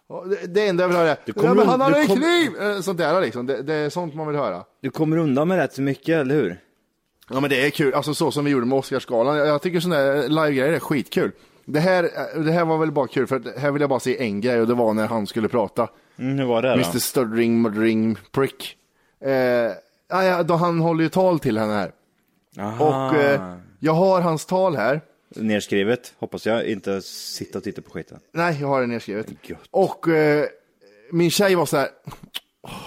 Och 0.08 0.28
det, 0.28 0.54
det 0.54 0.66
enda 0.68 0.82
jag 0.82 0.88
vill 0.88 0.96
höra 0.96 1.10
är, 1.10 1.16
Du 1.24 1.32
kommer 1.32 1.48
ja, 1.48 1.54
men 1.54 1.64
un- 1.64 1.68
han 1.70 1.80
har 1.80 1.90
du 1.90 2.00
en 2.00 2.06
kom- 2.06 2.16
kniv! 2.16 2.50
Eh, 2.62 2.80
Sånt 2.80 2.98
där 2.98 3.20
liksom. 3.20 3.46
Det, 3.46 3.62
det 3.62 3.74
är 3.74 3.90
sånt 3.90 4.14
man 4.14 4.26
vill 4.26 4.36
höra. 4.36 4.64
Du 4.82 4.90
kommer 4.90 5.16
undan 5.16 5.48
med 5.48 5.58
rätt 5.58 5.72
så 5.72 5.82
mycket, 5.82 6.08
eller 6.20 6.34
hur? 6.34 6.58
Ja 7.30 7.40
men 7.40 7.50
det 7.50 7.66
är 7.66 7.70
kul, 7.70 7.94
alltså 7.94 8.14
så 8.14 8.30
som 8.30 8.44
vi 8.44 8.50
gjorde 8.50 8.66
med 8.66 8.78
Oscarsgalan. 8.78 9.36
Jag, 9.36 9.62
tycker 9.62 9.80
sådana 9.80 10.02
där 10.02 10.28
live-grejer 10.28 10.72
är 10.72 10.78
skitkul. 10.78 11.32
Det 11.64 11.80
här, 11.80 12.02
det 12.44 12.52
här 12.52 12.64
var 12.64 12.78
väl 12.78 12.92
bara 12.92 13.06
kul 13.06 13.26
för 13.26 13.58
här 13.58 13.70
vill 13.70 13.80
jag 13.80 13.90
bara 13.90 14.00
se 14.00 14.22
en 14.22 14.40
grej 14.40 14.60
och 14.60 14.66
det 14.66 14.74
var 14.74 14.94
när 14.94 15.06
han 15.06 15.26
skulle 15.26 15.48
prata. 15.48 15.88
Mm, 16.18 16.38
hur 16.38 16.46
var 16.46 16.62
det 16.62 16.68
då? 16.68 16.74
Mr 16.74 16.98
Stuttering 16.98 17.62
Muddering 17.62 18.18
Prick. 18.32 18.76
Eh, 19.20 20.42
då 20.44 20.54
han 20.54 20.80
håller 20.80 21.04
ju 21.04 21.08
tal 21.08 21.38
till 21.38 21.58
henne 21.58 21.72
här. 21.72 21.92
Aha. 22.58 23.08
Och 23.08 23.16
eh, 23.16 23.54
jag 23.78 23.92
har 23.92 24.20
hans 24.20 24.46
tal 24.46 24.76
här. 24.76 25.00
Nerskrivet, 25.36 26.14
hoppas 26.18 26.46
jag. 26.46 26.66
Inte 26.66 27.02
sitta 27.02 27.58
och 27.58 27.64
titta 27.64 27.82
på 27.82 27.90
skiten. 27.90 28.18
Nej, 28.32 28.58
jag 28.60 28.68
har 28.68 28.80
det 28.80 28.86
nedskrivet. 28.86 29.26
Gött. 29.42 29.58
Och 29.70 30.08
eh, 30.08 30.46
min 31.10 31.30
tjej 31.30 31.54
var 31.54 31.66
så 31.66 31.76
här, 31.76 31.88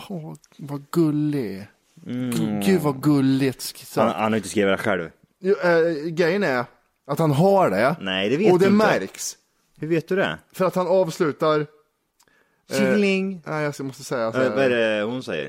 åh, 0.10 0.34
vad 0.58 0.92
gullig. 0.92 1.68
Gu- 2.10 2.62
Gud 2.66 2.82
vad 2.82 3.02
gulligt. 3.04 3.62
Så, 3.62 4.02
Han, 4.02 4.10
han 4.10 4.32
har 4.32 4.38
inte 4.38 4.50
skrivit 4.50 4.78
det 4.78 4.84
själv. 4.84 5.10
Jo, 5.40 5.56
eh, 5.64 6.06
grejen 6.10 6.44
är 6.44 6.66
att 7.08 7.20
han 7.20 7.32
har 7.32 7.70
det. 7.70 7.96
Nej, 8.02 8.30
det 8.30 8.38
vet 8.38 8.54
och 8.54 8.60
det 8.60 8.66
du 8.66 8.72
inte. 8.72 8.86
märks. 8.86 9.38
Hur 9.80 9.88
vet 9.88 10.08
du 10.08 10.16
det? 10.16 10.38
För 10.54 10.66
att 10.66 10.76
han 10.76 10.88
avslutar... 10.88 11.60
Eh, 11.60 12.78
Tjingeling! 12.78 13.42
nej, 13.46 13.64
jag 13.64 13.86
måste 13.86 14.04
säga 14.04 14.32
så 14.32 14.42
Eh, 14.42 14.50
vad 14.56 14.64
är 14.64 14.70
det 14.70 15.04
hon 15.04 15.24
säger? 15.24 15.46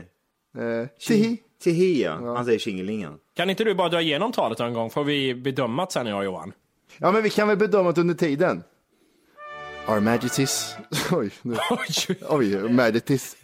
Eh, 0.59 0.87
tihi. 1.09 1.37
Tihi, 1.63 2.03
ja. 2.05 2.35
Han 2.37 2.45
säger 2.45 2.59
tjingelingen. 2.59 3.19
Kan 3.37 3.51
inte 3.51 3.65
du 3.65 3.75
bara 3.75 3.89
dra 3.89 4.01
igenom 4.01 4.33
talet 4.33 4.61
en 4.61 4.75
gång, 4.75 4.91
får 4.91 5.05
vi 5.05 5.35
bedöma 5.35 5.87
sen 5.87 6.07
jag 6.07 6.19
och 6.19 6.25
Johan? 6.25 6.53
Ja, 6.99 7.13
men 7.13 7.23
vi 7.23 7.31
kan 7.31 7.49
väl 7.49 7.57
bedöma 7.57 7.93
det 7.93 8.01
under 8.01 8.15
tiden. 8.15 8.63
Our 9.89 10.01
Majesties. 10.01 10.75
Oj, 11.11 11.31
nu. 11.43 11.57
Oj, 12.29 12.69
Majesties. 12.73 13.37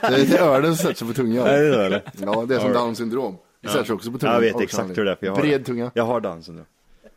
Det 0.00 0.06
är 0.06 0.38
ölen 0.38 0.76
som 0.76 0.82
sätter 0.82 0.94
sig 0.94 1.08
på 1.08 1.14
tungan. 1.14 1.44
Nej, 1.44 1.60
det 1.60 1.84
är 1.84 1.90
det. 1.90 2.02
Ja, 2.12 2.44
det 2.48 2.54
är 2.54 2.58
som 2.58 2.68
right. 2.68 2.80
Down 2.80 2.96
syndrom. 2.96 3.36
Det 3.62 3.68
sätter 3.68 3.84
sig 3.84 3.94
också 3.94 4.10
på 4.12 4.18
tungan. 4.18 4.34
Jag 4.34 4.40
vet 4.40 4.60
exakt 4.60 4.98
hur 4.98 5.04
det 5.04 5.10
är, 5.10 5.16
för 5.16 5.26
jag 5.26 5.34
har 5.34 5.42
Bred 5.42 5.60
det. 5.60 5.64
tunga. 5.64 5.90
Jag 5.94 6.04
har 6.04 6.20
dansen 6.20 6.56
nu. 6.56 6.64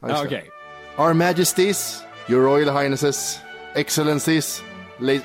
Ja. 0.07 0.23
Okej. 0.25 0.49
Our 0.97 1.13
Majesties, 1.13 2.01
Your 2.29 2.43
Royal 2.43 2.77
Highnesses, 2.77 3.39
Excellencies. 3.75 4.61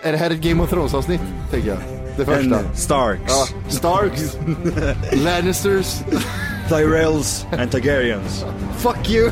Är 0.03 0.13
det 0.13 0.19
här 0.19 0.31
ett 0.31 0.41
Game 0.41 0.63
of 0.63 0.71
Thrones-avsnitt? 0.71 1.21
Tänker 1.51 1.69
jag. 1.69 1.79
Det 2.17 2.25
första. 2.25 2.57
And 2.59 2.77
Starks. 2.79 3.23
Ja, 3.29 3.47
Starks, 3.69 4.37
Lannisters. 5.25 5.95
Tyrells 6.69 7.47
and 7.59 7.71
Targaryens. 7.71 8.45
Fuck 8.79 9.11
you! 9.11 9.31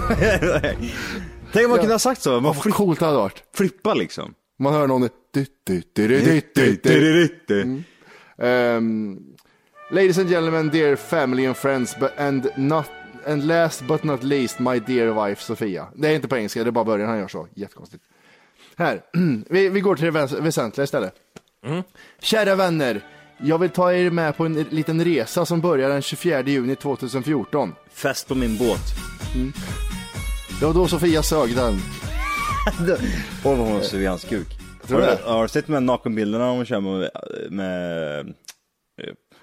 Tänk 1.52 1.64
om 1.64 1.70
man 1.70 1.78
kunde 1.78 1.94
ha 1.94 1.98
sagt 1.98 2.22
så. 2.22 2.30
Man 2.30 2.42
Vad 2.42 2.74
coolt 2.74 2.98
det 3.00 3.04
hade 3.06 3.18
varit. 3.18 3.42
flippa 3.54 3.94
liksom. 3.94 4.34
Man 4.58 4.72
hör 4.72 4.86
någon... 4.86 5.08
Du, 5.32 5.46
du, 5.64 5.82
du, 5.92 6.08
du, 6.08 6.42
du, 6.54 6.76
du, 6.82 7.28
du. 7.46 7.82
Mm. 8.38 9.18
Ladies 9.90 10.18
and 10.18 10.28
gentlemen, 10.30 10.68
dear 10.68 10.96
family 10.96 11.46
and 11.46 11.56
friends, 11.56 11.96
but, 12.00 12.10
and, 12.18 12.48
not, 12.56 12.86
and 13.26 13.44
last 13.46 13.82
but 13.86 14.04
not 14.04 14.22
least, 14.24 14.58
my 14.58 14.78
dear 14.78 15.26
wife 15.28 15.42
Sofia. 15.42 15.88
Det 15.94 16.08
är 16.08 16.14
inte 16.14 16.28
på 16.28 16.36
engelska, 16.36 16.64
det 16.64 16.70
är 16.70 16.72
bara 16.72 16.84
början 16.84 17.08
han 17.08 17.18
gör 17.18 17.28
så. 17.28 17.46
Jättekonstigt. 17.54 18.04
Här, 18.76 19.02
vi, 19.50 19.68
vi 19.68 19.80
går 19.80 19.96
till 19.96 20.04
det 20.04 20.10
väs- 20.10 20.40
väsentliga 20.40 20.84
istället. 20.84 21.14
Kära 22.22 22.54
vänner, 22.54 23.00
jag 23.38 23.58
vill 23.58 23.70
ta 23.70 23.92
er 23.92 24.10
med 24.10 24.36
på 24.36 24.46
en 24.46 24.54
liten 24.62 25.04
resa 25.04 25.46
som 25.46 25.60
börjar 25.60 25.88
den 25.90 26.02
24 26.02 26.40
juni 26.42 26.76
2014. 26.76 27.74
Fest 27.92 28.28
på 28.28 28.34
min 28.34 28.58
båt. 28.58 28.80
Det 30.60 30.66
var 30.66 30.74
då 30.74 30.88
Sofia 30.88 31.22
sög 31.22 31.56
den. 31.56 31.74
Åh 33.44 33.58
vad 33.58 33.68
hon 33.68 33.82
suger 33.82 34.08
hans 34.08 34.24
kuk. 34.24 34.48
Tror 34.86 35.00
Har 35.00 35.06
du 35.08 35.12
det? 35.14 35.22
har 35.24 35.42
du 35.42 35.48
sett 35.48 35.66
de 35.66 35.72
här 35.72 35.80
nakenbilderna 35.80 36.50
hon 36.50 36.64
kör 36.64 36.80
med, 36.80 37.10
med 37.50 38.18
eh, 38.20 38.26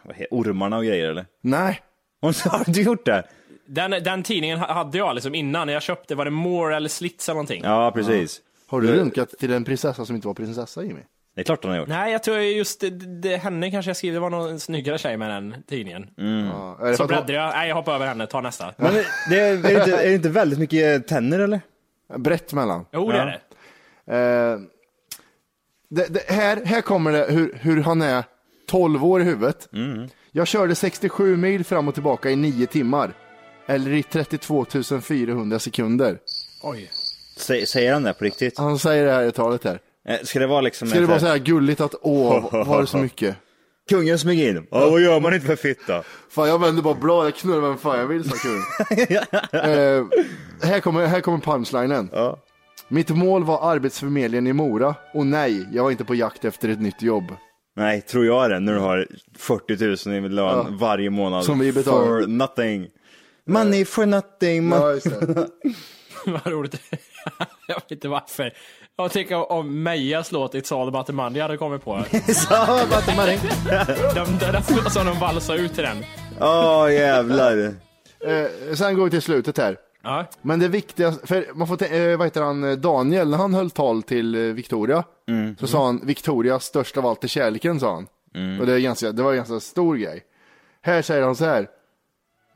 vad 0.04 0.16
heter, 0.16 0.28
ormarna 0.32 0.78
och 0.78 0.84
grejer 0.86 1.10
eller? 1.10 1.26
Nej. 1.42 1.82
Hon, 2.22 2.34
har 2.46 2.74
du 2.74 2.82
gjort 2.82 3.06
det? 3.06 3.24
Den, 3.68 3.92
den 3.92 4.24
tidningen 4.24 4.60
ha- 4.60 4.74
hade 4.74 4.98
jag 4.98 5.16
liksom 5.16 5.36
innan 5.36 5.68
jag 5.70 5.82
köpte, 5.82 6.16
var 6.16 6.26
det 6.26 6.32
More 6.32 6.76
eller 6.76 6.90
Slits 6.90 7.30
eller 7.30 7.36
någonting? 7.36 7.62
Ja, 7.64 7.92
precis. 7.96 8.42
Har 8.68 8.82
du 8.82 8.88
runkat 8.96 9.30
till 9.40 9.54
en 9.54 9.64
prinsessa 9.64 10.06
som 10.06 10.16
inte 10.16 10.28
var 10.28 10.34
prinsessa 10.36 10.84
Jimmy? 10.84 11.02
Det 11.38 11.42
är 11.42 11.46
klart 11.46 11.64
hon 11.64 11.72
har 11.72 11.78
gjort. 11.78 11.88
Nej, 11.88 12.12
jag 12.12 12.24
tror 12.24 12.38
just 12.38 12.82
det, 12.82 12.90
det, 12.90 13.38
henne 13.38 13.72
kanske 13.72 13.90
jag 13.90 13.98
skrev, 13.98 14.14
det 14.14 14.20
var 14.20 14.30
någon 14.30 14.60
snyggare 14.60 14.98
tjej 14.98 15.18
med 15.18 15.30
den 15.30 15.56
tidningen. 15.70 16.08
Ja, 16.16 16.78
är 16.82 16.86
det 16.86 16.98
för 16.98 17.04
Så 17.04 17.08
bläddrar 17.08 17.36
jag, 17.36 17.54
nej 17.54 17.68
jag 17.68 17.76
hoppar 17.76 17.96
över 17.96 18.08
henne, 18.08 18.28
ta 18.28 18.42
nästa. 18.42 18.74
Men 18.78 18.94
det 19.30 19.40
är, 19.40 19.54
är, 19.54 19.62
det 19.62 19.74
inte, 19.74 19.98
är 19.98 20.08
det 20.08 20.14
inte 20.14 20.30
väldigt 20.30 20.60
mycket 20.60 21.08
tänder 21.08 21.40
eller? 21.40 21.62
Brett 22.18 22.54
mellan. 22.54 22.86
Jo 22.94 23.12
det 23.12 23.18
är 23.18 23.26
det. 23.26 24.16
Eh, 24.16 24.60
det, 25.90 26.14
det 26.14 26.34
här, 26.34 26.66
här 26.66 26.82
kommer 26.82 27.12
det 27.12 27.26
hur, 27.30 27.58
hur 27.62 27.84
han 27.84 28.02
är 28.02 28.24
12 28.68 29.06
år 29.06 29.22
i 29.22 29.24
huvudet. 29.24 29.70
Jag 30.32 30.48
körde 30.48 30.76
67 30.76 31.38
mil 31.38 31.66
fram 31.66 31.88
och 31.88 31.94
tillbaka 31.94 32.30
i 32.30 32.36
9 32.36 32.68
timmar. 32.68 33.14
Eller 33.68 33.92
i 33.92 34.04
32 34.04 34.66
400 35.02 35.60
sekunder. 35.60 36.20
Oj. 36.64 36.90
Sä, 37.38 37.66
säger 37.66 37.94
han 37.94 38.04
det 38.04 38.14
på 38.14 38.24
riktigt? 38.24 38.58
Han 38.58 38.80
säger 38.80 39.06
det 39.06 39.12
här 39.12 39.24
i 39.24 39.32
talet 39.32 39.64
här. 39.64 39.80
Eh, 40.08 40.18
Ska 40.24 40.40
det 40.40 40.48
vara 40.48 40.62
liksom... 40.62 40.88
Ska 40.88 41.00
det 41.00 41.06
vara 41.06 41.20
så 41.20 41.26
här 41.28 41.38
gulligt 41.38 41.82
att 41.82 41.96
åh, 42.02 42.66
var 42.66 42.82
det 42.82 42.88
så 42.88 42.98
mycket? 43.08 43.36
Kungen 43.90 44.20
smyger 44.20 44.50
in. 44.50 44.68
Ja, 44.72 44.90
vad 44.90 45.02
gör 45.02 45.20
man 45.20 45.34
inte 45.34 45.46
för 45.48 45.56
fitta? 45.56 46.04
Fan 46.30 46.48
jag 46.50 46.62
vänder 46.62 46.84
bara 46.84 46.94
blad, 46.94 47.26
jag 47.26 47.36
knullar 47.36 47.62
vem 47.62 47.78
fan 47.78 48.00
jag 48.00 48.08
vill 48.08 48.30
sa 48.30 48.36
kungen. 48.36 48.64
eh, 49.52 50.06
här, 50.70 50.80
kommer, 50.80 51.06
här 51.06 51.22
kommer 51.22 51.38
punchlinen. 51.40 52.10
Ja. 52.14 52.40
Mitt 52.88 53.10
mål 53.10 53.44
var 53.44 53.72
arbetsförmedlingen 53.72 54.48
i 54.48 54.54
Mora 54.54 54.96
och 55.14 55.26
nej, 55.26 55.68
jag 55.74 55.84
var 55.84 55.92
inte 55.92 56.06
på 56.06 56.16
jakt 56.16 56.46
efter 56.46 56.70
ett 56.70 56.82
nytt 56.82 57.02
jobb. 57.02 57.24
Nej, 57.76 58.02
tror 58.02 58.26
jag 58.26 58.50
det, 58.50 58.60
när 58.60 58.74
du 58.74 58.80
har 58.80 59.08
40 59.38 60.10
000 60.10 60.26
i 60.26 60.30
lön 60.30 60.46
Ja. 60.46 60.68
varje 60.80 61.10
månad. 61.10 61.44
Som 61.44 61.60
vi 61.60 61.74
betalar. 61.74 62.06
For 62.22 62.28
nothing. 62.28 62.88
Money 63.48 63.86
for 63.86 64.06
nothing. 64.06 64.70
Ja, 64.72 64.92
just 64.92 65.06
det. 65.20 65.48
Vad 66.26 66.48
roligt. 66.48 66.82
jag 67.68 67.76
vet 67.76 67.92
inte 67.92 68.08
varför. 68.08 68.54
Jag 69.00 69.12
tänker 69.12 69.52
om 69.52 69.84
Mejas 69.84 70.32
låt 70.32 70.54
It's 70.54 70.82
all 70.82 70.88
about 70.88 71.08
the 71.08 71.14
money 71.14 71.42
hade 71.42 71.58
kommit 71.58 71.84
på. 71.84 72.04
Så, 72.34 72.54
about 72.54 73.06
the 73.06 73.16
money. 73.16 73.38
de, 74.16 74.26
de, 74.40 74.52
de, 74.84 74.90
som 74.90 75.06
de 75.06 75.20
valsade 75.20 75.60
ut 75.60 75.74
till 75.74 75.84
den. 75.84 75.98
Åh 76.42 76.94
jävlar. 76.94 77.58
Eh, 78.20 78.76
sen 78.76 78.96
går 78.96 79.04
vi 79.04 79.10
till 79.10 79.22
slutet 79.22 79.58
här. 79.58 79.78
Ja. 80.04 80.26
Men 80.42 80.60
det 80.60 80.68
viktigaste, 80.68 81.28
för 81.28 81.46
man 81.54 81.68
får 81.68 81.94
eh, 81.94 82.18
vad 82.18 82.28
heter 82.28 82.42
han, 82.42 82.82
Daniel, 82.82 83.30
när 83.30 83.38
han 83.38 83.54
höll 83.54 83.70
tal 83.70 84.04
till 84.04 84.36
eh, 84.36 84.42
Victoria, 84.42 85.04
så 85.60 85.68
sa 85.68 85.86
han 85.86 86.02
Victorias 86.06 86.64
största 86.64 87.00
av 87.00 87.06
allt 87.06 87.24
är 87.24 87.28
kärleken, 87.28 87.80
sa 87.80 87.94
han. 87.94 88.08
Och 88.60 88.66
det, 88.66 88.74
är 88.74 88.80
ganska, 88.80 89.12
det 89.12 89.24
var 89.24 89.32
en 89.32 89.38
ganska 89.38 89.60
stor 89.60 89.96
grej. 89.96 90.24
Här 90.82 91.02
säger 91.02 91.24
han 91.24 91.36
så 91.36 91.46
här, 91.46 91.68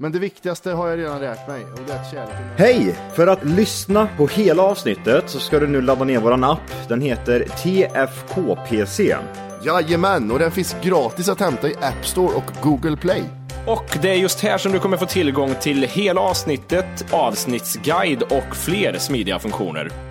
men 0.02 0.12
det 0.12 0.20
viktigaste 0.20 0.72
har 0.72 0.88
jag 0.88 1.00
redan 1.00 1.22
lärt 1.22 1.48
mig, 1.48 1.64
och 1.64 1.80
det 1.88 1.94
är 1.94 2.00
att 2.00 2.12
kärleken 2.12 2.44
Hej! 2.58 2.96
För 3.14 3.28
att 3.28 3.44
lyssna 3.44 4.08
på 4.18 4.28
hela 4.28 4.64
avsnittet 4.64 5.30
så 5.30 5.40
ska 5.40 5.60
du 5.60 5.68
nu 5.68 5.82
ladda 5.82 6.04
ner 6.04 6.20
våran 6.20 6.44
app. 6.44 6.88
Den 6.88 7.02
heter 7.02 7.46
TFKPC. 7.46 9.16
Jajamän, 9.66 10.32
och 10.32 10.40
den 10.40 10.52
finns 10.52 10.76
gratis 10.84 11.30
att 11.30 11.40
hämta 11.40 11.70
i 11.70 11.76
App 11.76 12.06
Store 12.06 12.36
och 12.36 12.52
Google 12.62 12.98
Play. 12.98 13.24
Och 13.68 13.98
det 14.02 14.10
är 14.10 14.16
just 14.16 14.40
här 14.40 14.58
som 14.58 14.72
du 14.72 14.80
kommer 14.80 14.98
få 14.98 15.06
tillgång 15.06 15.56
till 15.62 15.84
hela 15.84 16.22
avsnittet, 16.22 17.06
avsnittsguide 17.12 18.24
och 18.24 18.56
fler 18.56 18.98
smidiga 18.98 19.40
funktioner. 19.40 20.11